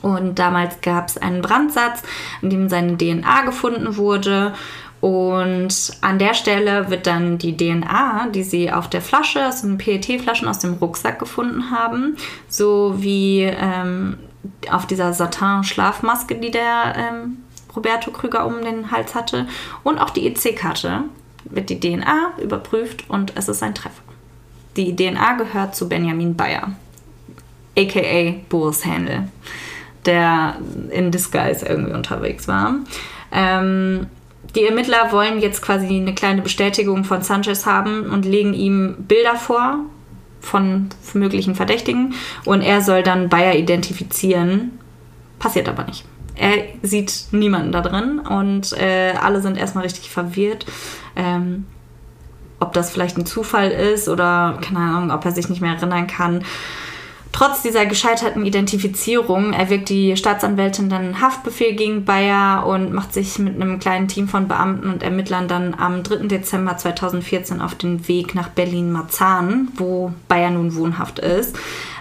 Und 0.00 0.38
damals 0.38 0.80
gab 0.80 1.08
es 1.08 1.18
einen 1.18 1.42
Brandsatz, 1.42 2.02
in 2.40 2.50
dem 2.50 2.68
seine 2.68 2.96
DNA 2.96 3.42
gefunden 3.42 3.96
wurde. 3.96 4.54
Und 5.00 5.92
an 6.00 6.18
der 6.18 6.34
Stelle 6.34 6.90
wird 6.90 7.06
dann 7.06 7.38
die 7.38 7.56
DNA, 7.56 8.28
die 8.34 8.42
sie 8.42 8.72
auf 8.72 8.90
der 8.90 9.00
Flasche, 9.00 9.46
aus 9.46 9.62
den 9.62 9.78
PET-Flaschen 9.78 10.48
aus 10.48 10.58
dem 10.58 10.74
Rucksack 10.74 11.18
gefunden 11.18 11.70
haben, 11.70 12.16
sowie 12.48 13.42
ähm, 13.44 14.18
auf 14.70 14.86
dieser 14.86 15.12
Satin-Schlafmaske, 15.12 16.34
die 16.34 16.50
der 16.50 16.94
ähm, 16.96 17.38
Roberto 17.76 18.10
Krüger 18.10 18.46
um 18.46 18.60
den 18.62 18.90
Hals 18.90 19.14
hatte, 19.14 19.46
und 19.84 19.98
auch 19.98 20.10
die 20.10 20.26
EC-Karte, 20.26 21.04
wird 21.44 21.70
die 21.70 21.78
DNA 21.78 22.32
überprüft 22.42 23.08
und 23.08 23.32
es 23.36 23.48
ist 23.48 23.62
ein 23.62 23.74
Treffer. 23.74 24.02
Die 24.76 24.94
DNA 24.94 25.34
gehört 25.34 25.74
zu 25.74 25.88
Benjamin 25.88 26.36
Bayer, 26.36 26.72
aka 27.76 28.34
Boris 28.48 28.84
Händel, 28.84 29.28
der 30.04 30.56
in 30.90 31.10
Disguise 31.10 31.66
irgendwie 31.66 31.92
unterwegs 31.92 32.48
war. 32.48 32.74
Ähm, 33.30 34.06
die 34.58 34.64
Ermittler 34.64 35.12
wollen 35.12 35.38
jetzt 35.38 35.62
quasi 35.62 35.86
eine 35.86 36.14
kleine 36.14 36.42
Bestätigung 36.42 37.04
von 37.04 37.22
Sanchez 37.22 37.64
haben 37.64 38.10
und 38.10 38.24
legen 38.24 38.54
ihm 38.54 38.96
Bilder 38.98 39.36
vor 39.36 39.84
von 40.40 40.88
möglichen 41.14 41.54
Verdächtigen 41.54 42.14
und 42.44 42.62
er 42.62 42.80
soll 42.80 43.02
dann 43.02 43.28
Bayer 43.28 43.54
identifizieren. 43.54 44.78
Passiert 45.38 45.68
aber 45.68 45.84
nicht. 45.84 46.04
Er 46.34 46.64
sieht 46.82 47.26
niemanden 47.30 47.70
da 47.70 47.80
drin 47.80 48.18
und 48.18 48.72
äh, 48.72 49.12
alle 49.20 49.40
sind 49.40 49.56
erstmal 49.56 49.84
richtig 49.84 50.10
verwirrt. 50.10 50.66
Ähm, 51.14 51.66
ob 52.60 52.72
das 52.72 52.90
vielleicht 52.90 53.16
ein 53.16 53.26
Zufall 53.26 53.70
ist 53.70 54.08
oder 54.08 54.58
keine 54.60 54.80
Ahnung, 54.80 55.12
ob 55.12 55.24
er 55.24 55.30
sich 55.30 55.48
nicht 55.48 55.60
mehr 55.60 55.74
erinnern 55.74 56.08
kann. 56.08 56.42
Trotz 57.38 57.62
dieser 57.62 57.86
gescheiterten 57.86 58.44
Identifizierung 58.44 59.52
erwirkt 59.52 59.90
die 59.90 60.16
Staatsanwältin 60.16 60.88
dann 60.88 61.20
Haftbefehl 61.20 61.76
gegen 61.76 62.04
Bayer 62.04 62.66
und 62.66 62.92
macht 62.92 63.14
sich 63.14 63.38
mit 63.38 63.54
einem 63.54 63.78
kleinen 63.78 64.08
Team 64.08 64.26
von 64.26 64.48
Beamten 64.48 64.90
und 64.90 65.04
Ermittlern 65.04 65.46
dann 65.46 65.76
am 65.78 66.02
3. 66.02 66.26
Dezember 66.26 66.76
2014 66.76 67.60
auf 67.60 67.76
den 67.76 68.08
Weg 68.08 68.34
nach 68.34 68.48
Berlin-Marzahn, 68.48 69.68
wo 69.76 70.12
Bayer 70.26 70.50
nun 70.50 70.74
wohnhaft 70.74 71.20
ist. 71.20 71.56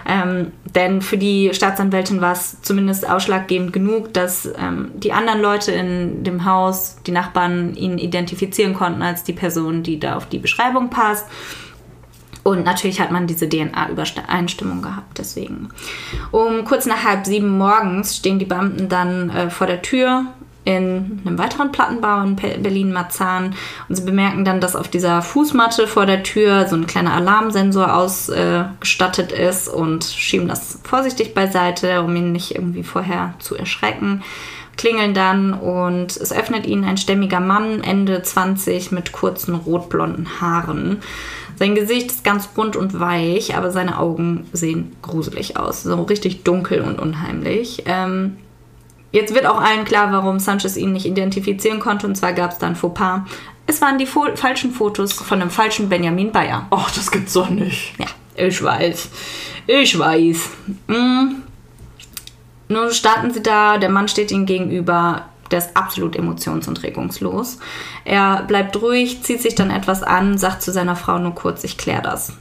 Ähm, 0.08 0.50
denn 0.74 1.02
für 1.02 1.18
die 1.18 1.50
Staatsanwältin 1.52 2.20
war 2.20 2.32
es 2.32 2.60
zumindest 2.62 3.08
ausschlaggebend 3.08 3.72
genug, 3.72 4.12
dass 4.12 4.50
ähm, 4.58 4.90
die 4.96 5.12
anderen 5.12 5.40
Leute 5.40 5.70
in 5.70 6.24
dem 6.24 6.46
Haus, 6.46 6.96
die 7.06 7.12
Nachbarn, 7.12 7.76
ihn 7.76 7.98
identifizieren 7.98 8.74
konnten 8.74 9.02
als 9.02 9.22
die 9.22 9.34
Person, 9.34 9.84
die 9.84 10.00
da 10.00 10.16
auf 10.16 10.28
die 10.28 10.40
Beschreibung 10.40 10.90
passt. 10.90 11.26
Und 12.44 12.64
natürlich 12.64 13.00
hat 13.00 13.10
man 13.10 13.26
diese 13.26 13.48
DNA-Übereinstimmung 13.48 14.82
gehabt, 14.82 15.18
deswegen. 15.18 15.70
Um 16.30 16.64
kurz 16.64 16.86
nach 16.86 17.04
halb 17.04 17.26
sieben 17.26 17.58
morgens 17.58 18.16
stehen 18.16 18.38
die 18.38 18.44
Beamten 18.44 18.88
dann 18.88 19.30
äh, 19.30 19.50
vor 19.50 19.66
der 19.66 19.82
Tür 19.82 20.26
in 20.64 21.22
einem 21.24 21.38
weiteren 21.38 21.72
Plattenbau 21.72 22.20
in 22.20 22.36
Berlin-Marzahn 22.36 23.54
und 23.88 23.94
sie 23.94 24.02
bemerken 24.02 24.44
dann, 24.44 24.60
dass 24.60 24.76
auf 24.76 24.88
dieser 24.88 25.22
Fußmatte 25.22 25.86
vor 25.86 26.04
der 26.04 26.22
Tür 26.22 26.66
so 26.66 26.76
ein 26.76 26.86
kleiner 26.86 27.14
Alarmsensor 27.14 27.94
ausgestattet 27.96 29.32
äh, 29.32 29.48
ist 29.48 29.68
und 29.68 30.04
schieben 30.04 30.46
das 30.46 30.78
vorsichtig 30.82 31.32
beiseite, 31.32 32.02
um 32.02 32.14
ihn 32.14 32.32
nicht 32.32 32.54
irgendwie 32.54 32.82
vorher 32.82 33.32
zu 33.38 33.56
erschrecken 33.56 34.22
klingeln 34.78 35.12
dann 35.12 35.52
und 35.52 36.16
es 36.16 36.32
öffnet 36.32 36.64
ihnen 36.64 36.84
ein 36.84 36.96
stämmiger 36.96 37.40
Mann, 37.40 37.82
Ende 37.82 38.22
20, 38.22 38.92
mit 38.92 39.12
kurzen 39.12 39.54
rotblonden 39.54 40.40
Haaren. 40.40 41.02
Sein 41.58 41.74
Gesicht 41.74 42.12
ist 42.12 42.22
ganz 42.22 42.48
rund 42.56 42.76
und 42.76 43.00
weich, 43.00 43.56
aber 43.56 43.72
seine 43.72 43.98
Augen 43.98 44.46
sehen 44.52 44.94
gruselig 45.02 45.56
aus. 45.56 45.82
So 45.82 46.02
richtig 46.02 46.44
dunkel 46.44 46.82
und 46.82 47.00
unheimlich. 47.00 47.82
Ähm, 47.86 48.36
jetzt 49.10 49.34
wird 49.34 49.46
auch 49.46 49.60
allen 49.60 49.84
klar, 49.84 50.12
warum 50.12 50.38
Sanchez 50.38 50.76
ihn 50.76 50.92
nicht 50.92 51.06
identifizieren 51.06 51.80
konnte. 51.80 52.06
Und 52.06 52.14
zwar 52.14 52.32
gab 52.32 52.52
es 52.52 52.58
dann 52.58 52.76
Fauxpas. 52.76 53.22
Es 53.66 53.82
waren 53.82 53.98
die 53.98 54.06
Fo 54.06 54.24
falschen 54.36 54.70
Fotos 54.70 55.12
von 55.12 55.42
einem 55.42 55.50
falschen 55.50 55.88
Benjamin 55.88 56.30
Bayer. 56.30 56.68
Ach, 56.70 56.90
das 56.92 57.10
gibt's 57.10 57.32
doch 57.32 57.50
nicht. 57.50 57.92
Ja, 57.98 58.06
ich 58.36 58.62
weiß. 58.62 59.10
Ich 59.66 59.98
weiß. 59.98 60.50
Mhm. 60.86 61.42
Nun 62.68 62.92
starten 62.92 63.32
sie 63.32 63.42
da, 63.42 63.78
der 63.78 63.88
Mann 63.88 64.06
steht 64.06 64.30
ihnen 64.30 64.46
gegenüber 64.46 65.24
der 65.50 65.60
ist 65.60 65.76
absolut 65.76 66.16
emotions- 66.16 66.68
und 66.68 66.82
regungslos. 66.82 67.58
Er 68.04 68.42
bleibt 68.42 68.80
ruhig, 68.80 69.22
zieht 69.22 69.42
sich 69.42 69.54
dann 69.54 69.70
etwas 69.70 70.02
an, 70.02 70.38
sagt 70.38 70.62
zu 70.62 70.72
seiner 70.72 70.96
Frau 70.96 71.18
nur 71.18 71.34
kurz, 71.34 71.64
ich 71.64 71.78
kläre 71.78 72.02
das. 72.02 72.32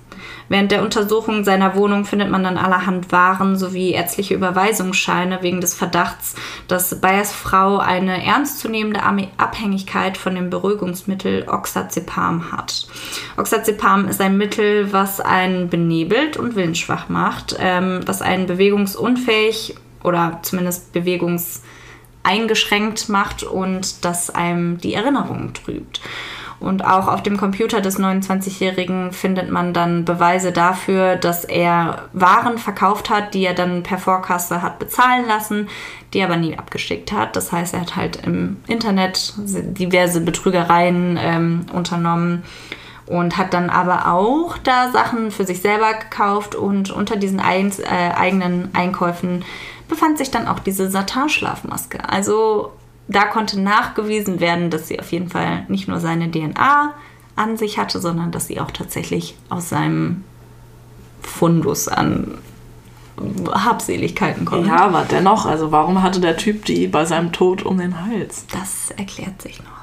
Während 0.50 0.72
der 0.72 0.82
Untersuchung 0.82 1.44
seiner 1.44 1.76
Wohnung 1.76 2.06
findet 2.06 2.30
man 2.30 2.44
dann 2.44 2.58
allerhand 2.58 3.12
Waren 3.12 3.58
sowie 3.58 3.92
ärztliche 3.92 4.34
Überweisungsscheine 4.34 5.40
wegen 5.42 5.60
des 5.60 5.74
Verdachts, 5.74 6.36
dass 6.68 7.02
Bayers 7.02 7.34
Frau 7.34 7.80
eine 7.80 8.26
ernstzunehmende 8.26 9.02
Abhängigkeit 9.38 10.18
von 10.18 10.36
dem 10.36 10.50
Beruhigungsmittel 10.50 11.46
Oxazepam 11.48 12.52
hat. 12.52 12.88
Oxazepam 13.36 14.08
ist 14.08 14.22
ein 14.22 14.38
Mittel, 14.38 14.94
was 14.94 15.20
einen 15.20 15.70
benebelt 15.70 16.38
und 16.38 16.56
willensschwach 16.56 17.10
macht, 17.10 17.58
ähm, 17.60 18.02
was 18.06 18.22
einen 18.22 18.46
bewegungsunfähig 18.48 19.76
oder 20.04 20.40
zumindest 20.44 20.94
bewegungs 20.94 21.64
eingeschränkt 22.28 23.10
macht 23.10 23.44
und 23.44 24.04
das 24.04 24.30
einem 24.30 24.78
die 24.80 24.94
Erinnerung 24.94 25.54
trübt. 25.54 26.02
Und 26.60 26.84
auch 26.84 27.08
auf 27.08 27.22
dem 27.22 27.38
Computer 27.38 27.82
des 27.82 28.00
29-Jährigen 28.00 29.12
findet 29.12 29.52
man 29.52 29.74
dann 29.74 30.06
Beweise 30.06 30.52
dafür, 30.52 31.16
dass 31.16 31.44
er 31.46 32.10
Waren 32.14 32.58
verkauft 32.58 33.12
hat, 33.12 33.36
die 33.36 33.46
er 33.46 33.54
dann 33.54 33.84
per 33.84 34.00
Vorkasse 34.00 34.64
hat 34.64 34.80
bezahlen 34.80 35.28
lassen, 35.28 35.70
die 36.14 36.20
er 36.20 36.26
aber 36.26 36.38
nie 36.38 36.58
abgeschickt 36.58 37.12
hat. 37.12 37.36
Das 37.36 37.52
heißt, 37.52 37.76
er 37.76 37.82
hat 37.82 37.96
halt 37.96 38.26
im 38.26 38.58
Internet 38.66 39.34
diverse 39.38 40.20
Betrügereien 40.20 41.20
ähm, 41.22 41.66
unternommen 41.74 42.42
und 43.06 43.38
hat 43.38 43.54
dann 43.54 43.70
aber 43.70 44.12
auch 44.12 44.58
da 44.58 44.90
Sachen 44.92 45.30
für 45.30 45.46
sich 45.46 45.62
selber 45.62 45.94
gekauft 45.94 46.56
und 46.56 46.90
unter 46.90 47.18
diesen 47.18 47.40
ein, 47.40 47.72
äh, 47.84 48.14
eigenen 48.16 48.70
Einkäufen 48.74 49.46
befand 49.88 50.18
sich 50.18 50.32
dann 50.32 50.48
auch 50.48 50.60
diese 50.60 50.90
Satin-Schlafmaske. 50.90 52.10
Also 52.10 52.74
da 53.08 53.26
konnte 53.26 53.60
nachgewiesen 53.60 54.40
werden, 54.40 54.70
dass 54.70 54.88
sie 54.88 55.00
auf 55.00 55.12
jeden 55.12 55.30
Fall 55.30 55.66
nicht 55.70 55.88
nur 55.88 56.00
seine 56.00 56.30
DNA 56.30 56.94
an 57.36 57.58
sich 57.58 57.78
hatte, 57.78 58.02
sondern 58.02 58.32
dass 58.32 58.48
sie 58.48 58.60
auch 58.60 58.72
tatsächlich 58.72 59.38
aus 59.50 59.70
seinem 59.70 60.24
Fundus 61.22 61.88
an 61.88 62.38
Habseligkeiten 63.52 64.46
kommt. 64.46 64.68
Ja, 64.68 64.86
aber 64.86 65.06
dennoch, 65.10 65.46
also 65.46 65.72
warum 65.72 66.02
hatte 66.04 66.20
der 66.20 66.38
Typ 66.38 66.66
die 66.66 66.88
bei 66.88 67.06
seinem 67.06 67.32
Tod 67.32 67.64
um 67.64 67.78
den 67.78 68.06
Hals? 68.06 68.46
Das 68.52 68.92
erklärt 68.92 69.42
sich 69.42 69.60
noch. 69.60 69.77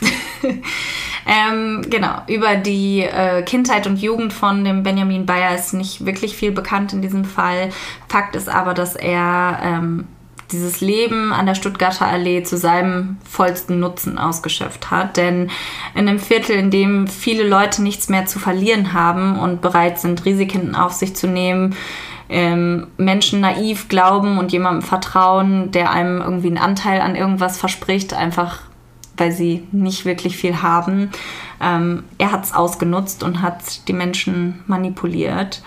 ähm, 1.26 1.82
genau, 1.88 2.22
über 2.26 2.56
die 2.56 3.00
äh, 3.00 3.42
Kindheit 3.42 3.86
und 3.86 4.00
Jugend 4.00 4.32
von 4.32 4.64
dem 4.64 4.82
Benjamin 4.82 5.26
Bayer 5.26 5.54
ist 5.54 5.74
nicht 5.74 6.06
wirklich 6.06 6.36
viel 6.36 6.52
bekannt 6.52 6.92
in 6.92 7.02
diesem 7.02 7.24
Fall. 7.24 7.70
Fakt 8.08 8.36
ist 8.36 8.48
aber, 8.48 8.74
dass 8.74 8.94
er 8.94 9.58
ähm, 9.62 10.06
dieses 10.52 10.80
Leben 10.80 11.32
an 11.32 11.46
der 11.46 11.54
Stuttgarter 11.54 12.06
Allee 12.06 12.42
zu 12.42 12.56
seinem 12.56 13.18
vollsten 13.28 13.80
Nutzen 13.80 14.18
ausgeschöpft 14.18 14.90
hat. 14.90 15.16
Denn 15.16 15.50
in 15.94 16.08
einem 16.08 16.18
Viertel, 16.18 16.56
in 16.56 16.70
dem 16.70 17.06
viele 17.06 17.46
Leute 17.46 17.82
nichts 17.82 18.08
mehr 18.08 18.26
zu 18.26 18.38
verlieren 18.38 18.92
haben 18.92 19.38
und 19.38 19.60
bereit 19.60 19.98
sind, 19.98 20.24
Risiken 20.24 20.74
auf 20.74 20.92
sich 20.92 21.14
zu 21.14 21.26
nehmen, 21.26 21.76
ähm, 22.30 22.88
Menschen 22.96 23.40
naiv 23.40 23.88
glauben 23.88 24.38
und 24.38 24.52
jemandem 24.52 24.82
vertrauen, 24.82 25.70
der 25.70 25.90
einem 25.90 26.20
irgendwie 26.20 26.48
einen 26.48 26.58
Anteil 26.58 27.00
an 27.00 27.16
irgendwas 27.16 27.58
verspricht, 27.58 28.12
einfach 28.12 28.60
weil 29.18 29.32
sie 29.32 29.66
nicht 29.72 30.04
wirklich 30.04 30.36
viel 30.36 30.62
haben. 30.62 31.10
Ähm, 31.60 32.04
er 32.18 32.32
hat 32.32 32.44
es 32.44 32.54
ausgenutzt 32.54 33.22
und 33.22 33.42
hat 33.42 33.86
die 33.88 33.92
Menschen 33.92 34.62
manipuliert. 34.66 35.62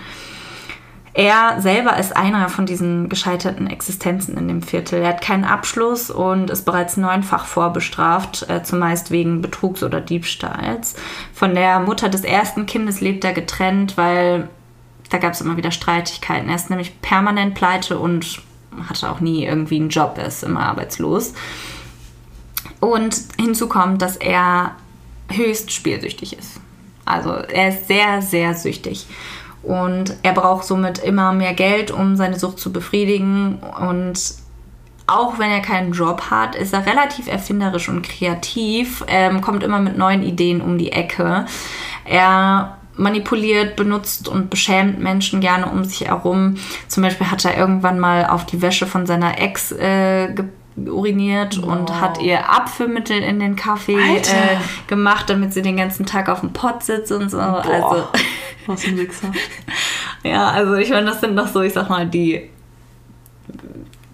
Er 1.14 1.60
selber 1.60 1.98
ist 1.98 2.16
einer 2.16 2.48
von 2.48 2.66
diesen 2.66 3.10
gescheiterten 3.10 3.68
Existenzen 3.68 4.38
in 4.38 4.48
dem 4.48 4.62
Viertel. 4.62 5.02
Er 5.02 5.10
hat 5.10 5.22
keinen 5.22 5.44
Abschluss 5.44 6.10
und 6.10 6.50
ist 6.50 6.64
bereits 6.64 6.96
neunfach 6.96 7.46
vorbestraft, 7.46 8.50
äh, 8.50 8.64
zumeist 8.64 9.12
wegen 9.12 9.42
Betrugs 9.42 9.84
oder 9.84 10.00
Diebstahls. 10.00 10.96
Von 11.34 11.54
der 11.54 11.82
Mutter 11.82 12.08
des 12.08 12.24
ersten 12.24 12.66
Kindes 12.66 13.02
lebt 13.02 13.26
er 13.26 13.34
getrennt, 13.34 13.98
weil 13.98 14.48
da 15.10 15.18
gab 15.18 15.34
es 15.34 15.42
immer 15.42 15.58
wieder 15.58 15.72
Streitigkeiten. 15.72 16.48
Er 16.48 16.56
ist 16.56 16.70
nämlich 16.70 17.02
permanent 17.02 17.56
pleite 17.56 18.00
und 18.00 18.42
hatte 18.88 19.12
auch 19.12 19.20
nie 19.20 19.44
irgendwie 19.44 19.82
einen 19.82 19.90
Job, 19.90 20.16
er 20.18 20.28
ist 20.28 20.44
immer 20.44 20.62
arbeitslos. 20.62 21.34
Und 22.82 23.16
hinzu 23.40 23.70
kommt, 23.70 24.02
dass 24.02 24.18
er 24.18 24.76
höchst 25.32 25.72
spielsüchtig 25.72 26.38
ist. 26.38 26.60
Also 27.06 27.32
er 27.32 27.70
ist 27.70 27.88
sehr, 27.88 28.22
sehr 28.22 28.54
süchtig. 28.54 29.06
Und 29.64 30.16
er 30.24 30.34
braucht 30.34 30.66
somit 30.66 31.00
immer 31.00 31.32
mehr 31.32 31.54
Geld, 31.54 31.92
um 31.92 32.16
seine 32.16 32.38
Sucht 32.38 32.60
zu 32.60 32.74
befriedigen. 32.74 33.60
Und 33.80 34.20
auch 35.08 35.40
wenn 35.40 35.52
er 35.52 35.62
keinen 35.62 35.94
Job 35.94 36.24
hat, 36.32 36.56
ist 36.56 36.74
er 36.74 36.86
relativ 36.86 37.28
erfinderisch 37.28 37.90
und 37.90 38.02
kreativ, 38.02 39.04
ähm, 39.08 39.42
kommt 39.42 39.64
immer 39.64 39.80
mit 39.80 39.98
neuen 39.98 40.24
Ideen 40.24 40.62
um 40.62 40.78
die 40.78 40.92
Ecke. 40.92 41.46
Er 42.06 42.78
manipuliert, 42.98 43.76
benutzt 43.76 44.28
und 44.28 44.50
beschämt 44.50 45.00
Menschen 45.00 45.42
gerne 45.42 45.68
um 45.68 45.84
sich 45.84 46.08
herum. 46.08 46.56
Zum 46.88 47.04
Beispiel 47.04 47.30
hat 47.30 47.46
er 47.46 47.58
irgendwann 47.58 48.00
mal 48.00 48.26
auf 48.26 48.46
die 48.46 48.62
Wäsche 48.62 48.86
von 48.86 49.06
seiner 49.06 49.40
Ex 49.40 49.72
äh, 49.72 50.34
uriniert 50.78 51.62
wow. 51.62 51.74
und 51.74 52.02
hat 52.02 52.22
ihr 52.22 52.50
Abführmittel 52.50 53.18
in 53.18 53.40
den 53.40 53.56
Kaffee 53.56 53.98
äh, 53.98 54.58
gemacht, 54.88 55.30
damit 55.30 55.54
sie 55.54 55.62
den 55.62 55.78
ganzen 55.78 56.06
Tag 56.06 56.30
auf 56.30 56.40
dem 56.40 56.54
Pott 56.54 56.84
sitzt 56.84 57.12
und 57.12 57.30
so. 57.30 57.38
Boah. 57.38 57.64
Also 57.66 58.08
was 58.68 58.86
ein 58.86 58.98
Wichser. 58.98 59.32
ja, 60.24 60.50
also 60.50 60.76
ich 60.76 60.90
meine, 60.90 61.08
das 61.08 61.22
sind 61.22 61.36
doch 61.36 61.48
so, 61.48 61.62
ich 61.62 61.74
sag 61.74 61.90
mal, 61.90 62.08
die 62.08 62.50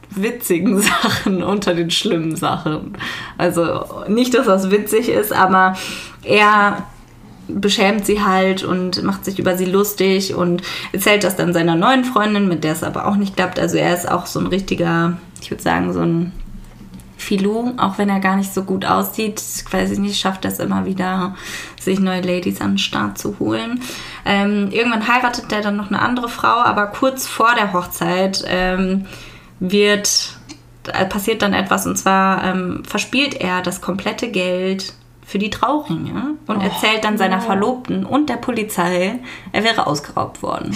witzigen 0.09 0.79
Sachen 0.81 1.43
unter 1.43 1.73
den 1.73 1.91
schlimmen 1.91 2.35
Sachen. 2.35 2.97
Also 3.37 3.85
nicht, 4.07 4.33
dass 4.33 4.45
das 4.45 4.71
witzig 4.71 5.09
ist, 5.09 5.31
aber 5.31 5.75
er 6.23 6.83
beschämt 7.49 8.05
sie 8.05 8.21
halt 8.21 8.63
und 8.63 9.03
macht 9.03 9.23
sich 9.23 9.39
über 9.39 9.55
sie 9.55 9.65
lustig 9.65 10.35
und 10.35 10.63
erzählt 10.91 11.23
das 11.23 11.37
dann 11.37 11.53
seiner 11.53 11.75
neuen 11.75 12.03
Freundin, 12.03 12.49
mit 12.49 12.65
der 12.65 12.73
es 12.73 12.83
aber 12.83 13.07
auch 13.07 13.15
nicht 13.15 13.37
klappt. 13.37 13.57
Also 13.57 13.77
er 13.77 13.93
ist 13.93 14.09
auch 14.09 14.25
so 14.25 14.39
ein 14.39 14.47
richtiger, 14.47 15.17
ich 15.41 15.49
würde 15.49 15.63
sagen, 15.63 15.93
so 15.93 16.01
ein 16.01 16.33
Filou, 17.17 17.73
auch 17.77 17.97
wenn 17.97 18.09
er 18.09 18.19
gar 18.19 18.35
nicht 18.35 18.53
so 18.53 18.63
gut 18.63 18.85
aussieht, 18.85 19.41
weiß 19.71 19.91
ich 19.91 19.99
nicht, 19.99 20.19
schafft 20.19 20.45
es 20.45 20.59
immer 20.59 20.85
wieder, 20.85 21.35
sich 21.79 21.99
neue 21.99 22.21
Ladies 22.21 22.61
an 22.61 22.73
den 22.73 22.77
Start 22.77 23.17
zu 23.17 23.39
holen. 23.39 23.81
Ähm, 24.25 24.69
irgendwann 24.71 25.07
heiratet 25.07 25.51
er 25.51 25.61
dann 25.61 25.77
noch 25.77 25.87
eine 25.87 26.01
andere 26.01 26.29
Frau, 26.29 26.61
aber 26.61 26.87
kurz 26.87 27.27
vor 27.27 27.53
der 27.55 27.73
Hochzeit 27.73 28.43
ähm, 28.47 29.05
wird 29.59 30.37
äh, 30.93 31.05
passiert 31.05 31.41
dann 31.41 31.53
etwas 31.53 31.85
und 31.85 31.97
zwar 31.97 32.43
ähm, 32.43 32.83
verspielt 32.85 33.35
er 33.35 33.61
das 33.61 33.81
komplette 33.81 34.29
Geld 34.29 34.93
für 35.25 35.39
die 35.39 35.49
Trauringe 35.49 36.35
und 36.47 36.57
oh, 36.57 36.61
erzählt 36.61 37.03
dann 37.03 37.17
seiner 37.17 37.41
Verlobten 37.41 38.05
und 38.05 38.29
der 38.29 38.37
Polizei, 38.37 39.19
er 39.51 39.63
wäre 39.63 39.85
ausgeraubt 39.87 40.41
worden. 40.41 40.73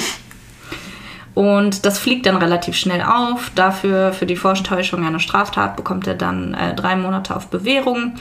Und 1.33 1.85
das 1.85 1.99
fliegt 1.99 2.25
dann 2.25 2.37
relativ 2.37 2.75
schnell 2.75 3.01
auf. 3.01 3.51
Dafür, 3.55 4.13
für 4.13 4.25
die 4.25 4.35
Vortäuschung 4.35 5.05
einer 5.05 5.19
Straftat, 5.19 5.75
bekommt 5.75 6.07
er 6.07 6.15
dann 6.15 6.53
äh, 6.53 6.75
drei 6.75 6.95
Monate 6.95 7.35
auf 7.35 7.47
Bewährung, 7.47 8.15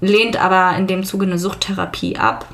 lehnt 0.00 0.42
aber 0.42 0.76
in 0.76 0.86
dem 0.86 1.04
Zuge 1.04 1.26
eine 1.26 1.38
Suchttherapie 1.38 2.18
ab. 2.18 2.46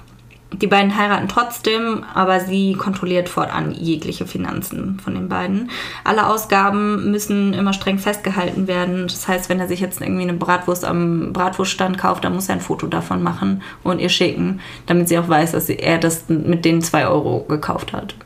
Die 0.52 0.66
beiden 0.66 0.96
heiraten 0.96 1.28
trotzdem, 1.28 2.04
aber 2.12 2.40
sie 2.40 2.74
kontrolliert 2.74 3.28
fortan 3.28 3.70
jegliche 3.70 4.26
Finanzen 4.26 4.98
von 4.98 5.14
den 5.14 5.28
beiden. 5.28 5.70
Alle 6.02 6.26
Ausgaben 6.26 7.12
müssen 7.12 7.54
immer 7.54 7.72
streng 7.72 7.98
festgehalten 7.98 8.66
werden. 8.66 9.06
Das 9.06 9.28
heißt, 9.28 9.48
wenn 9.48 9.60
er 9.60 9.68
sich 9.68 9.78
jetzt 9.78 10.00
irgendwie 10.00 10.22
eine 10.22 10.32
Bratwurst 10.32 10.84
am 10.84 11.32
Bratwurststand 11.32 11.98
kauft, 11.98 12.24
dann 12.24 12.34
muss 12.34 12.48
er 12.48 12.56
ein 12.56 12.60
Foto 12.60 12.88
davon 12.88 13.22
machen 13.22 13.62
und 13.84 14.00
ihr 14.00 14.08
schicken, 14.08 14.60
damit 14.86 15.08
sie 15.08 15.18
auch 15.18 15.28
weiß, 15.28 15.52
dass 15.52 15.68
er 15.68 15.98
das 15.98 16.28
mit 16.28 16.64
den 16.64 16.82
zwei 16.82 17.06
Euro 17.06 17.44
gekauft 17.48 17.92
hat. 17.92 18.16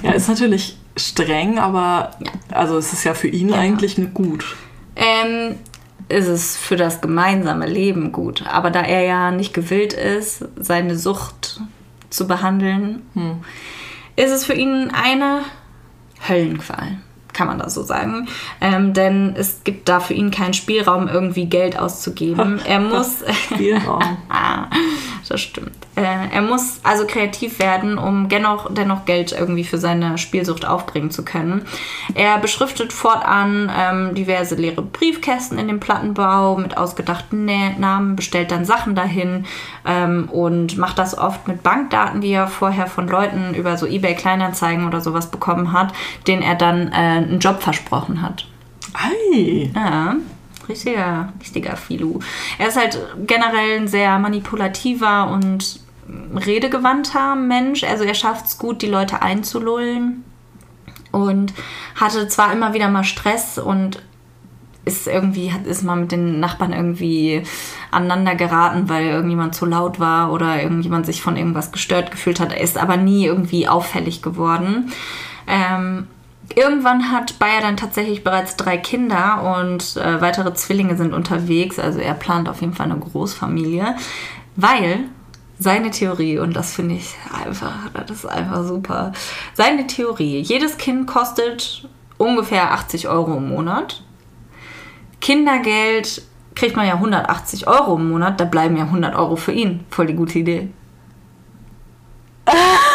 Ja, 0.02 0.12
ist 0.12 0.28
natürlich 0.28 0.76
streng, 0.96 1.58
aber 1.58 2.12
Ja. 2.20 2.30
also 2.56 2.76
es 2.78 2.92
ist 2.92 3.04
ja 3.04 3.14
für 3.14 3.28
ihn 3.28 3.52
eigentlich 3.52 3.98
nur 3.98 4.08
gut. 4.08 4.56
Ähm, 4.96 5.56
ist 6.08 6.26
es 6.26 6.56
für 6.56 6.76
das 6.76 7.00
gemeinsame 7.00 7.66
Leben 7.66 8.10
gut. 8.12 8.44
Aber 8.50 8.70
da 8.70 8.80
er 8.82 9.02
ja 9.04 9.30
nicht 9.30 9.54
gewillt 9.54 9.92
ist, 9.92 10.44
seine 10.56 10.96
Sucht 10.98 11.60
zu 12.10 12.26
behandeln, 12.26 13.02
ist 14.16 14.30
es 14.32 14.44
für 14.44 14.54
ihn 14.54 14.90
eine 14.90 15.42
Höllenqual. 16.28 16.98
Kann 17.32 17.46
man 17.46 17.60
das 17.60 17.74
so 17.74 17.84
sagen? 17.84 18.26
Ähm, 18.60 18.92
denn 18.92 19.34
es 19.36 19.62
gibt 19.62 19.88
da 19.88 20.00
für 20.00 20.14
ihn 20.14 20.32
keinen 20.32 20.52
Spielraum, 20.52 21.06
irgendwie 21.06 21.46
Geld 21.46 21.78
auszugeben. 21.78 22.60
Er 22.66 22.80
muss. 22.80 23.18
Spielraum. 23.44 24.02
Das 25.30 25.42
stimmt. 25.42 25.76
Äh, 25.94 26.02
er 26.32 26.42
muss 26.42 26.80
also 26.82 27.06
kreativ 27.06 27.60
werden, 27.60 27.98
um 27.98 28.28
dennoch, 28.28 28.74
dennoch 28.74 29.04
Geld 29.04 29.30
irgendwie 29.30 29.62
für 29.62 29.78
seine 29.78 30.18
Spielsucht 30.18 30.66
aufbringen 30.66 31.12
zu 31.12 31.24
können. 31.24 31.62
Er 32.14 32.38
beschriftet 32.38 32.92
fortan 32.92 33.70
ähm, 33.72 34.16
diverse 34.16 34.56
leere 34.56 34.82
Briefkästen 34.82 35.56
in 35.56 35.68
dem 35.68 35.78
Plattenbau 35.78 36.56
mit 36.56 36.76
ausgedachten 36.76 37.44
Nä 37.44 37.76
Namen, 37.78 38.16
bestellt 38.16 38.50
dann 38.50 38.64
Sachen 38.64 38.96
dahin 38.96 39.46
ähm, 39.86 40.28
und 40.30 40.76
macht 40.76 40.98
das 40.98 41.16
oft 41.16 41.46
mit 41.46 41.62
Bankdaten, 41.62 42.20
die 42.22 42.32
er 42.32 42.48
vorher 42.48 42.88
von 42.88 43.06
Leuten 43.06 43.54
über 43.54 43.76
so 43.76 43.86
eBay 43.86 44.16
Kleinanzeigen 44.16 44.88
oder 44.88 45.00
sowas 45.00 45.30
bekommen 45.30 45.72
hat, 45.72 45.92
denen 46.26 46.42
er 46.42 46.56
dann 46.56 46.88
äh, 46.88 46.96
einen 46.96 47.38
Job 47.38 47.62
versprochen 47.62 48.20
hat. 48.20 48.48
Ei. 48.94 49.70
Ja, 49.76 50.16
richtiger, 50.70 51.32
richtiger 51.40 51.76
Filu. 51.76 52.20
Er 52.58 52.68
ist 52.68 52.78
halt 52.78 52.98
generell 53.26 53.80
ein 53.80 53.88
sehr 53.88 54.18
manipulativer 54.18 55.28
und 55.30 55.80
redegewandter 56.34 57.36
Mensch. 57.36 57.84
Also 57.84 58.04
er 58.04 58.14
schafft 58.14 58.46
es 58.46 58.58
gut, 58.58 58.82
die 58.82 58.86
Leute 58.86 59.22
einzulullen 59.22 60.24
und 61.12 61.52
hatte 61.94 62.28
zwar 62.28 62.52
immer 62.52 62.74
wieder 62.74 62.88
mal 62.88 63.04
Stress 63.04 63.58
und 63.58 64.02
ist 64.84 65.06
irgendwie, 65.06 65.52
ist 65.64 65.82
mal 65.82 65.96
mit 65.96 66.10
den 66.10 66.40
Nachbarn 66.40 66.72
irgendwie 66.72 67.42
aneinander 67.90 68.34
geraten, 68.34 68.88
weil 68.88 69.06
irgendjemand 69.06 69.54
zu 69.54 69.66
laut 69.66 70.00
war 70.00 70.32
oder 70.32 70.62
irgendjemand 70.62 71.06
sich 71.06 71.22
von 71.22 71.36
irgendwas 71.36 71.70
gestört 71.70 72.10
gefühlt 72.10 72.40
hat. 72.40 72.52
Ist 72.52 72.78
aber 72.78 72.96
nie 72.96 73.26
irgendwie 73.26 73.68
auffällig 73.68 74.22
geworden. 74.22 74.92
Ähm, 75.46 76.06
irgendwann 76.56 77.10
hat 77.10 77.38
Bayer 77.38 77.60
dann 77.60 77.76
tatsächlich 77.76 78.24
bereits 78.24 78.56
drei 78.56 78.76
Kinder 78.76 79.58
und 79.60 79.96
äh, 79.96 80.20
weitere 80.20 80.52
Zwillinge 80.54 80.96
sind 80.96 81.12
unterwegs. 81.14 81.78
Also 81.78 82.00
er 82.00 82.14
plant 82.14 82.48
auf 82.48 82.60
jeden 82.60 82.74
Fall 82.74 82.90
eine 82.90 82.98
Großfamilie, 82.98 83.96
weil 84.56 85.04
seine 85.58 85.90
Theorie, 85.90 86.38
und 86.38 86.54
das 86.54 86.72
finde 86.72 86.94
ich 86.94 87.14
einfach, 87.44 87.90
das 87.92 88.10
ist 88.10 88.26
einfach 88.26 88.64
super. 88.64 89.12
Seine 89.54 89.86
Theorie, 89.86 90.40
jedes 90.40 90.78
Kind 90.78 91.06
kostet 91.06 91.86
ungefähr 92.16 92.72
80 92.72 93.08
Euro 93.08 93.36
im 93.36 93.48
Monat. 93.50 94.02
Kindergeld 95.20 96.22
kriegt 96.54 96.76
man 96.76 96.86
ja 96.86 96.94
180 96.94 97.66
Euro 97.66 97.96
im 97.96 98.10
Monat, 98.10 98.40
da 98.40 98.44
bleiben 98.44 98.76
ja 98.76 98.84
100 98.84 99.14
Euro 99.14 99.36
für 99.36 99.52
ihn. 99.52 99.84
Voll 99.90 100.06
die 100.06 100.14
gute 100.14 100.38
Idee. 100.38 100.70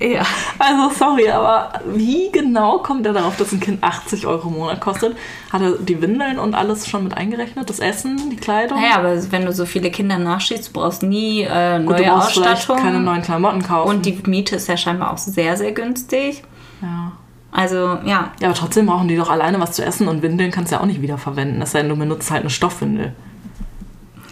ja. 0.00 0.22
Also 0.58 0.90
sorry, 0.94 1.30
aber 1.30 1.72
wie 1.86 2.30
genau 2.30 2.78
kommt 2.78 3.06
er 3.06 3.12
darauf, 3.12 3.36
dass 3.36 3.52
ein 3.52 3.60
Kind 3.60 3.82
80 3.82 4.26
Euro 4.26 4.48
im 4.48 4.54
Monat 4.54 4.80
kostet? 4.80 5.16
Hat 5.52 5.62
er 5.62 5.72
die 5.78 6.00
Windeln 6.02 6.38
und 6.38 6.54
alles 6.54 6.86
schon 6.88 7.04
mit 7.04 7.16
eingerechnet? 7.16 7.68
Das 7.70 7.78
Essen, 7.78 8.30
die 8.30 8.36
Kleidung? 8.36 8.80
Naja, 8.80 8.96
aber 8.96 9.32
wenn 9.32 9.46
du 9.46 9.52
so 9.52 9.64
viele 9.64 9.90
Kinder 9.90 10.18
nachschießt, 10.18 10.68
du 10.68 10.72
brauchst 10.72 11.02
nie 11.02 11.42
äh, 11.42 11.78
Gut, 11.78 11.90
neue 11.90 12.04
du 12.04 12.10
brauchst 12.10 12.38
Ausstattung. 12.38 12.76
keine 12.76 13.00
neuen 13.00 13.22
Klamotten 13.22 13.62
kaufen. 13.62 13.88
und 13.88 14.06
die 14.06 14.18
Miete 14.26 14.56
ist 14.56 14.68
ja 14.68 14.76
scheinbar 14.76 15.12
auch 15.12 15.18
sehr, 15.18 15.56
sehr 15.56 15.72
günstig. 15.72 16.42
ja. 16.82 17.12
Also, 17.52 17.76
ja. 18.04 18.32
ja, 18.38 18.48
aber 18.48 18.54
trotzdem 18.54 18.84
brauchen 18.84 19.08
die 19.08 19.16
doch 19.16 19.30
alleine 19.30 19.58
was 19.58 19.72
zu 19.72 19.82
essen 19.82 20.08
und 20.08 20.20
Windeln 20.20 20.50
kannst 20.50 20.72
du 20.72 20.76
ja 20.76 20.82
auch 20.82 20.86
nicht 20.86 21.00
wiederverwenden. 21.00 21.62
Es 21.62 21.70
sei 21.70 21.80
denn, 21.80 21.88
du 21.88 21.96
benutzt 21.96 22.30
halt 22.30 22.42
eine 22.42 22.50
Stoffwindel. 22.50 23.14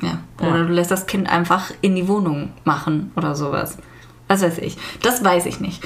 ja. 0.03 0.19
Oder 0.47 0.65
du 0.65 0.73
lässt 0.75 0.91
das 0.91 1.07
Kind 1.07 1.31
einfach 1.31 1.71
in 1.81 1.95
die 1.95 2.07
Wohnung 2.07 2.51
machen 2.65 3.13
oder 3.17 3.35
sowas. 3.35 3.79
Was 4.29 4.43
weiß 4.43 4.59
ich. 4.59 4.77
Das 5.03 5.23
weiß 5.23 5.47
ich 5.47 5.61
nicht. 5.61 5.83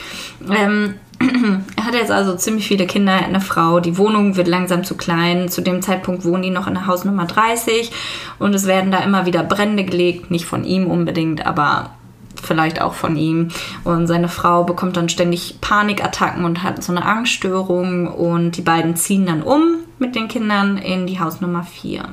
Ähm, 0.48 0.94
er 1.76 1.84
hat 1.84 1.94
jetzt 1.94 2.12
also 2.12 2.36
ziemlich 2.36 2.68
viele 2.68 2.86
Kinder, 2.86 3.12
er 3.12 3.26
eine 3.26 3.40
Frau. 3.40 3.80
Die 3.80 3.98
Wohnung 3.98 4.36
wird 4.36 4.46
langsam 4.46 4.84
zu 4.84 4.96
klein. 4.96 5.48
Zu 5.48 5.60
dem 5.60 5.82
Zeitpunkt 5.82 6.24
wohnen 6.24 6.42
die 6.42 6.50
noch 6.50 6.68
in 6.68 6.74
der 6.74 6.86
Hausnummer 6.86 7.24
30 7.24 7.90
und 8.38 8.54
es 8.54 8.66
werden 8.66 8.92
da 8.92 8.98
immer 9.00 9.26
wieder 9.26 9.42
Brände 9.42 9.84
gelegt. 9.84 10.30
Nicht 10.30 10.46
von 10.46 10.64
ihm 10.64 10.86
unbedingt, 10.86 11.46
aber 11.46 11.90
vielleicht 12.40 12.80
auch 12.80 12.94
von 12.94 13.16
ihm. 13.16 13.48
Und 13.82 14.06
seine 14.06 14.28
Frau 14.28 14.62
bekommt 14.62 14.96
dann 14.96 15.08
ständig 15.08 15.60
Panikattacken 15.60 16.44
und 16.44 16.62
hat 16.62 16.82
so 16.82 16.92
eine 16.92 17.04
Angststörung. 17.04 18.06
Und 18.06 18.52
die 18.52 18.62
beiden 18.62 18.94
ziehen 18.94 19.26
dann 19.26 19.42
um 19.42 19.78
mit 19.98 20.14
den 20.14 20.28
Kindern 20.28 20.78
in 20.78 21.06
die 21.06 21.18
Hausnummer 21.18 21.64
4. 21.64 22.04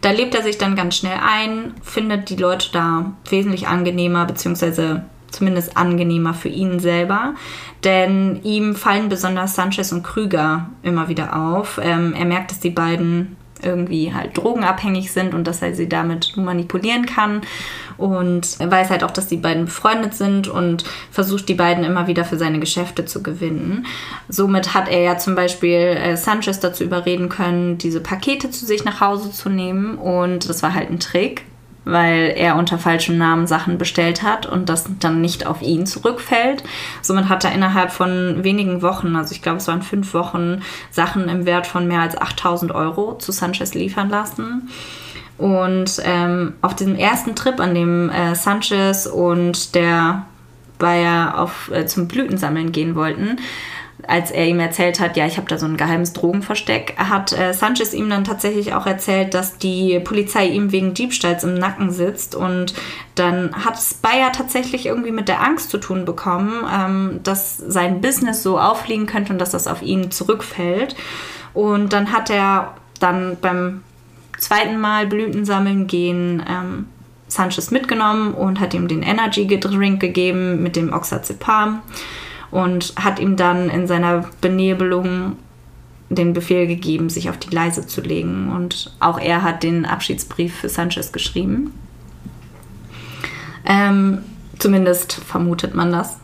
Da 0.00 0.10
lebt 0.10 0.34
er 0.34 0.42
sich 0.42 0.58
dann 0.58 0.76
ganz 0.76 0.96
schnell 0.96 1.18
ein, 1.24 1.74
findet 1.82 2.28
die 2.28 2.36
Leute 2.36 2.68
da 2.72 3.12
wesentlich 3.30 3.68
angenehmer, 3.68 4.26
beziehungsweise 4.26 5.04
zumindest 5.34 5.76
angenehmer 5.76 6.34
für 6.34 6.48
ihn 6.48 6.80
selber. 6.80 7.34
Denn 7.84 8.40
ihm 8.42 8.74
fallen 8.74 9.08
besonders 9.08 9.54
Sanchez 9.54 9.92
und 9.92 10.02
Krüger 10.02 10.70
immer 10.82 11.08
wieder 11.08 11.36
auf. 11.36 11.78
Ähm, 11.82 12.14
er 12.16 12.24
merkt, 12.24 12.50
dass 12.50 12.60
die 12.60 12.70
beiden 12.70 13.36
irgendwie 13.62 14.12
halt 14.12 14.36
drogenabhängig 14.36 15.12
sind 15.12 15.34
und 15.34 15.46
dass 15.46 15.62
er 15.62 15.74
sie 15.74 15.88
damit 15.88 16.36
manipulieren 16.36 17.06
kann. 17.06 17.42
Und 17.96 18.56
er 18.58 18.70
weiß 18.70 18.90
halt 18.90 19.04
auch, 19.04 19.10
dass 19.10 19.28
die 19.28 19.36
beiden 19.36 19.66
befreundet 19.66 20.14
sind 20.14 20.48
und 20.48 20.84
versucht 21.10 21.48
die 21.48 21.54
beiden 21.54 21.84
immer 21.84 22.06
wieder 22.06 22.24
für 22.24 22.36
seine 22.36 22.58
Geschäfte 22.58 23.04
zu 23.04 23.22
gewinnen. 23.22 23.86
Somit 24.28 24.74
hat 24.74 24.88
er 24.88 25.00
ja 25.00 25.18
zum 25.18 25.34
Beispiel 25.34 25.70
äh, 25.78 26.16
Sanchez 26.16 26.60
dazu 26.60 26.84
überreden 26.84 27.28
können, 27.28 27.78
diese 27.78 28.00
Pakete 28.00 28.50
zu 28.50 28.66
sich 28.66 28.84
nach 28.84 29.00
Hause 29.00 29.30
zu 29.30 29.48
nehmen. 29.48 29.96
Und 29.96 30.48
das 30.48 30.62
war 30.62 30.74
halt 30.74 30.90
ein 30.90 31.00
Trick 31.00 31.44
weil 31.84 32.32
er 32.36 32.56
unter 32.56 32.78
falschem 32.78 33.18
Namen 33.18 33.46
Sachen 33.46 33.78
bestellt 33.78 34.22
hat 34.22 34.46
und 34.46 34.68
das 34.68 34.86
dann 35.00 35.20
nicht 35.20 35.46
auf 35.46 35.62
ihn 35.62 35.86
zurückfällt. 35.86 36.64
Somit 37.02 37.28
hat 37.28 37.44
er 37.44 37.52
innerhalb 37.52 37.92
von 37.92 38.42
wenigen 38.42 38.82
Wochen, 38.82 39.16
also 39.16 39.32
ich 39.32 39.42
glaube 39.42 39.58
es 39.58 39.68
waren 39.68 39.82
fünf 39.82 40.14
Wochen, 40.14 40.62
Sachen 40.90 41.28
im 41.28 41.46
Wert 41.46 41.66
von 41.66 41.86
mehr 41.86 42.00
als 42.00 42.16
8000 42.16 42.72
Euro 42.72 43.16
zu 43.18 43.32
Sanchez 43.32 43.74
liefern 43.74 44.08
lassen. 44.08 44.70
Und 45.36 46.00
ähm, 46.04 46.54
auf 46.62 46.76
diesem 46.76 46.94
ersten 46.94 47.34
Trip, 47.34 47.58
an 47.58 47.74
dem 47.74 48.08
äh, 48.10 48.34
Sanchez 48.34 49.06
und 49.06 49.74
der 49.74 50.26
Bayer 50.78 51.38
auf, 51.38 51.70
äh, 51.72 51.86
zum 51.86 52.08
Blütensammeln 52.08 52.72
gehen 52.72 52.94
wollten, 52.94 53.38
als 54.08 54.30
er 54.30 54.46
ihm 54.46 54.60
erzählt 54.60 55.00
hat, 55.00 55.16
ja, 55.16 55.26
ich 55.26 55.36
habe 55.36 55.48
da 55.48 55.58
so 55.58 55.66
ein 55.66 55.76
geheimes 55.76 56.12
Drogenversteck, 56.12 56.94
hat 56.96 57.32
äh, 57.32 57.52
Sanchez 57.52 57.92
ihm 57.92 58.08
dann 58.10 58.24
tatsächlich 58.24 58.74
auch 58.74 58.86
erzählt, 58.86 59.34
dass 59.34 59.58
die 59.58 60.00
Polizei 60.00 60.46
ihm 60.46 60.72
wegen 60.72 60.94
Diebstahls 60.94 61.44
im 61.44 61.54
Nacken 61.54 61.90
sitzt. 61.90 62.34
Und 62.34 62.74
dann 63.14 63.54
hat 63.64 63.78
Bayer 64.02 64.32
tatsächlich 64.32 64.86
irgendwie 64.86 65.12
mit 65.12 65.28
der 65.28 65.42
Angst 65.42 65.70
zu 65.70 65.78
tun 65.78 66.04
bekommen, 66.04 66.64
ähm, 66.72 67.20
dass 67.22 67.58
sein 67.58 68.00
Business 68.00 68.42
so 68.42 68.58
auffliegen 68.58 69.06
könnte 69.06 69.32
und 69.32 69.38
dass 69.38 69.50
das 69.50 69.66
auf 69.66 69.82
ihn 69.82 70.10
zurückfällt. 70.10 70.96
Und 71.52 71.92
dann 71.92 72.12
hat 72.12 72.30
er 72.30 72.74
dann 73.00 73.36
beim 73.40 73.82
zweiten 74.38 74.80
Mal 74.80 75.06
Blüten 75.06 75.44
sammeln 75.44 75.86
gehen 75.86 76.42
ähm, 76.48 76.86
Sanchez 77.28 77.70
mitgenommen 77.70 78.34
und 78.34 78.60
hat 78.60 78.74
ihm 78.74 78.88
den 78.88 79.02
Energy 79.02 79.46
Drink 79.46 80.00
gegeben 80.00 80.62
mit 80.62 80.76
dem 80.76 80.92
Oxazepam 80.92 81.82
und 82.54 82.94
hat 82.96 83.18
ihm 83.18 83.34
dann 83.34 83.68
in 83.68 83.88
seiner 83.88 84.30
Benebelung 84.40 85.36
den 86.08 86.32
Befehl 86.34 86.68
gegeben, 86.68 87.10
sich 87.10 87.28
auf 87.28 87.36
die 87.36 87.50
Gleise 87.50 87.84
zu 87.84 88.00
legen. 88.00 88.52
Und 88.52 88.94
auch 89.00 89.18
er 89.18 89.42
hat 89.42 89.64
den 89.64 89.84
Abschiedsbrief 89.84 90.60
für 90.60 90.68
Sanchez 90.68 91.10
geschrieben. 91.10 91.76
Ähm, 93.64 94.18
zumindest 94.60 95.14
vermutet 95.14 95.74
man 95.74 95.90
das. 95.90 96.18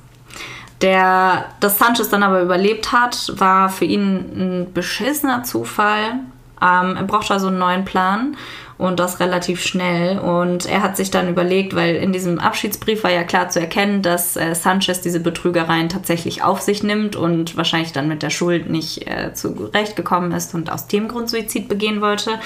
Der, 0.82 1.46
dass 1.58 1.80
Sanchez 1.80 2.10
dann 2.10 2.22
aber 2.22 2.42
überlebt 2.42 2.92
hat, 2.92 3.32
war 3.36 3.68
für 3.68 3.86
ihn 3.86 4.14
ein 4.36 4.72
beschissener 4.72 5.42
Zufall. 5.42 6.20
Ähm, 6.62 6.96
er 6.96 7.04
braucht 7.04 7.30
also 7.30 7.48
einen 7.48 7.58
neuen 7.58 7.84
Plan 7.84 8.36
und 8.80 8.98
das 8.98 9.20
relativ 9.20 9.62
schnell. 9.62 10.18
Und 10.18 10.64
er 10.64 10.82
hat 10.82 10.96
sich 10.96 11.10
dann 11.10 11.28
überlegt, 11.28 11.76
weil 11.76 11.96
in 11.96 12.14
diesem 12.14 12.38
Abschiedsbrief 12.38 13.04
war 13.04 13.10
ja 13.10 13.24
klar 13.24 13.50
zu 13.50 13.60
erkennen, 13.60 14.00
dass 14.00 14.36
äh, 14.36 14.54
Sanchez 14.54 15.02
diese 15.02 15.20
Betrügereien 15.20 15.90
tatsächlich 15.90 16.42
auf 16.42 16.62
sich 16.62 16.82
nimmt 16.82 17.14
und 17.14 17.58
wahrscheinlich 17.58 17.92
dann 17.92 18.08
mit 18.08 18.22
der 18.22 18.30
Schuld 18.30 18.70
nicht 18.70 19.06
äh, 19.06 19.34
zurechtgekommen 19.34 20.32
ist 20.32 20.54
und 20.54 20.72
aus 20.72 20.86
dem 20.86 21.08
Grund 21.08 21.28
Suizid 21.28 21.68
begehen 21.68 22.00
wollte. 22.00 22.40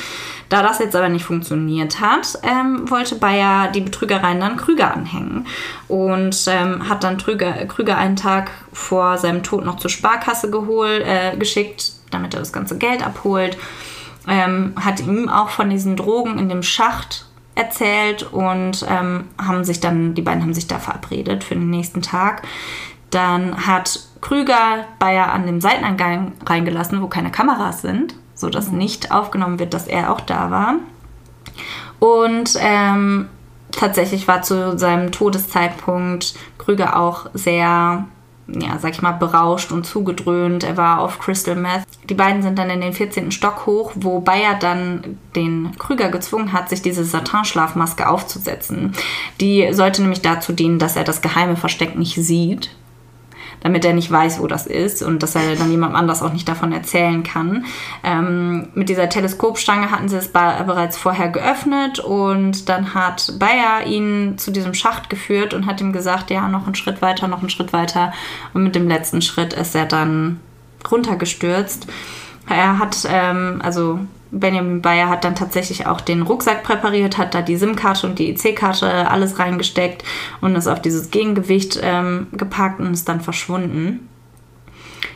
Da 0.49 0.63
das 0.63 0.81
jetzt 0.81 0.97
aber 0.97 1.09
nicht 1.09 1.25
funktioniert 1.25 2.01
hat, 2.01 2.37
ähm, 2.43 2.91
wollte 2.91 3.15
Bayer 3.15 3.71
die 3.71 3.81
Betrügereien 3.81 4.41
dann 4.41 4.57
Krüger 4.57 4.93
anhängen 4.93 5.47
und 5.87 6.37
ähm, 6.49 6.89
hat 6.89 7.05
dann 7.05 7.17
Krüger, 7.17 7.53
Krüger 7.67 7.97
einen 7.97 8.17
Tag 8.17 8.51
vor 8.73 9.19
seinem 9.19 9.45
Tod 9.45 9.65
noch 9.65 9.77
zur 9.77 9.91
Sparkasse 9.91 10.51
geholt, 10.51 11.05
äh, 11.07 11.37
geschickt, 11.37 11.93
damit 12.11 12.35
er 12.35 12.41
das 12.41 12.53
ganze 12.53 12.77
Geld 12.77 13.07
abholt 13.07 13.57
ähm, 14.29 14.75
hat 14.83 15.01
ihm 15.01 15.29
auch 15.29 15.51
von 15.51 15.71
diesen 15.71 15.97
Drogen 15.97 16.39
in 16.39 16.49
dem 16.49 16.63
Schacht 16.63 17.27
erzählt 17.55 18.23
und 18.33 18.85
ähm, 18.89 19.25
haben 19.39 19.65
sich 19.65 19.81
dann, 19.81 20.15
die 20.15 20.23
beiden 20.23 20.43
haben 20.43 20.55
sich 20.55 20.67
da 20.67 20.79
verabredet 20.79 21.45
für 21.45 21.55
den 21.55 21.71
nächsten 21.71 22.03
Tag. 22.03 22.43
Dann 23.11 23.67
hat 23.67 24.01
Krüger 24.21 24.87
Bayer 24.99 25.33
an 25.33 25.47
dem 25.47 25.61
Seiteneingang 25.61 26.33
reingelassen, 26.47 27.01
wo 27.01 27.07
keine 27.07 27.31
Kameras 27.31 27.83
sind, 27.83 28.15
sodass 28.35 28.71
mhm. 28.71 28.79
nicht 28.79 29.13
aufgenommen 29.13 29.59
wird, 29.59 29.75
dass 29.75 29.87
er 29.87 30.13
auch 30.13 30.21
da 30.21 30.51
war. 30.51 30.75
Und 32.01 32.57
ähm, 32.59 33.29
tatsächlich 33.71 34.27
war 34.27 34.43
zu 34.43 34.77
seinem 34.79 35.13
Todeszeitpunkt 35.13 36.35
Krüger 36.59 36.99
auch 36.99 37.27
sehr 37.35 38.07
ja, 38.47 38.79
sag 38.79 38.93
ich 38.93 39.03
mal, 39.03 39.13
berauscht 39.13 39.73
und 39.73 39.85
zugedröhnt. 39.85 40.65
Er 40.65 40.77
war 40.77 41.01
auf 41.01 41.19
Crystal 41.19 41.57
Meth. 41.57 41.85
Die 42.09 42.15
beiden 42.15 42.43
sind 42.43 42.59
dann 42.59 42.71
in 42.71 42.81
den 42.81 42.93
14. 42.93 43.31
Stock 43.31 43.67
hoch, 43.67 43.93
wo 43.95 44.21
Bayer 44.21 44.55
dann 44.59 45.19
den 45.35 45.73
Krüger 45.79 46.11
gezwungen 46.11 46.53
hat, 46.53 46.69
sich 46.69 46.83
diese 46.83 47.05
Satin-Schlafmaske 47.05 48.09
aufzusetzen. 48.09 48.93
Die 49.41 49.69
sollte 49.73 50.03
nämlich 50.03 50.23
dazu 50.23 50.53
dienen, 50.53 50.79
dass 50.79 50.97
er 50.97 51.05
das 51.05 51.23
geheime 51.23 51.57
Versteck 51.57 51.97
nicht 51.97 52.17
sieht 52.17 52.71
damit 53.65 53.85
er 53.85 53.95
nicht 53.95 54.11
weiß, 54.11 54.41
wo 54.41 54.47
das 54.47 54.67
ist 54.67 55.03
und 55.03 55.23
dass 55.23 55.35
er 55.35 55.57
dann 55.57 55.71
jemand 55.71 55.97
anders 55.97 56.23
auch 56.23 56.33
nicht 56.33 56.47
davon 56.47 56.71
erzählen 56.71 57.23
kann. 57.23 57.65
Ähm, 58.05 58.69
mit 58.75 58.91
dieser 58.91 59.09
Teleskopstange 59.09 59.91
hatten 59.91 60.09
sie 60.09 60.19
es 60.19 60.29
bereits 60.29 60.99
vorher 60.99 61.31
geöffnet 61.31 61.99
und 61.99 62.69
dann 62.69 62.95
hat 62.95 63.33
Bayer 63.39 63.87
ihn 63.87 64.37
zu 64.37 64.51
diesem 64.51 64.75
Schacht 64.75 65.09
geführt 65.09 65.55
und 65.55 65.65
hat 65.65 65.81
ihm 65.81 65.95
gesagt, 65.95 66.31
ja, 66.31 66.47
noch 66.49 66.67
einen 66.67 66.75
Schritt 66.75 67.01
weiter, 67.01 67.27
noch 67.27 67.41
einen 67.41 67.51
Schritt 67.51 67.73
weiter. 67.73 68.13
Und 68.53 68.65
mit 68.65 68.75
dem 68.75 68.87
letzten 68.87 69.23
Schritt 69.23 69.55
ist 69.55 69.75
er 69.75 69.87
dann 69.87 70.41
runtergestürzt. 70.91 71.87
Er 72.47 72.79
hat, 72.79 73.09
ähm, 73.11 73.63
also 73.65 74.01
Benjamin 74.39 74.83
Bayer 74.83 75.09
hat 75.09 75.25
dann 75.25 75.35
tatsächlich 75.35 75.87
auch 75.87 76.01
den 76.01 76.23
Rucksack 76.23 76.63
präpariert, 76.63 77.19
hat 77.19 77.35
da 77.35 77.43
die 77.43 77.57
SIM-Karte 77.57 78.07
und 78.07 78.19
die 78.19 78.31
EC-Karte 78.31 79.11
alles 79.11 79.39
reingesteckt 79.39 80.05
und 80.41 80.57
ist 80.57 80.67
auf 80.67 80.83
dieses 80.83 81.11
Gegengewicht 81.11 81.79
ähm, 81.83 82.27
gepackt 82.33 82.81
und 82.81 82.93
ist 82.93 83.09
dann 83.09 83.21
verschwunden. 83.21 84.09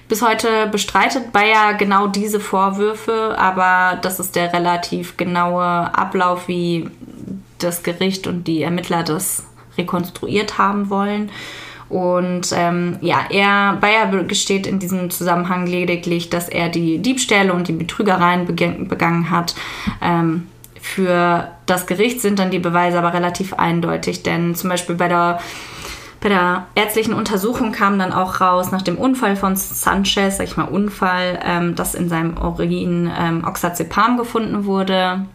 Bis 0.09 0.23
heute 0.23 0.69
bestreitet 0.69 1.33
Bayer 1.33 1.75
genau 1.75 2.07
diese 2.07 2.41
Vorwürfe, 2.41 3.37
aber 3.39 3.99
das 4.01 4.19
ist 4.19 4.37
der 4.37 4.53
relativ 4.55 5.19
genaue 5.19 5.63
Ablauf, 5.63 6.49
wie 6.49 6.89
das 7.59 7.83
Gericht 7.83 8.27
und 8.27 8.45
die 8.45 8.63
Ermittler 8.63 9.03
das 9.03 9.45
rekonstruiert 9.77 10.57
haben 10.57 10.89
wollen. 10.89 11.31
Und 11.89 12.53
ähm, 12.55 12.99
ja, 13.01 13.25
er, 13.31 13.79
Bayer 13.81 14.07
gesteht 14.25 14.67
in 14.67 14.79
diesem 14.79 15.11
Zusammenhang 15.11 15.67
lediglich, 15.67 16.29
dass 16.29 16.49
er 16.49 16.69
die 16.69 16.99
Diebstähle 16.99 17.53
und 17.53 17.69
die 17.69 17.73
Betrügereien 17.73 18.47
begangen 18.47 19.31
hat. 19.31 19.55
Ähm, 20.03 20.49
für 20.81 21.49
das 21.67 21.87
Gericht 21.87 22.21
sind 22.21 22.39
dann 22.39 22.51
die 22.51 22.59
Beweise 22.59 22.99
aber 22.99 23.15
relativ 23.15 23.55
eindeutig, 23.55 24.23
denn 24.23 24.55
zum 24.55 24.71
Beispiel 24.71 24.95
bei 24.95 25.09
der 25.09 25.41
bei 26.21 26.29
der 26.29 26.67
ärztlichen 26.75 27.15
Untersuchung 27.15 27.71
kam 27.71 27.97
dann 27.99 28.13
auch 28.13 28.41
raus, 28.41 28.73
nach 28.73 28.83
dem 28.83 28.99
Unfall 28.99 29.37
von 29.37 29.55
Sanchez, 29.55 30.39
sag 30.39 30.49
ich 30.49 30.57
mal 30.57 30.65
Unfall, 30.65 31.39
ähm, 31.45 31.77
dass 31.77 31.95
in 31.95 32.09
seinem 32.09 32.37
Urin 32.37 33.09
ähm, 33.17 33.45
Oxazepam 33.47 34.17
gefunden 34.17 34.65
wurde, 34.65 35.27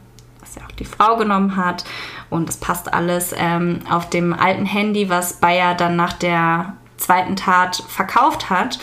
ja 0.55 0.63
auch 0.63 0.71
die 0.71 0.85
Frau 0.85 1.17
genommen 1.17 1.55
hat 1.55 1.85
und 2.29 2.49
es 2.49 2.57
passt 2.57 2.93
alles. 2.93 3.33
Ähm, 3.37 3.79
auf 3.89 4.09
dem 4.09 4.33
alten 4.33 4.65
Handy, 4.65 5.09
was 5.09 5.33
Bayer 5.33 5.75
dann 5.75 5.95
nach 5.95 6.13
der 6.13 6.73
zweiten 6.97 7.35
Tat 7.35 7.83
verkauft 7.87 8.49
hat, 8.49 8.79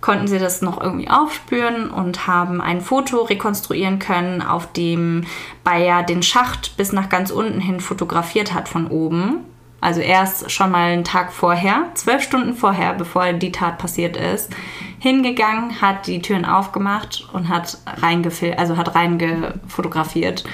konnten 0.00 0.28
sie 0.28 0.38
das 0.38 0.62
noch 0.62 0.80
irgendwie 0.80 1.10
aufspüren 1.10 1.90
und 1.90 2.26
haben 2.26 2.60
ein 2.60 2.80
Foto 2.80 3.22
rekonstruieren 3.22 3.98
können, 3.98 4.40
auf 4.40 4.72
dem 4.72 5.24
Bayer 5.64 6.02
den 6.02 6.22
Schacht 6.22 6.76
bis 6.76 6.92
nach 6.92 7.08
ganz 7.08 7.30
unten 7.30 7.60
hin 7.60 7.80
fotografiert 7.80 8.54
hat 8.54 8.68
von 8.68 8.86
oben. 8.86 9.40
Also 9.80 10.00
erst 10.00 10.50
schon 10.50 10.70
mal 10.70 10.92
einen 10.92 11.04
Tag 11.04 11.32
vorher, 11.32 11.90
zwölf 11.94 12.22
Stunden 12.22 12.54
vorher, 12.54 12.94
bevor 12.94 13.32
die 13.32 13.52
Tat 13.52 13.78
passiert 13.78 14.16
ist, 14.16 14.54
hingegangen, 14.98 15.80
hat 15.80 16.06
die 16.06 16.22
Türen 16.22 16.44
aufgemacht 16.44 17.28
und 17.32 17.48
hat 17.48 17.78
reingefilmt, 18.00 18.58
also 18.58 18.76
hat 18.76 18.94
reingefotografiert 18.94 20.44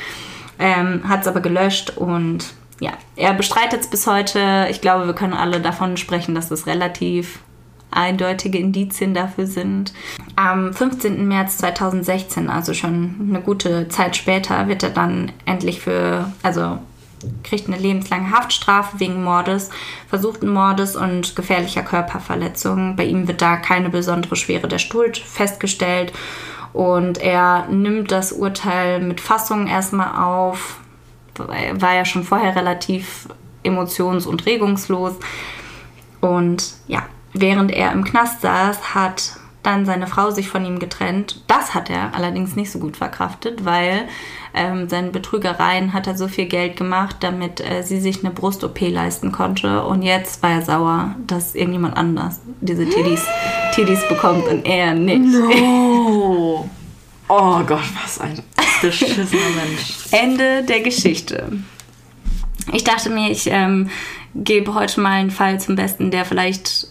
ähm, 0.62 1.08
hat 1.08 1.22
es 1.22 1.26
aber 1.26 1.40
gelöscht 1.40 1.90
und 1.96 2.54
ja, 2.80 2.92
er 3.16 3.34
bestreitet 3.34 3.80
es 3.80 3.88
bis 3.88 4.06
heute. 4.06 4.68
Ich 4.70 4.80
glaube, 4.80 5.06
wir 5.06 5.14
können 5.14 5.34
alle 5.34 5.60
davon 5.60 5.96
sprechen, 5.96 6.34
dass 6.34 6.50
es 6.50 6.66
relativ 6.66 7.40
eindeutige 7.90 8.58
Indizien 8.58 9.12
dafür 9.12 9.46
sind. 9.46 9.92
Am 10.36 10.72
15. 10.72 11.26
März 11.26 11.58
2016, 11.58 12.48
also 12.48 12.74
schon 12.74 13.28
eine 13.28 13.40
gute 13.40 13.88
Zeit 13.88 14.16
später, 14.16 14.68
wird 14.68 14.82
er 14.82 14.90
dann 14.90 15.32
endlich 15.44 15.80
für, 15.80 16.32
also 16.42 16.78
kriegt 17.44 17.68
eine 17.68 17.76
lebenslange 17.76 18.30
Haftstrafe 18.30 18.98
wegen 19.00 19.22
Mordes, 19.22 19.70
versuchten 20.08 20.48
Mordes 20.48 20.96
und 20.96 21.36
gefährlicher 21.36 21.82
Körperverletzung. 21.82 22.96
Bei 22.96 23.04
ihm 23.04 23.28
wird 23.28 23.42
da 23.42 23.56
keine 23.56 23.90
besondere 23.90 24.36
Schwere 24.36 24.68
der 24.68 24.78
Schuld 24.78 25.18
festgestellt 25.18 26.12
und 26.72 27.18
er 27.18 27.66
nimmt 27.68 28.10
das 28.10 28.32
Urteil 28.32 29.00
mit 29.00 29.20
Fassung 29.20 29.66
erstmal 29.66 30.22
auf, 30.22 30.78
war 31.36 31.94
ja 31.94 32.04
schon 32.04 32.24
vorher 32.24 32.56
relativ 32.56 33.28
emotions- 33.62 34.26
und 34.26 34.46
regungslos. 34.46 35.14
Und 36.20 36.74
ja, 36.86 37.02
während 37.32 37.72
er 37.72 37.92
im 37.92 38.04
Knast 38.04 38.42
saß, 38.42 38.94
hat 38.94 39.36
dann 39.62 39.86
seine 39.86 40.06
Frau 40.06 40.30
sich 40.30 40.48
von 40.48 40.64
ihm 40.64 40.78
getrennt. 40.78 41.42
Das 41.46 41.74
hat 41.74 41.88
er 41.88 42.14
allerdings 42.14 42.56
nicht 42.56 42.70
so 42.70 42.78
gut 42.78 42.96
verkraftet, 42.96 43.64
weil 43.64 44.08
ähm, 44.54 44.88
seinen 44.88 45.12
Betrügereien 45.12 45.92
hat 45.92 46.06
er 46.06 46.16
so 46.16 46.28
viel 46.28 46.46
Geld 46.46 46.76
gemacht, 46.76 47.16
damit 47.20 47.60
äh, 47.60 47.82
sie 47.82 48.00
sich 48.00 48.24
eine 48.24 48.32
Brust-OP 48.32 48.80
leisten 48.80 49.30
konnte. 49.30 49.84
Und 49.84 50.02
jetzt 50.02 50.42
war 50.42 50.50
er 50.50 50.62
sauer, 50.62 51.14
dass 51.26 51.54
irgendjemand 51.54 51.96
anders 51.96 52.40
diese 52.60 52.88
Tiddies, 52.88 53.24
Tiddies 53.74 54.06
bekommt 54.08 54.46
und 54.48 54.66
er 54.66 54.94
nicht. 54.94 55.24
No. 55.24 56.68
Oh 57.34 57.62
Gott, 57.64 57.84
was 58.02 58.20
ein 58.20 58.42
beschissener 58.82 59.24
Mensch. 59.24 59.94
Ende 60.10 60.64
der 60.64 60.80
Geschichte. 60.80 61.50
Ich 62.74 62.84
dachte 62.84 63.08
mir, 63.08 63.30
ich 63.30 63.46
ähm, 63.46 63.88
gebe 64.34 64.74
heute 64.74 65.00
mal 65.00 65.12
einen 65.12 65.30
Fall 65.30 65.58
zum 65.58 65.74
Besten, 65.74 66.10
der 66.10 66.26
vielleicht 66.26 66.88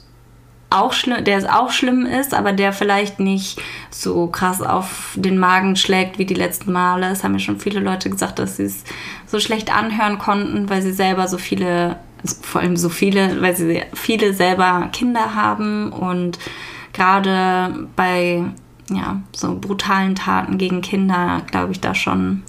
auch 0.72 0.94
schlimm, 0.94 1.24
der 1.24 1.38
es 1.38 1.46
auch 1.46 1.72
schlimm 1.72 2.06
ist, 2.06 2.34
aber 2.34 2.54
der 2.54 2.74
vielleicht 2.74 3.20
nicht 3.20 3.62
so 3.90 4.28
krass 4.28 4.62
auf 4.62 5.14
den 5.16 5.38
Magen 5.38 5.76
schlägt 5.76 6.18
wie 6.18 6.26
die 6.26 6.34
letzten 6.34 6.72
Male. 6.72 7.08
Es 7.10 7.24
haben 7.24 7.34
mir 7.34 7.40
schon 7.40 7.60
viele 7.60 7.80
Leute 7.80 8.10
gesagt, 8.10 8.40
dass 8.40 8.58
sie 8.58 8.64
es 8.64 8.84
so 9.28 9.40
schlecht 9.40 9.76
anhören 9.76 10.18
konnten, 10.18 10.70
weil 10.70 10.82
sie 10.82 10.94
selber 10.94 11.28
so 11.28 11.38
viele, 11.38 11.98
vor 12.42 12.62
allem 12.62 12.78
so 12.78 12.90
viele, 12.90 13.42
weil 13.42 13.56
sie 13.56 13.84
viele 13.94 14.34
selber 14.34 14.90
Kinder 14.94 15.36
haben 15.36 15.92
und 15.92 16.40
gerade 16.94 17.88
bei 17.96 18.44
ja, 18.90 19.22
so 19.34 19.58
brutalen 19.60 20.16
Taten 20.16 20.58
gegen 20.58 20.82
Kinder, 20.82 21.42
glaube 21.50 21.72
ich, 21.72 21.80
da 21.80 21.94
schon 21.94 22.44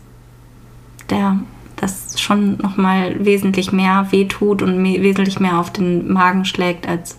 der 1.11 1.39
das 1.77 2.21
schon 2.21 2.59
nochmal 2.59 3.25
wesentlich 3.25 3.73
mehr 3.73 4.07
wehtut 4.11 4.63
und 4.63 4.83
wesentlich 4.85 5.41
mehr 5.41 5.59
auf 5.59 5.73
den 5.73 6.13
Magen 6.13 6.45
schlägt 6.45 6.87
als 6.87 7.19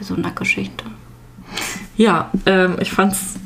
so 0.00 0.14
einer 0.14 0.30
Geschichte. 0.30 0.84
Ja, 1.96 2.30
ähm, 2.46 2.76
ich 2.80 2.90
fand's 2.90 3.36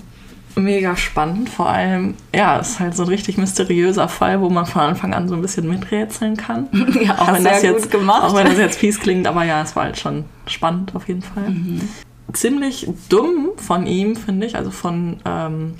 mega 0.56 0.96
spannend. 0.96 1.48
Vor 1.48 1.68
allem, 1.68 2.14
ja, 2.34 2.58
es 2.58 2.70
ist 2.70 2.80
halt 2.80 2.96
so 2.96 3.02
ein 3.02 3.08
richtig 3.08 3.36
mysteriöser 3.36 4.08
Fall, 4.08 4.40
wo 4.40 4.48
man 4.48 4.66
von 4.66 4.82
Anfang 4.82 5.14
an 5.14 5.28
so 5.28 5.34
ein 5.34 5.42
bisschen 5.42 5.68
miträtseln 5.68 6.36
kann. 6.36 6.68
ja, 7.02 7.18
auch 7.18 7.32
wenn 7.32 7.44
das 7.44 7.62
jetzt 7.62 7.90
gemacht. 7.90 8.22
Auch 8.24 8.34
wenn 8.34 8.46
das 8.46 8.58
jetzt 8.58 8.78
fies 8.78 8.98
klingt, 8.98 9.26
aber 9.26 9.44
ja, 9.44 9.62
es 9.62 9.76
war 9.76 9.84
halt 9.84 9.98
schon 9.98 10.24
spannend 10.46 10.94
auf 10.94 11.08
jeden 11.08 11.22
Fall. 11.22 11.50
Mhm. 11.50 11.88
Ziemlich 12.32 12.88
dumm 13.08 13.50
von 13.56 13.86
ihm, 13.86 14.16
finde 14.16 14.46
ich, 14.46 14.56
also 14.56 14.70
von 14.70 15.18
ähm, 15.24 15.74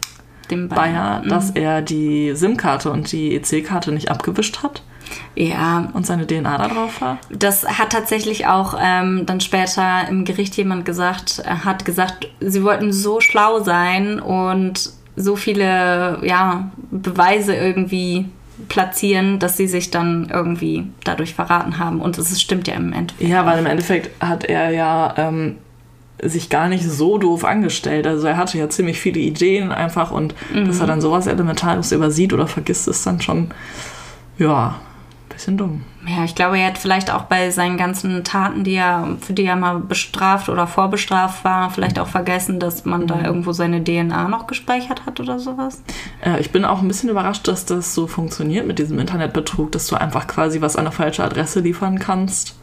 dem 0.51 0.69
Bayer, 0.69 0.79
Bayer 0.79 1.23
mhm. 1.23 1.29
dass 1.29 1.51
er 1.51 1.83
die 1.83 2.35
SIM-Karte 2.35 2.91
und 2.91 3.11
die 3.11 3.35
EC-Karte 3.35 3.93
nicht 3.93 4.11
abgewischt 4.11 4.63
hat. 4.63 4.83
Ja. 5.35 5.89
Und 5.93 6.07
seine 6.07 6.27
DNA 6.27 6.59
da 6.59 6.69
drauf 6.69 7.01
war? 7.01 7.19
Das 7.31 7.67
hat 7.67 7.91
tatsächlich 7.91 8.47
auch 8.47 8.77
ähm, 8.81 9.27
dann 9.27 9.41
später 9.41 10.09
im 10.09 10.25
Gericht 10.25 10.57
jemand 10.57 10.85
gesagt, 10.85 11.43
hat 11.47 11.85
gesagt, 11.85 12.29
sie 12.41 12.63
wollten 12.65 12.93
so 12.93 13.21
schlau 13.21 13.61
sein 13.61 14.19
und 14.21 14.91
so 15.17 15.37
viele 15.37 16.19
ja, 16.23 16.71
Beweise 16.91 17.55
irgendwie 17.55 18.27
platzieren, 18.69 19.39
dass 19.39 19.57
sie 19.57 19.67
sich 19.67 19.91
dann 19.91 20.31
irgendwie 20.33 20.85
dadurch 21.05 21.35
verraten 21.35 21.79
haben. 21.79 22.01
Und 22.01 22.19
es 22.19 22.41
stimmt 22.41 22.69
ja 22.69 22.75
im 22.75 22.93
Endeffekt. 22.93 23.29
Ja, 23.29 23.45
weil 23.45 23.59
im 23.59 23.67
Endeffekt 23.67 24.11
hat 24.23 24.45
er 24.45 24.71
ja 24.71 25.15
ähm, 25.17 25.57
sich 26.23 26.49
gar 26.49 26.69
nicht 26.69 26.85
so 26.85 27.19
doof 27.19 27.45
angestellt. 27.45 28.07
Also 28.07 28.27
er 28.27 28.37
hatte 28.37 28.59
ja 28.59 28.69
ziemlich 28.69 28.99
viele 28.99 29.21
Ideen 29.21 29.73
einfach 29.73 30.11
und 30.11 30.35
dass 30.55 30.81
er 30.81 30.87
dann 30.87 31.01
sowas 31.01 31.27
Elementares 31.27 31.93
übersieht 31.93 32.33
oder 32.33 32.47
vergisst, 32.47 32.89
ist 32.89 33.07
dann 33.07 33.21
schon, 33.21 33.49
ja, 34.39 34.77
bisschen 35.37 35.57
dumm. 35.57 35.85
Ja, 36.07 36.25
ich 36.25 36.35
glaube, 36.35 36.59
er 36.59 36.69
hat 36.69 36.79
vielleicht 36.79 37.11
auch 37.11 37.23
bei 37.23 37.51
seinen 37.51 37.77
ganzen 37.77 38.25
Taten, 38.25 38.65
die 38.65 38.75
er, 38.75 39.17
für 39.21 39.33
die 39.33 39.45
er 39.45 39.57
mal 39.57 39.79
bestraft 39.79 40.49
oder 40.49 40.67
vorbestraft 40.67 41.45
war, 41.45 41.71
vielleicht 41.71 41.99
auch 41.99 42.09
vergessen, 42.09 42.59
dass 42.59 42.85
man 42.85 43.07
da 43.07 43.23
irgendwo 43.23 43.53
seine 43.53 43.85
DNA 43.85 44.29
noch 44.29 44.47
gespeichert 44.47 45.05
hat 45.05 45.21
oder 45.21 45.39
sowas. 45.39 45.83
Äh, 46.25 46.41
ich 46.41 46.53
bin 46.53 46.65
auch 46.65 46.81
ein 46.81 46.89
bisschen 46.89 47.11
überrascht, 47.11 47.47
dass 47.49 47.67
das 47.67 47.95
so 47.95 48.07
funktioniert 48.07 48.67
mit 48.67 48.79
diesem 48.79 48.99
Internetbetrug, 48.99 49.73
dass 49.73 49.87
du 49.87 49.97
einfach 49.97 50.27
quasi 50.27 50.61
was 50.61 50.77
an 50.77 50.87
eine 50.87 50.93
falsche 50.93 51.23
Adresse 51.23 51.61
liefern 51.61 51.99
kannst. 51.99 52.57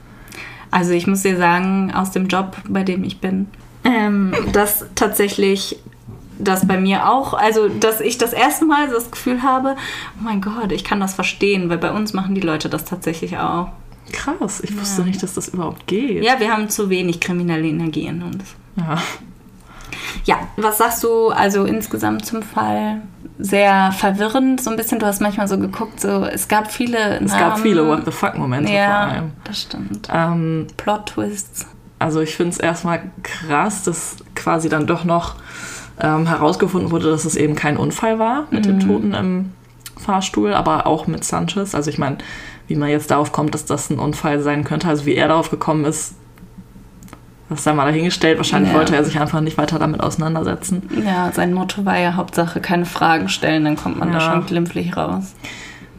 Also 0.71 0.93
ich 0.93 1.05
muss 1.05 1.21
dir 1.21 1.37
sagen, 1.37 1.93
aus 1.93 2.11
dem 2.11 2.27
Job, 2.27 2.57
bei 2.67 2.83
dem 2.83 3.03
ich 3.03 3.21
bin, 3.21 3.47
ähm, 3.83 4.33
dass 4.53 4.85
tatsächlich 4.95 5.77
das 6.39 6.67
bei 6.67 6.77
mir 6.79 7.09
auch, 7.09 7.33
also 7.33 7.69
dass 7.69 8.01
ich 8.01 8.17
das 8.17 8.33
erste 8.33 8.65
Mal 8.65 8.87
so 8.89 8.95
das 8.95 9.11
Gefühl 9.11 9.43
habe, 9.43 9.75
oh 10.19 10.23
mein 10.23 10.41
Gott, 10.41 10.71
ich 10.71 10.83
kann 10.83 10.99
das 10.99 11.13
verstehen, 11.13 11.69
weil 11.69 11.77
bei 11.77 11.91
uns 11.91 12.13
machen 12.13 12.35
die 12.35 12.41
Leute 12.41 12.69
das 12.69 12.85
tatsächlich 12.85 13.37
auch. 13.37 13.69
Krass, 14.11 14.61
ich 14.61 14.77
wusste 14.79 15.01
nicht, 15.03 15.23
dass 15.23 15.33
das 15.33 15.49
überhaupt 15.49 15.87
geht. 15.87 16.23
Ja, 16.23 16.39
wir 16.39 16.51
haben 16.51 16.69
zu 16.69 16.89
wenig 16.89 17.19
kriminelle 17.19 17.67
Energie 17.67 18.05
in 18.05 18.21
uns. 18.21 18.43
Ja. 18.75 18.97
Ja, 20.25 20.37
was 20.57 20.77
sagst 20.77 21.03
du 21.03 21.29
also 21.29 21.65
insgesamt 21.65 22.25
zum 22.25 22.43
Fall? 22.43 23.01
Sehr 23.39 23.91
verwirrend, 23.91 24.61
so 24.61 24.69
ein 24.69 24.75
bisschen. 24.77 24.99
Du 24.99 25.05
hast 25.05 25.21
manchmal 25.21 25.47
so 25.47 25.57
geguckt, 25.57 25.99
so 25.99 26.25
es 26.25 26.47
gab 26.47 26.71
viele. 26.71 27.19
Es 27.19 27.31
gab 27.31 27.59
viele 27.59 27.87
What 27.87 28.05
the 28.05 28.11
fuck-Momente 28.11 28.67
vor 28.69 28.75
Ja, 28.77 28.99
allem. 29.07 29.31
das 29.43 29.61
stimmt. 29.61 30.07
Ähm, 30.13 30.67
Plot-Twists. 30.77 31.65
Also 31.99 32.21
ich 32.21 32.35
finde 32.35 32.51
es 32.51 32.59
erstmal 32.59 33.01
krass, 33.23 33.83
dass 33.83 34.17
quasi 34.35 34.69
dann 34.69 34.87
doch 34.87 35.03
noch 35.03 35.35
ähm, 35.99 36.27
herausgefunden 36.27 36.91
wurde, 36.91 37.09
dass 37.11 37.25
es 37.25 37.35
eben 37.35 37.55
kein 37.55 37.77
Unfall 37.77 38.19
war 38.19 38.45
mit 38.51 38.65
dem 38.65 38.79
Toten 38.79 39.13
im 39.13 39.51
Fahrstuhl, 39.97 40.53
aber 40.53 40.87
auch 40.87 41.07
mit 41.07 41.23
Sanchez. 41.23 41.75
Also 41.75 41.89
ich 41.89 41.97
meine, 41.97 42.17
wie 42.67 42.75
man 42.75 42.89
jetzt 42.89 43.11
darauf 43.11 43.31
kommt, 43.31 43.53
dass 43.53 43.65
das 43.65 43.89
ein 43.89 43.99
Unfall 43.99 44.39
sein 44.41 44.63
könnte, 44.63 44.87
also 44.87 45.05
wie 45.05 45.15
er 45.15 45.27
darauf 45.27 45.49
gekommen 45.51 45.85
ist, 45.85 46.15
das 47.49 47.63
sei 47.63 47.73
mal 47.73 47.85
dahingestellt. 47.85 48.37
Wahrscheinlich 48.37 48.71
Ja. 48.71 48.77
wollte 48.79 48.95
er 48.95 49.03
sich 49.03 49.19
einfach 49.19 49.41
nicht 49.41 49.57
weiter 49.57 49.77
damit 49.77 50.01
auseinandersetzen. 50.01 50.81
Ja, 51.05 51.31
sein 51.31 51.53
Motto 51.53 51.85
war 51.85 51.99
ja 51.99 52.15
Hauptsache 52.15 52.59
keine 52.61 52.85
Fragen 52.85 53.29
stellen, 53.29 53.63
dann 53.65 53.75
kommt 53.75 53.99
man 53.99 54.11
da 54.11 54.19
Ja. 54.19 54.31
schon 54.31 54.45
glimpflich 54.47 54.97
raus. 54.97 55.35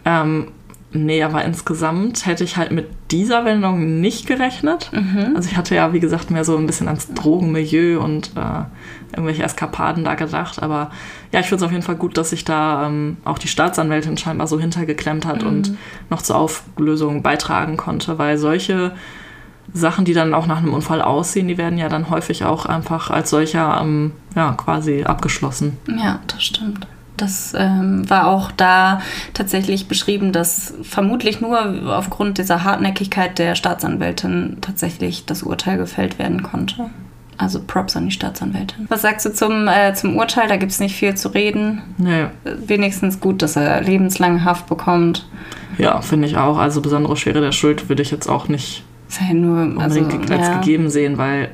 Ähm, 0.05 0.49
nee, 0.93 1.23
aber 1.23 1.45
insgesamt 1.45 2.27
hätte 2.27 2.43
ich 2.45 2.57
halt 2.57 2.73
mit 2.73 2.89
dieser 3.11 3.45
Wendung 3.45 4.01
nicht 4.01 4.27
gerechnet. 4.27 4.91
Also 5.37 5.49
ich 5.51 5.57
hatte 5.57 5.75
ja, 5.77 5.93
wie 5.93 6.01
gesagt, 6.01 6.31
mehr 6.31 6.45
so 6.45 6.57
ein 6.57 6.67
bisschen 6.67 6.89
ans 6.89 7.13
Drogenmilieu 7.15 8.01
und 8.03 8.33
äh, 8.37 8.65
irgendwelche 9.15 9.43
Eskapaden 9.43 10.05
da 10.05 10.15
gedacht. 10.15 10.63
Aber 10.63 10.91
ja, 11.33 11.41
ich 11.41 11.47
finde 11.47 11.65
es 11.65 11.67
auf 11.67 11.73
jeden 11.73 11.83
Fall 11.83 11.97
gut, 11.97 12.17
dass 12.17 12.31
sich 12.31 12.45
da 12.45 12.87
ähm, 12.87 13.17
auch 13.25 13.39
die 13.39 13.49
Staatsanwältin 13.49 14.17
scheinbar 14.17 14.47
so 14.47 14.61
hintergeklemmt 14.61 15.27
hat 15.27 15.43
und 15.43 15.77
noch 16.11 16.23
zur 16.23 16.37
Auflösung 16.37 17.23
beitragen 17.23 17.77
konnte, 17.77 18.19
weil 18.19 18.39
solche 18.39 18.93
Sachen, 19.73 20.05
die 20.05 20.13
dann 20.13 20.35
auch 20.35 20.47
nach 20.47 20.59
einem 20.59 20.75
Unfall 20.75 21.01
aussehen, 21.01 21.49
die 21.49 21.59
werden 21.59 21.79
ja 21.79 21.89
dann 21.89 22.11
häufig 22.11 22.45
auch 22.45 22.67
einfach 22.67 23.11
als 23.11 23.31
solcher 23.31 23.81
ähm, 23.81 24.13
ja, 24.37 24.53
quasi 24.53 25.05
abgeschlossen. 25.05 25.79
Ja, 25.89 26.21
das 26.27 26.43
stimmt. 26.43 26.87
Das 27.17 27.55
ähm, 27.57 28.09
war 28.11 28.27
auch 28.27 28.51
da 28.51 29.01
tatsächlich 29.35 29.87
beschrieben, 29.87 30.33
dass 30.33 30.75
vermutlich 30.83 31.41
nur 31.41 31.97
aufgrund 31.97 32.39
dieser 32.39 32.65
Hartnäckigkeit 32.65 33.39
der 33.39 33.55
Staatsanwältin 33.55 34.59
tatsächlich 34.61 35.25
das 35.25 35.45
Urteil 35.45 35.79
gefällt 35.79 36.19
werden 36.19 36.43
konnte. 36.43 36.91
Also 37.37 37.61
Props 37.67 37.97
an 37.97 38.05
die 38.07 38.11
Staatsanwältin. 38.13 38.87
Was 38.89 39.03
sagst 39.03 39.27
du 39.27 39.33
zum, 39.33 39.67
äh, 39.69 39.93
zum 39.95 40.17
Urteil? 40.17 40.49
Da 40.49 40.57
gibt 40.57 40.73
es 40.73 40.81
nicht 40.81 40.95
viel 40.97 41.15
zu 41.15 41.29
reden. 41.29 41.83
Nee, 41.99 42.27
Wenigstens 42.45 43.21
gut, 43.21 43.43
dass 43.43 43.57
er 43.57 43.81
lebenslange 43.81 44.45
Haft 44.45 44.67
bekommt. 44.69 45.27
ja, 45.79 46.01
finde 46.01 46.29
ich 46.29 46.37
auch. 46.37 46.59
Also 46.59 46.81
besondere 46.81 47.17
Schwere 47.17 47.41
der 47.41 47.53
Schuld 47.53 47.89
würde 47.89 48.03
ich 48.03 48.11
jetzt 48.11 48.29
auch 48.29 48.49
nicht 48.49 48.85
ja 49.21 49.35
nur, 49.35 49.81
also, 49.81 50.01
unbedingt 50.01 50.31
als 50.31 50.49
ja. 50.49 50.59
gegeben 50.59 50.91
sehen, 50.91 51.19
weil 51.19 51.51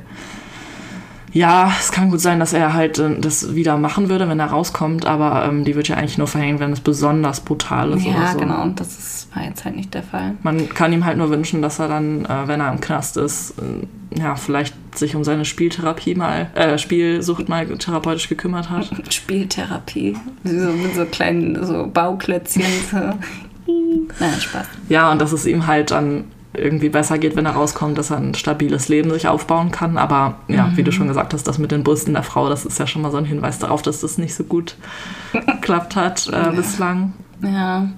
ja, 1.33 1.73
es 1.79 1.93
kann 1.93 2.11
gut 2.11 2.21
sein, 2.21 2.41
dass 2.41 2.53
er 2.53 2.73
halt 2.75 2.99
äh, 2.99 3.19
das 3.21 3.55
wieder 3.55 3.77
machen 3.77 4.09
würde, 4.09 4.29
wenn 4.29 4.41
er 4.41 4.47
rauskommt, 4.47 5.07
aber 5.07 5.45
ähm, 5.45 5.65
die 5.65 5.77
wird 5.77 5.87
ja 5.89 5.97
eigentlich 5.97 6.19
nur 6.19 6.27
verhängen, 6.27 6.59
wenn 6.59 6.73
es 6.73 6.81
besonders 6.81 7.41
brutal 7.41 7.93
ist 7.93 8.05
oder 8.05 8.15
Ja, 8.17 8.33
so. 8.33 8.39
genau. 8.39 8.63
Und 8.63 8.81
das 8.81 8.99
ist, 8.99 9.29
war 9.37 9.45
jetzt 9.45 9.65
halt 9.65 9.77
nicht 9.77 9.95
der 9.95 10.03
Fall. 10.03 10.35
Man 10.43 10.69
kann 10.71 10.93
ihm 10.93 11.05
halt 11.05 11.19
nur 11.19 11.31
wünschen, 11.31 11.63
dass 11.63 11.79
er 11.79 11.87
dann, 11.89 12.25
äh, 12.25 12.49
wenn 12.49 12.61
er 12.61 12.73
im 12.73 12.81
Knast 12.81 13.17
ist, 13.17 13.55
äh, 13.61 14.19
ja, 14.21 14.35
vielleicht 14.35 14.75
sich 14.95 15.17
um 15.17 15.25
seine 15.25 15.45
Spieltherapie 15.45 16.15
mal, 16.15 16.51
äh, 16.55 16.79
Spielsucht 16.79 17.49
mal 17.49 17.67
therapeutisch 17.67 18.29
gekümmert 18.29 18.71
hat. 18.71 18.91
Spieltherapie. 19.13 20.17
So, 20.45 20.71
mit 20.73 20.95
so 20.95 21.05
kleinen 21.05 21.65
so 21.65 21.87
Bauklötzchen. 21.87 22.65
So. 22.91 22.97
Nein, 22.97 24.41
Spaß. 24.41 24.67
Ja, 24.89 25.11
und 25.13 25.21
dass 25.21 25.33
es 25.33 25.47
ihm 25.47 25.67
halt 25.67 25.91
dann 25.91 26.25
irgendwie 26.53 26.89
besser 26.89 27.19
geht, 27.19 27.37
wenn 27.37 27.47
er 27.47 27.53
rauskommt, 27.53 27.97
dass 27.97 28.11
er 28.11 28.17
ein 28.17 28.35
stabiles 28.35 28.89
Leben 28.89 29.11
sich 29.11 29.29
aufbauen 29.29 29.71
kann. 29.71 29.97
Aber 29.99 30.37
ja, 30.49 30.73
wie 30.75 30.83
du 30.83 30.91
schon 30.91 31.07
gesagt 31.09 31.33
hast, 31.33 31.47
das 31.47 31.59
mit 31.59 31.71
den 31.71 31.85
Brüsten 31.85 32.15
der 32.15 32.25
Frau, 32.25 32.49
das 32.49 32.65
ist 32.67 32.79
ja 32.79 32.87
schon 32.87 33.03
mal 33.03 33.13
so 33.13 33.19
ein 33.19 33.25
Hinweis 33.25 33.59
darauf, 33.59 33.83
dass 33.83 34.01
das 34.01 34.19
nicht 34.19 34.35
so 34.35 34.45
gut 34.45 34.75
geklappt 35.33 35.95
hat 35.95 36.29
äh, 36.33 36.51
bislang. 36.55 37.13
Ja, 37.43 37.89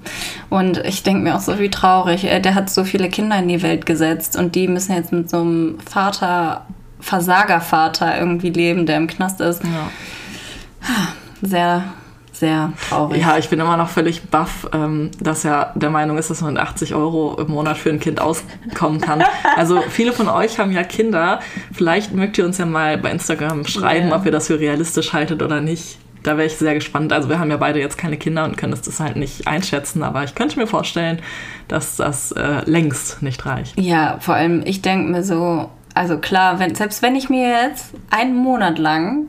und 0.51 0.79
ich 0.85 1.03
denke 1.03 1.23
mir 1.25 1.35
auch 1.35 1.41
so, 1.41 1.59
wie 1.59 1.71
traurig. 1.71 2.25
Äh, 2.25 2.41
Der 2.41 2.55
hat 2.55 2.71
so 2.71 2.85
viele 2.85 3.09
Kinder 3.09 3.39
in 3.39 3.49
die 3.49 3.63
Welt 3.63 3.87
gesetzt 3.87 4.37
und 4.37 4.55
die 4.55 4.69
müssen 4.69 4.95
jetzt 4.95 5.13
mit 5.13 5.31
so 5.31 5.39
einem 5.39 5.79
Vater, 5.81 6.67
Versagervater 7.03 8.19
irgendwie 8.19 8.51
leben, 8.51 8.87
der 8.87 8.97
im 8.97 9.07
Knast 9.07 9.41
ist. 9.43 9.63
Ja. 9.65 9.91
Sehr, 11.43 11.85
sehr 12.33 12.73
traurig. 12.89 13.21
Ja, 13.21 13.37
ich 13.39 13.49
bin 13.49 13.59
immer 13.61 13.77
noch 13.77 13.89
völlig 13.89 14.23
baff, 14.31 14.69
ähm, 14.73 15.11
dass 15.21 15.45
er 15.45 15.73
der 15.75 15.91
Meinung 15.91 16.17
ist, 16.19 16.31
dass 16.31 16.41
man 16.41 16.55
mit 16.55 16.63
80 16.63 16.95
Euro 16.95 17.37
im 17.41 17.49
Monat 17.51 17.77
für 17.79 17.91
ein 17.91 18.01
Kind 18.01 18.21
auskommen 18.21 19.01
kann. 19.01 19.23
Also 19.57 19.83
viele 19.91 20.13
von 20.13 20.29
euch 20.29 20.59
haben 20.59 20.73
ja 20.73 20.83
Kinder. 20.83 21.41
Vielleicht 21.73 22.13
mögt 22.15 22.39
ihr 22.39 22.45
uns 22.47 22.57
ja 22.59 22.65
mal 22.67 22.97
bei 22.97 23.11
Instagram 23.11 23.67
schreiben, 23.67 24.09
Ja. 24.09 24.17
ob 24.17 24.25
ihr 24.25 24.33
das 24.33 24.47
für 24.47 24.59
realistisch 24.59 25.13
haltet 25.13 25.43
oder 25.43 25.61
nicht. 25.61 25.99
Da 26.23 26.37
wäre 26.37 26.47
ich 26.47 26.57
sehr 26.57 26.75
gespannt. 26.75 27.13
Also 27.13 27.29
wir 27.29 27.39
haben 27.41 27.51
ja 27.51 27.57
beide 27.57 27.81
jetzt 27.81 27.99
keine 27.99 28.17
Kinder 28.17 28.45
und 28.45 28.57
können 28.57 28.73
das 28.73 29.01
halt 29.01 29.17
nicht 29.17 29.47
einschätzen, 29.49 30.03
aber 30.05 30.23
ich 30.25 30.35
könnte 30.37 30.59
mir 30.59 30.67
vorstellen, 30.69 31.21
dass 31.69 31.97
das 31.97 32.31
äh, 32.33 32.63
längst 32.65 33.23
nicht 33.23 33.45
reicht. 33.45 33.79
Ja, 33.79 34.17
vor 34.21 34.35
allem, 34.37 34.63
ich 34.65 34.81
denke 34.83 35.11
mir 35.11 35.23
so, 35.25 35.69
also 35.95 36.19
klar, 36.19 36.59
wenn, 36.59 36.75
selbst 36.75 37.03
wenn 37.03 37.17
ich 37.17 37.29
mir 37.29 37.49
jetzt 37.49 37.95
einen 38.11 38.35
Monat 38.35 38.79
lang 38.79 39.27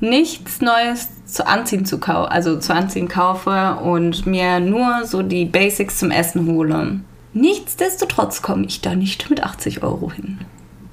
nichts 0.00 0.60
Neues 0.60 1.08
zu 1.26 1.46
anziehen 1.46 1.84
zu 1.84 1.98
kau 1.98 2.24
also 2.24 2.58
zu 2.58 2.74
anziehen 2.74 3.08
kaufe 3.08 3.76
und 3.82 4.26
mir 4.26 4.60
nur 4.60 5.04
so 5.04 5.22
die 5.22 5.44
Basics 5.44 5.98
zum 5.98 6.10
Essen 6.10 6.46
hole. 6.46 7.00
Nichtsdestotrotz 7.32 8.42
komme 8.42 8.66
ich 8.66 8.80
da 8.80 8.94
nicht 8.94 9.30
mit 9.30 9.42
80 9.42 9.82
Euro 9.82 10.10
hin. 10.10 10.38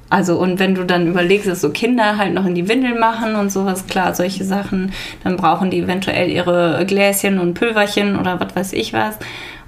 Also 0.10 0.38
und 0.39 0.60
wenn 0.60 0.76
du 0.76 0.86
dann 0.86 1.08
überlegst, 1.08 1.48
dass 1.48 1.62
so 1.62 1.70
Kinder 1.70 2.18
halt 2.18 2.34
noch 2.34 2.45
in 2.45 2.56
die 2.56 2.70
Windel 2.70 2.98
machen 2.98 3.36
und 3.36 3.52
sowas, 3.52 3.88
klar, 3.88 4.14
solche 4.14 4.45
Sachen, 4.45 4.93
dann 5.24 5.36
brauchen 5.36 5.70
die 5.70 5.80
eventuell 5.80 6.30
ihre 6.30 6.86
Gläschen 6.86 7.39
und 7.39 7.56
Pülverchen 7.56 8.18
oder 8.18 8.39
was 8.39 8.56
weiß 8.56 8.74
ich 8.74 8.93
was. 8.93 9.18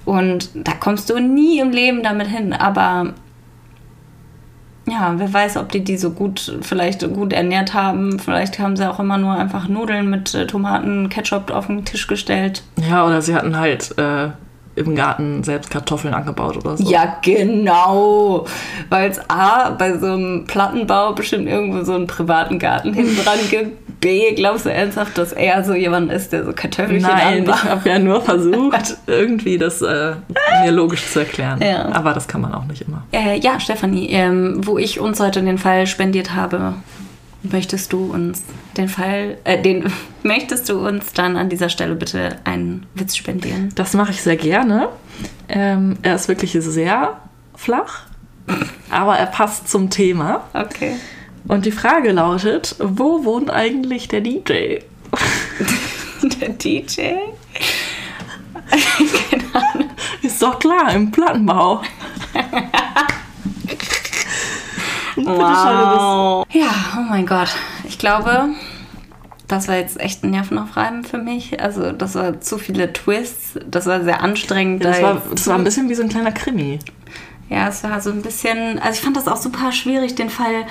Und 0.04 0.50
da 0.54 0.72
kommst 0.72 1.10
du 1.10 1.18
nie 1.18 1.58
im 1.60 1.72
Leben 1.72 2.02
damit 2.02 2.28
hin. 2.28 2.52
Aber 2.52 3.14
ja, 4.90 5.14
wer 5.16 5.32
weiß, 5.32 5.56
ob 5.56 5.70
die 5.70 5.84
die 5.84 5.96
so 5.96 6.10
gut, 6.10 6.58
vielleicht 6.62 7.00
gut 7.14 7.32
ernährt 7.32 7.74
haben. 7.74 8.18
Vielleicht 8.18 8.58
haben 8.58 8.76
sie 8.76 8.88
auch 8.88 8.98
immer 8.98 9.18
nur 9.18 9.34
einfach 9.34 9.68
Nudeln 9.68 10.10
mit 10.10 10.34
äh, 10.34 10.46
Tomaten, 10.46 11.08
Ketchup 11.08 11.50
auf 11.50 11.68
den 11.68 11.84
Tisch 11.84 12.06
gestellt. 12.06 12.62
Ja, 12.88 13.06
oder 13.06 13.22
sie 13.22 13.34
hatten 13.34 13.58
halt 13.58 13.96
äh, 13.98 14.30
im 14.76 14.94
Garten 14.94 15.42
selbst 15.42 15.70
Kartoffeln 15.70 16.14
angebaut 16.14 16.56
oder 16.56 16.76
so. 16.76 16.90
Ja, 16.90 17.16
genau. 17.22 18.46
Weil 18.88 19.10
es 19.10 19.20
A, 19.28 19.70
bei 19.70 19.98
so 19.98 20.06
einem 20.06 20.44
Plattenbau 20.46 21.12
bestimmt 21.12 21.48
irgendwo 21.48 21.84
so 21.84 21.94
einen 21.94 22.06
privaten 22.06 22.58
Garten 22.58 22.94
hinten 22.94 23.16
dran 23.24 23.38
gibt. 23.50 24.00
B, 24.00 24.32
glaubst 24.34 24.64
du 24.64 24.72
ernsthaft, 24.72 25.18
dass 25.18 25.32
er 25.32 25.62
so 25.62 25.74
jemand 25.74 26.10
ist, 26.10 26.32
der 26.32 26.46
so 26.46 26.52
Kartoffelchen 26.54 27.02
Nein, 27.02 27.42
ich 27.42 27.50
anbaut? 27.50 27.64
habe 27.64 27.88
ja 27.88 27.98
nur 27.98 28.22
versucht, 28.22 28.96
irgendwie 29.06 29.58
das 29.58 29.82
äh, 29.82 30.14
mir 30.64 30.70
logisch 30.70 31.06
zu 31.06 31.18
erklären. 31.18 31.60
Ja. 31.62 31.90
Aber 31.92 32.14
das 32.14 32.26
kann 32.26 32.40
man 32.40 32.54
auch 32.54 32.64
nicht 32.64 32.82
immer. 32.82 33.02
Äh, 33.12 33.38
ja, 33.40 33.60
Stefanie, 33.60 34.08
ähm, 34.10 34.60
wo 34.64 34.78
ich 34.78 35.00
uns 35.00 35.20
heute 35.20 35.42
den 35.42 35.58
Fall 35.58 35.86
spendiert 35.86 36.34
habe, 36.34 36.74
möchtest 37.42 37.92
du 37.92 38.12
uns 38.12 38.42
den 38.76 38.88
Fall, 38.88 39.38
äh, 39.44 39.60
den, 39.60 39.92
möchtest 40.22 40.68
du 40.68 40.86
uns 40.86 41.12
dann 41.12 41.36
an 41.36 41.48
dieser 41.48 41.68
Stelle 41.68 41.94
bitte 41.94 42.38
einen 42.44 42.86
Witz 42.94 43.16
spendieren? 43.16 43.70
Das 43.74 43.94
mache 43.94 44.12
ich 44.12 44.22
sehr 44.22 44.36
gerne. 44.36 44.88
Ähm, 45.48 45.98
er 46.02 46.14
ist 46.14 46.28
wirklich 46.28 46.52
sehr 46.52 47.20
flach, 47.54 48.06
aber 48.90 49.16
er 49.16 49.26
passt 49.26 49.68
zum 49.68 49.90
Thema. 49.90 50.44
Okay. 50.54 50.96
Und 51.48 51.66
die 51.66 51.72
Frage 51.72 52.12
lautet, 52.12 52.76
wo 52.78 53.24
wohnt 53.24 53.50
eigentlich 53.50 54.08
der 54.08 54.20
DJ? 54.20 54.78
Der 56.40 56.50
DJ? 56.50 57.00
Ist 60.22 60.42
doch 60.42 60.58
klar, 60.58 60.92
im 60.94 61.10
Plattenbau. 61.10 61.82
Wow. 65.26 66.46
Ja, 66.52 66.70
oh 66.96 67.02
mein 67.08 67.26
Gott. 67.26 67.48
Ich 67.88 67.98
glaube, 67.98 68.50
das 69.48 69.68
war 69.68 69.76
jetzt 69.76 70.00
echt 70.00 70.22
ein 70.24 70.30
Nervenaufreiben 70.30 71.04
für 71.04 71.18
mich. 71.18 71.60
Also, 71.60 71.92
das 71.92 72.14
war 72.14 72.40
zu 72.40 72.58
viele 72.58 72.92
Twists. 72.92 73.58
Das 73.66 73.86
war 73.86 74.02
sehr 74.04 74.22
anstrengend. 74.22 74.84
Das 74.84 74.98
da 74.98 75.02
war, 75.02 75.22
das 75.30 75.46
war 75.46 75.56
ein 75.56 75.64
bisschen 75.64 75.88
wie 75.88 75.94
so 75.94 76.02
ein 76.02 76.08
kleiner 76.08 76.32
Krimi. 76.32 76.78
Ja, 77.48 77.66
es 77.66 77.82
war 77.82 78.00
so 78.00 78.10
ein 78.10 78.22
bisschen, 78.22 78.78
also 78.78 78.92
ich 78.92 79.00
fand 79.00 79.16
das 79.16 79.26
auch 79.26 79.36
super 79.36 79.72
schwierig, 79.72 80.14
den 80.14 80.30
Fall 80.30 80.66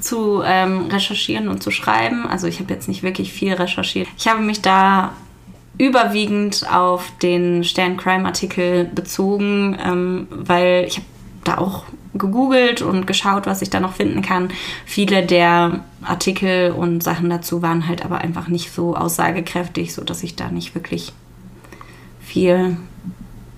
zu 0.00 0.42
ähm, 0.42 0.86
recherchieren 0.86 1.48
und 1.48 1.62
zu 1.62 1.70
schreiben. 1.70 2.26
Also 2.26 2.46
ich 2.46 2.58
habe 2.58 2.72
jetzt 2.72 2.88
nicht 2.88 3.02
wirklich 3.02 3.32
viel 3.32 3.52
recherchiert. 3.52 4.08
Ich 4.16 4.28
habe 4.28 4.40
mich 4.40 4.62
da 4.62 5.12
überwiegend 5.76 6.66
auf 6.72 7.12
den 7.22 7.64
Stern 7.64 7.98
Crime 7.98 8.24
Artikel 8.24 8.84
bezogen, 8.84 9.76
ähm, 9.84 10.26
weil 10.30 10.84
ich 10.86 10.96
habe 10.96 11.06
da 11.44 11.58
auch 11.58 11.84
gegoogelt 12.14 12.82
und 12.82 13.06
geschaut, 13.06 13.46
was 13.46 13.62
ich 13.62 13.70
da 13.70 13.80
noch 13.80 13.94
finden 13.94 14.22
kann. 14.22 14.50
Viele 14.84 15.24
der 15.24 15.80
Artikel 16.02 16.72
und 16.72 17.02
Sachen 17.02 17.30
dazu 17.30 17.62
waren 17.62 17.88
halt 17.88 18.04
aber 18.04 18.18
einfach 18.18 18.48
nicht 18.48 18.72
so 18.72 18.96
aussagekräftig, 18.96 19.94
so 19.94 20.04
dass 20.04 20.22
ich 20.22 20.36
da 20.36 20.50
nicht 20.50 20.74
wirklich 20.74 21.12
viel 22.20 22.76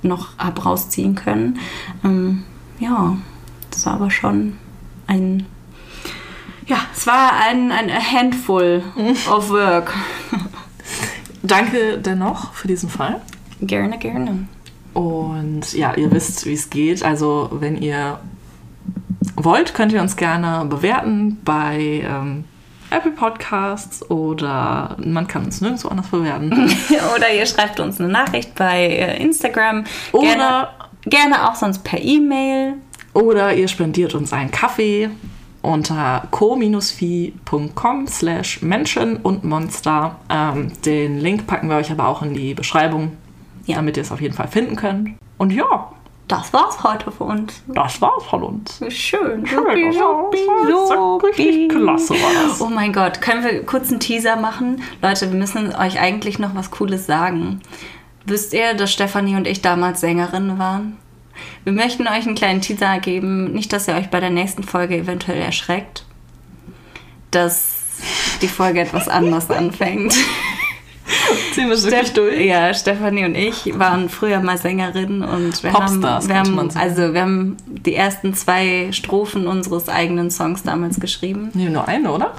noch 0.02 0.38
hab 0.38 0.64
rausziehen 0.64 1.14
können. 1.14 1.58
Ähm, 2.04 2.44
ja, 2.78 3.16
das 3.70 3.86
war 3.86 3.94
aber 3.94 4.10
schon 4.10 4.54
ein. 5.06 5.46
Ja, 6.66 6.78
es 6.94 7.06
war 7.06 7.32
ein, 7.46 7.72
ein 7.72 7.90
handful 7.90 8.82
of 9.30 9.50
work. 9.50 9.94
Danke 11.42 11.98
dennoch 11.98 12.54
für 12.54 12.68
diesen 12.68 12.88
Fall. 12.88 13.20
Gerne, 13.60 13.98
gerne. 13.98 14.46
Und 14.94 15.74
ja, 15.74 15.94
ihr 15.94 16.10
wisst, 16.10 16.46
wie 16.46 16.54
es 16.54 16.70
geht. 16.70 17.02
Also, 17.02 17.50
wenn 17.52 17.76
ihr 17.76 18.18
wollt, 19.36 19.74
könnt 19.74 19.92
ihr 19.92 20.00
uns 20.02 20.16
gerne 20.16 20.64
bewerten 20.66 21.38
bei 21.44 22.04
ähm, 22.06 22.44
Apple 22.90 23.10
Podcasts 23.12 24.08
oder 24.10 24.96
man 25.04 25.26
kann 25.26 25.44
uns 25.44 25.60
nirgendwo 25.60 25.88
anders 25.88 26.06
bewerten. 26.08 26.52
Oder 27.16 27.32
ihr 27.34 27.44
schreibt 27.46 27.80
uns 27.80 27.98
eine 27.98 28.08
Nachricht 28.10 28.54
bei 28.54 28.86
äh, 28.86 29.20
Instagram. 29.20 29.84
Oder- 30.12 30.22
gerne, 30.22 30.68
gerne 31.06 31.48
auch 31.50 31.56
sonst 31.56 31.82
per 31.82 32.00
E-Mail. 32.00 32.74
Oder 33.14 33.52
ihr 33.54 33.66
spendiert 33.66 34.14
uns 34.14 34.32
einen 34.32 34.50
Kaffee 34.52 35.08
unter 35.62 36.28
co-fi.com 36.30 38.06
slash 38.06 38.62
Menschen 38.62 39.16
und 39.16 39.44
Monster. 39.44 40.16
Ähm, 40.28 40.70
den 40.84 41.18
Link 41.20 41.46
packen 41.46 41.68
wir 41.68 41.76
euch 41.76 41.90
aber 41.90 42.06
auch 42.06 42.22
in 42.22 42.34
die 42.34 42.54
Beschreibung, 42.54 43.12
Ja. 43.66 43.76
damit 43.76 43.96
ihr 43.96 44.02
es 44.02 44.12
auf 44.12 44.20
jeden 44.20 44.34
Fall 44.34 44.48
finden 44.48 44.76
könnt. 44.76 45.10
Und 45.38 45.50
ja, 45.50 45.90
Das 46.28 46.52
war's 46.54 46.82
heute 46.82 47.12
für 47.12 47.24
uns. 47.24 47.62
das 47.66 48.00
war's 48.00 48.24
von 48.24 48.42
uns. 48.42 48.80
Schön. 48.88 49.46
Schön, 49.46 49.64
das 49.90 49.96
war 49.96 51.22
richtig 51.22 51.68
klasse 51.68 52.14
war 52.14 52.46
das. 52.46 52.60
Oh 52.62 52.68
mein 52.68 52.92
Gott, 52.94 53.20
können 53.20 53.44
wir 53.44 53.62
kurz 53.64 53.90
einen 53.90 54.00
Teaser 54.00 54.36
machen? 54.36 54.82
Leute, 55.02 55.30
wir 55.30 55.38
müssen 55.38 55.74
euch 55.74 56.00
eigentlich 56.00 56.38
noch 56.38 56.54
was 56.54 56.70
Cooles 56.70 57.06
sagen. 57.06 57.60
Wisst 58.24 58.54
ihr, 58.54 58.72
dass 58.72 58.90
Stefanie 58.90 59.36
und 59.36 59.46
ich 59.46 59.60
damals 59.60 60.00
Sängerinnen 60.00 60.58
waren? 60.58 60.96
Wir 61.64 61.72
möchten 61.72 62.06
euch 62.08 62.26
einen 62.26 62.34
kleinen 62.36 62.62
Teaser 62.62 62.98
geben. 63.00 63.52
Nicht, 63.52 63.72
dass 63.72 63.86
ihr 63.86 63.94
euch 63.94 64.08
bei 64.08 64.20
der 64.20 64.30
nächsten 64.30 64.62
Folge 64.62 64.96
eventuell 64.96 65.40
erschreckt, 65.40 66.06
dass 67.30 67.98
die 68.40 68.48
Folge 68.48 68.80
etwas 68.80 69.08
anders 69.08 69.50
anfängt. 69.50 70.14
Ziehen 71.54 71.68
wir 71.68 71.82
wirklich 71.82 72.12
durch. 72.12 72.40
Ja, 72.40 72.72
Stefanie 72.74 73.24
und 73.24 73.34
ich 73.34 73.78
waren 73.78 74.08
früher 74.08 74.40
mal 74.40 74.58
Sängerinnen 74.58 75.22
und 75.22 75.62
wir 75.62 75.70
Popstars, 75.70 76.28
haben, 76.28 76.28
wir 76.28 76.36
haben 76.36 76.70
also 76.76 77.14
wir 77.14 77.20
haben 77.22 77.56
die 77.66 77.94
ersten 77.94 78.34
zwei 78.34 78.88
Strophen 78.92 79.46
unseres 79.46 79.88
eigenen 79.88 80.30
Songs 80.30 80.62
damals 80.62 81.00
geschrieben. 81.00 81.50
Nee, 81.54 81.68
nur 81.68 81.86
eine, 81.88 82.10
oder? 82.12 82.32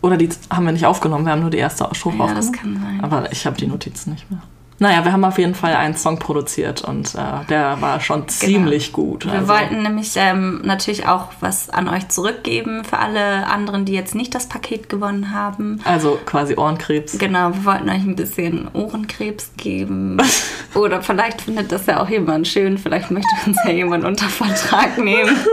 Oder 0.00 0.16
die 0.16 0.28
haben 0.50 0.64
wir 0.64 0.72
nicht 0.72 0.86
aufgenommen, 0.86 1.24
wir 1.24 1.32
haben 1.32 1.40
nur 1.40 1.50
die 1.50 1.58
erste 1.58 1.88
Strophe 1.92 2.18
Ja, 2.18 2.24
aufgenommen. 2.24 2.52
das 2.52 2.60
kann 2.60 2.80
sein. 2.80 3.00
Aber 3.02 3.32
ich 3.32 3.46
habe 3.46 3.56
die 3.56 3.66
Notizen 3.66 4.12
nicht 4.12 4.30
mehr. 4.30 4.42
Naja, 4.80 5.04
wir 5.04 5.12
haben 5.12 5.24
auf 5.24 5.38
jeden 5.38 5.56
Fall 5.56 5.74
einen 5.74 5.96
Song 5.96 6.18
produziert 6.20 6.82
und 6.82 7.14
äh, 7.16 7.44
der 7.48 7.80
war 7.80 8.00
schon 8.00 8.28
ziemlich 8.28 8.92
gut. 8.92 9.22
Genau. 9.22 9.32
Wir 9.32 9.40
also. 9.40 9.52
wollten 9.52 9.82
nämlich 9.82 10.12
ähm, 10.14 10.60
natürlich 10.62 11.08
auch 11.08 11.28
was 11.40 11.68
an 11.68 11.88
euch 11.88 12.08
zurückgeben 12.08 12.84
für 12.84 12.98
alle 12.98 13.48
anderen, 13.48 13.84
die 13.84 13.92
jetzt 13.92 14.14
nicht 14.14 14.34
das 14.36 14.48
Paket 14.48 14.88
gewonnen 14.88 15.34
haben. 15.34 15.80
Also 15.84 16.18
quasi 16.26 16.56
Ohrenkrebs. 16.56 17.18
Genau, 17.18 17.52
wir 17.54 17.64
wollten 17.64 17.88
euch 17.88 18.02
ein 18.02 18.14
bisschen 18.14 18.68
Ohrenkrebs 18.72 19.50
geben. 19.56 20.18
Oder 20.74 21.02
vielleicht 21.02 21.40
findet 21.40 21.72
das 21.72 21.86
ja 21.86 22.00
auch 22.00 22.08
jemand 22.08 22.46
schön. 22.46 22.78
Vielleicht 22.78 23.10
möchte 23.10 23.28
uns 23.46 23.58
ja 23.64 23.72
jemand 23.72 24.04
unter 24.04 24.28
Vertrag 24.28 24.98
nehmen. 24.98 25.36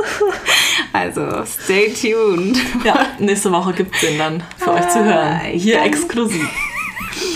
Also 0.93 1.43
stay 1.45 1.93
tuned. 1.93 2.57
Ja, 2.85 3.07
nächste 3.19 3.51
Woche 3.51 3.73
gibt 3.73 3.95
es 3.95 4.01
den 4.01 4.17
dann 4.17 4.43
für 4.57 4.71
euch 4.71 4.87
zu 4.87 5.03
hören. 5.03 5.41
Ich 5.51 5.63
Hier 5.63 5.83
exklusiv. 5.83 6.41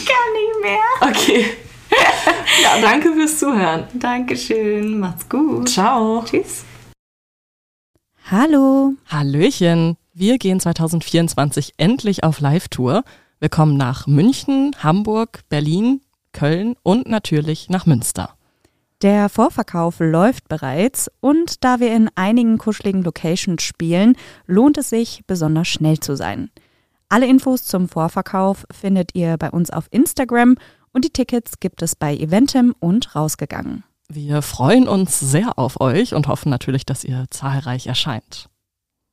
Gar 0.06 0.32
nicht 0.34 0.62
mehr. 0.62 1.10
Okay. 1.10 1.46
Ja, 2.62 2.82
danke 2.82 3.14
fürs 3.14 3.40
Zuhören. 3.40 3.86
Dankeschön. 3.94 5.00
Macht's 5.00 5.30
gut. 5.30 5.70
Ciao. 5.70 6.24
Tschüss. 6.26 6.66
Hallo. 8.30 8.94
Hallöchen! 9.08 9.98
Wir 10.14 10.38
gehen 10.38 10.60
2024 10.60 11.76
endlich 11.78 12.24
auf 12.24 12.42
Live-Tour. 12.42 13.04
Wir 13.40 13.50
kommen 13.50 13.78
nach 13.78 14.06
München, 14.06 14.76
Hamburg, 14.84 15.42
Berlin, 15.48 16.02
Köln 16.34 16.76
und 16.84 17.08
natürlich 17.08 17.70
nach 17.70 17.86
Münster. 17.86 18.36
Der 19.02 19.30
Vorverkauf 19.30 19.96
läuft 20.00 20.50
bereits 20.50 21.10
und 21.22 21.64
da 21.64 21.80
wir 21.80 21.96
in 21.96 22.10
einigen 22.16 22.58
kuscheligen 22.58 23.02
Locations 23.02 23.64
spielen, 23.64 24.18
lohnt 24.46 24.78
es 24.78 24.90
sich, 24.90 25.22
besonders 25.26 25.70
schnell 25.70 26.00
zu 26.00 26.18
sein. 26.18 26.52
Alle 27.08 27.26
Infos 27.26 27.64
zum 27.64 27.88
Vorverkauf 27.88 28.68
findet 28.70 29.16
ihr 29.16 29.38
bei 29.38 29.50
uns 29.50 29.72
auf 29.72 29.88
Instagram 29.90 30.58
und 30.94 31.06
die 31.06 31.12
Tickets 31.12 31.60
gibt 31.60 31.82
es 31.82 31.96
bei 31.96 32.16
Eventim 32.16 32.76
und 32.80 33.16
rausgegangen. 33.16 33.84
Wir 34.12 34.42
freuen 34.42 34.88
uns 34.88 35.20
sehr 35.20 35.60
auf 35.60 35.80
euch 35.82 36.16
und 36.16 36.28
hoffen 36.28 36.50
natürlich, 36.50 36.86
dass 36.86 37.04
ihr 37.04 37.26
zahlreich 37.30 37.88
erscheint. 37.88 38.50